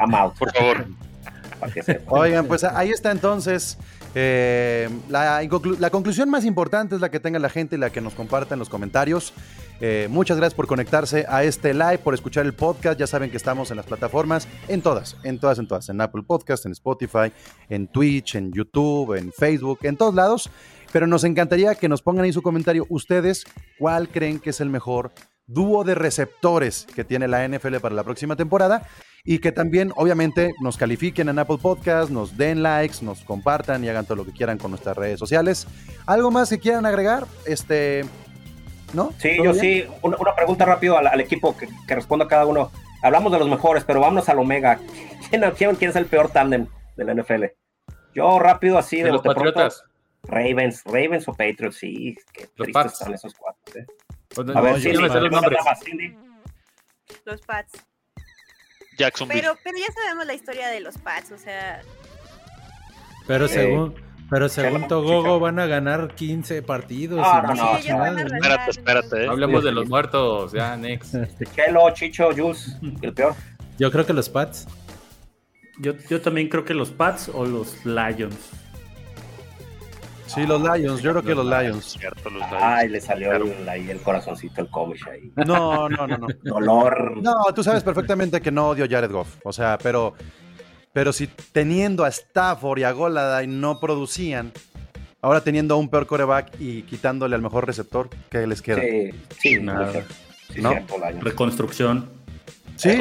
I'm 0.00 0.14
out. 0.14 0.36
Por 0.38 0.52
favor. 0.52 0.86
Oigan, 2.06 2.46
pues 2.46 2.64
ahí 2.64 2.90
está 2.90 3.10
entonces. 3.10 3.78
Eh, 4.14 4.88
la, 5.08 5.90
conclusión 5.90 6.30
más 6.30 6.44
importante 6.44 6.94
es 6.94 7.00
la 7.00 7.10
que 7.10 7.20
tenga 7.20 7.38
la 7.38 7.50
gente 7.50 7.76
y 7.76 7.78
la 7.78 7.90
que 7.90 8.00
nos 8.00 8.14
comparta 8.14 8.54
en 8.54 8.58
los 8.58 8.68
comentarios. 8.68 9.32
Eh, 9.80 10.08
muchas 10.10 10.36
gracias 10.36 10.54
por 10.54 10.66
conectarse 10.66 11.24
a 11.28 11.44
este 11.44 11.72
live, 11.74 11.98
por 11.98 12.14
escuchar 12.14 12.46
el 12.46 12.54
podcast. 12.54 12.98
Ya 12.98 13.06
saben 13.06 13.30
que 13.30 13.36
estamos 13.36 13.70
en 13.70 13.76
las 13.76 13.86
plataformas, 13.86 14.48
en 14.66 14.82
todas, 14.82 15.16
en 15.24 15.38
todas, 15.38 15.58
en 15.58 15.68
todas. 15.68 15.88
En 15.88 16.00
Apple 16.00 16.22
Podcast, 16.26 16.66
en 16.66 16.72
Spotify, 16.72 17.32
en 17.68 17.86
Twitch, 17.88 18.34
en 18.34 18.52
YouTube, 18.52 19.14
en 19.14 19.32
Facebook, 19.32 19.80
en 19.82 19.96
todos 19.96 20.14
lados. 20.14 20.50
Pero 20.92 21.06
nos 21.06 21.24
encantaría 21.24 21.74
que 21.74 21.88
nos 21.88 22.02
pongan 22.02 22.24
ahí 22.24 22.32
su 22.32 22.42
comentario. 22.42 22.86
Ustedes, 22.88 23.44
¿cuál 23.78 24.08
creen 24.08 24.40
que 24.40 24.50
es 24.50 24.60
el 24.60 24.70
mejor 24.70 25.12
dúo 25.46 25.84
de 25.84 25.94
receptores 25.94 26.86
que 26.94 27.04
tiene 27.04 27.28
la 27.28 27.46
NFL 27.46 27.76
para 27.76 27.94
la 27.94 28.04
próxima 28.04 28.36
temporada? 28.36 28.82
Y 29.30 29.40
que 29.40 29.52
también, 29.52 29.92
obviamente, 29.96 30.54
nos 30.58 30.78
califiquen 30.78 31.28
en 31.28 31.38
Apple 31.38 31.58
Podcast, 31.60 32.10
nos 32.10 32.38
den 32.38 32.62
likes, 32.62 33.04
nos 33.04 33.20
compartan 33.24 33.84
y 33.84 33.88
hagan 33.90 34.06
todo 34.06 34.16
lo 34.16 34.24
que 34.24 34.32
quieran 34.32 34.56
con 34.56 34.70
nuestras 34.70 34.96
redes 34.96 35.18
sociales. 35.18 35.66
¿Algo 36.06 36.30
más 36.30 36.48
que 36.48 36.58
quieran 36.58 36.86
agregar? 36.86 37.26
Este. 37.44 38.06
¿No? 38.94 39.12
Sí, 39.18 39.36
¿Todo 39.36 39.44
yo 39.44 39.52
bien? 39.52 39.60
sí. 39.60 39.84
Una, 40.00 40.16
una 40.16 40.34
pregunta 40.34 40.64
rápido 40.64 40.96
al, 40.96 41.08
al 41.08 41.20
equipo 41.20 41.54
que, 41.54 41.68
que 41.86 41.94
responda 41.94 42.26
cada 42.26 42.46
uno. 42.46 42.70
Hablamos 43.02 43.30
de 43.30 43.38
los 43.38 43.50
mejores, 43.50 43.84
pero 43.84 44.00
vámonos 44.00 44.26
al 44.30 44.38
Omega. 44.38 44.80
¿Quién, 45.28 45.42
quién, 45.58 45.76
quién 45.76 45.90
es 45.90 45.96
el 45.96 46.06
peor 46.06 46.30
tándem 46.30 46.66
de 46.96 47.04
la 47.04 47.12
NFL? 47.14 47.44
Yo 48.14 48.38
rápido 48.38 48.78
así 48.78 48.96
de, 48.96 49.04
De 49.04 49.12
los 49.12 49.22
bote 49.22 49.34
pronto, 49.34 49.52
Patriotas. 49.52 49.84
Ravens, 50.22 50.82
Ravens 50.86 51.28
o 51.28 51.34
Patriots, 51.34 51.76
sí, 51.76 52.16
qué 52.32 52.48
Los 52.56 52.64
tristes 52.64 52.72
Pats. 52.72 52.92
están 52.94 53.12
esos 53.12 53.34
cuatro. 53.34 53.78
¿eh? 53.78 53.84
Pues, 54.34 54.48
A 54.48 54.52
no, 54.54 54.62
ver, 54.62 54.76
yo 54.76 54.80
Cindy, 54.80 54.96
no 54.96 55.02
me 55.02 55.08
sé 55.08 55.20
los. 55.20 55.30
Los 57.26 57.42
Pats. 57.42 57.72
Jacksonville. 58.98 59.40
Pero, 59.40 59.56
pero 59.62 59.78
ya 59.78 59.92
sabemos 59.92 60.26
la 60.26 60.34
historia 60.34 60.68
de 60.68 60.80
los 60.80 60.98
Pats, 60.98 61.32
o 61.32 61.38
sea, 61.38 61.80
Pero 63.26 63.48
según, 63.48 63.94
pero 64.30 64.48
según 64.48 64.88
Togogo 64.88 65.38
van 65.40 65.58
a 65.58 65.66
ganar 65.66 66.14
15 66.14 66.62
partidos. 66.62 67.20
No, 67.20 67.38
y 67.38 67.88
no, 67.88 67.96
no, 67.96 68.12
¿no? 68.12 68.18
Espérate, 68.18 68.70
espérate. 68.70 69.24
eh. 69.24 69.28
Hablemos 69.28 69.64
de 69.64 69.72
los 69.72 69.88
muertos, 69.88 70.52
ya, 70.52 70.76
next. 70.76 71.14
Chelo, 71.54 71.90
Chicho, 71.94 72.30
Jules, 72.36 72.76
el 73.02 73.12
peor. 73.14 73.34
Yo 73.78 73.90
creo 73.90 74.04
que 74.04 74.12
los 74.12 74.28
Pats. 74.28 74.66
Yo, 75.80 75.92
yo 76.10 76.20
también 76.20 76.48
creo 76.48 76.64
que 76.64 76.74
los 76.74 76.90
Pats 76.90 77.30
o 77.32 77.44
los 77.46 77.84
Lions. 77.86 78.34
Sí, 80.28 80.46
los 80.46 80.60
Lions, 80.60 81.00
yo 81.02 81.10
creo 81.12 81.22
que 81.22 81.34
los 81.34 81.46
Lions. 81.46 81.96
Cierto, 81.98 82.30
los 82.30 82.40
Lions. 82.48 82.62
Ay, 82.62 82.88
le 82.88 83.00
salió 83.00 83.32
el, 83.32 83.68
ahí 83.68 83.90
el 83.90 84.00
corazoncito, 84.00 84.60
el 84.60 84.68
comish 84.68 85.06
ahí. 85.08 85.32
No, 85.46 85.88
no, 85.88 86.06
no, 86.06 86.18
no. 86.18 86.26
Dolor. 86.42 87.16
No, 87.22 87.34
tú 87.54 87.62
sabes 87.64 87.82
perfectamente 87.82 88.40
que 88.40 88.50
no 88.50 88.68
odio 88.68 88.84
a 88.84 88.88
Jared 88.88 89.10
Goff. 89.10 89.36
O 89.44 89.52
sea, 89.52 89.78
pero, 89.82 90.14
pero 90.92 91.12
si 91.12 91.26
teniendo 91.52 92.04
a 92.04 92.08
Stafford 92.08 92.78
y 92.80 92.84
a 92.84 92.92
Golada 92.92 93.42
y 93.42 93.46
no 93.46 93.80
producían, 93.80 94.52
ahora 95.22 95.40
teniendo 95.40 95.74
a 95.74 95.78
un 95.78 95.88
peor 95.88 96.06
coreback 96.06 96.52
y 96.60 96.82
quitándole 96.82 97.34
al 97.34 97.42
mejor 97.42 97.66
receptor, 97.66 98.08
¿qué 98.30 98.46
les 98.46 98.60
queda? 98.62 98.80
Sí, 98.82 99.10
Sí, 99.38 99.54
sí, 99.56 99.60
Nada. 99.60 99.82
muy 99.84 99.92
cierto. 99.92 100.14
Sí, 100.54 100.60
¿No? 100.62 100.70
cierto, 100.70 100.98
Lions. 100.98 101.24
Reconstrucción. 101.24 102.10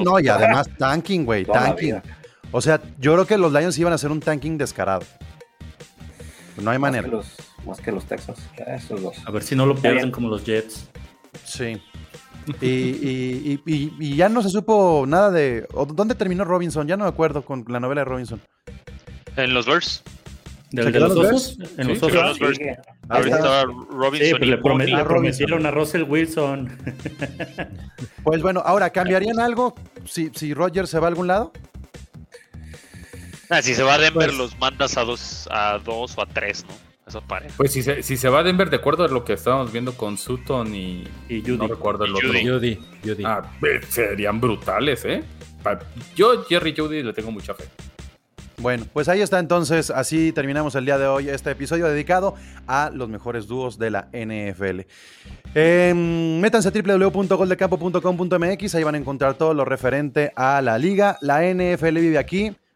no, 0.04 0.20
y 0.20 0.28
además 0.30 0.70
tanking, 0.78 1.26
güey, 1.26 1.46
tanking. 1.46 1.96
O 2.52 2.62
sea, 2.62 2.80
yo 3.00 3.14
creo 3.14 3.28
que 3.28 3.38
los 3.38 3.52
Lions 3.52 3.78
iban 3.78 3.92
a 3.92 3.96
hacer 3.96 4.12
un 4.12 4.22
tanking 4.22 4.58
descarado. 4.58 5.04
No 6.62 6.72
hay 6.72 6.78
Más 6.80 6.92
manera. 6.92 7.04
que 7.06 7.12
los, 7.16 7.36
más 7.66 7.80
que 7.80 7.92
los 7.92 8.06
Texans. 8.06 8.40
Esos 8.68 9.02
dos. 9.02 9.16
A 9.26 9.32
ver 9.32 9.44
si 9.44 9.56
no 9.56 9.66
lo 9.66 9.76
pierden 9.76 9.98
bien. 10.04 10.12
como 10.12 10.30
los 10.30 10.44
Jets. 10.46 10.90
Sí. 11.46 11.82
Y, 12.62 12.66
y- 12.68 13.62
y- 13.66 13.74
y- 13.74 13.94
y 14.00 14.16
ya 14.16 14.30
no 14.30 14.42
se 14.42 14.50
supo 14.50 15.06
nada 15.08 15.30
de. 15.32 15.68
¿Dónde 15.94 16.16
terminó 16.16 16.46
Robinson? 16.46 16.88
Ya 16.88 16.96
no 16.98 17.04
me 17.04 17.10
acuerdo 17.10 17.42
con 17.44 17.66
la 17.68 17.80
novela 17.80 18.02
de 18.02 18.06
Robinson. 18.06 18.42
En 19.36 19.54
los 19.54 19.66
Bears. 19.66 20.04
¿Del 20.72 20.86
¿Se 20.86 20.92
de 20.92 21.00
los 21.00 21.16
los 21.16 21.26
osos? 21.28 21.58
En 21.78 21.86
Sí, 21.88 21.94
los 21.94 22.04
osos. 22.04 22.14
los 22.14 22.40
Bears. 22.40 22.60
Ahorita 23.10 23.36
estaba 23.38 23.64
Robinson 23.64 24.28
Sí, 24.28 24.32
pues 24.32 24.42
y 24.44 24.46
le, 24.52 24.60
promet- 24.62 24.94
Ah, 25.00 25.04
prometieron 25.06 25.66
a 25.66 25.72
Russell 25.72 26.04
Wilson. 26.04 26.70
Pues 28.24 28.42
bueno, 28.42 28.62
ahora, 28.66 28.90
¿cambiarían 28.90 29.40
algo 29.40 29.76
si, 30.06 30.30
si 30.36 30.54
Roger 30.54 30.88
se 30.88 31.00
va 31.00 31.08
a 31.08 31.10
algún 31.10 31.28
lado? 31.28 31.52
Ah, 33.50 33.62
si 33.62 33.76
se 33.76 33.84
va 33.84 33.96
a 33.96 33.98
Denver, 33.98 34.28
Pues- 34.28 34.38
los 34.38 34.58
mandas 34.60 34.98
a 34.98 35.04
dos, 35.04 35.48
a 35.52 35.80
dos 35.84 36.18
o 36.18 36.22
a 36.22 36.26
tres, 36.26 36.66
¿no? 36.68 36.74
esa 37.08 37.22
pareja. 37.22 37.54
Pues 37.56 37.72
si 37.72 37.82
se, 37.84 38.04
si 38.04 38.18
se 38.18 38.28
va 38.28 38.40
a 38.40 38.44
Denver, 38.44 38.70
de 38.70 38.76
acuerdo 38.76 39.06
a 39.06 39.08
lo 39.08 39.24
que 39.24 39.32
estábamos 39.32 39.72
viendo 39.72 39.94
con 39.96 40.18
Sutton 40.18 40.76
y, 40.76 41.06
Y 41.30 41.40
Judy. 41.42 41.58
no 41.58 41.68
recuerdo 41.68 42.04
el 42.04 42.12
Y 42.12 42.16
otro. 42.16 42.28
Judy. 42.30 42.46
Judy, 42.46 42.80
Judy. 43.06 43.24
Ah, 43.26 43.42
eh, 43.66 43.80
serían 43.88 44.42
brutales, 44.42 45.06
¿eh? 45.06 45.24
Yo, 46.16 46.44
Jerry 46.44 46.74
Judy, 46.78 47.04
le 47.04 47.14
tengo 47.14 47.32
mucha 47.32 47.54
fe. 47.54 47.64
Bueno, 48.60 48.86
pues 48.92 49.08
ahí 49.08 49.22
está 49.22 49.38
entonces, 49.40 49.90
así 49.92 50.32
terminamos 50.34 50.74
el 50.76 50.84
día 50.86 50.98
de 50.98 51.06
hoy 51.08 51.30
este 51.30 51.52
episodio 51.52 51.88
dedicado 51.88 52.34
a 52.68 52.90
los 52.94 53.08
mejores 53.08 53.48
dúos 53.48 53.78
de 53.78 53.92
la 53.92 54.10
NFL. 54.12 54.82
Eh, 55.56 55.94
métanse 55.94 56.68
a 56.70 56.72
www.goldecampo.com.mx, 56.72 58.76
ahí 58.76 58.84
van 58.84 58.96
a 58.96 58.98
encontrar 58.98 59.36
todo 59.36 59.54
lo 59.54 59.64
referente 59.64 60.34
a 60.36 60.62
la 60.62 60.78
liga. 60.78 61.18
La 61.22 61.44
NFL 61.44 62.00
vive 62.00 62.18
aquí. 62.18 62.54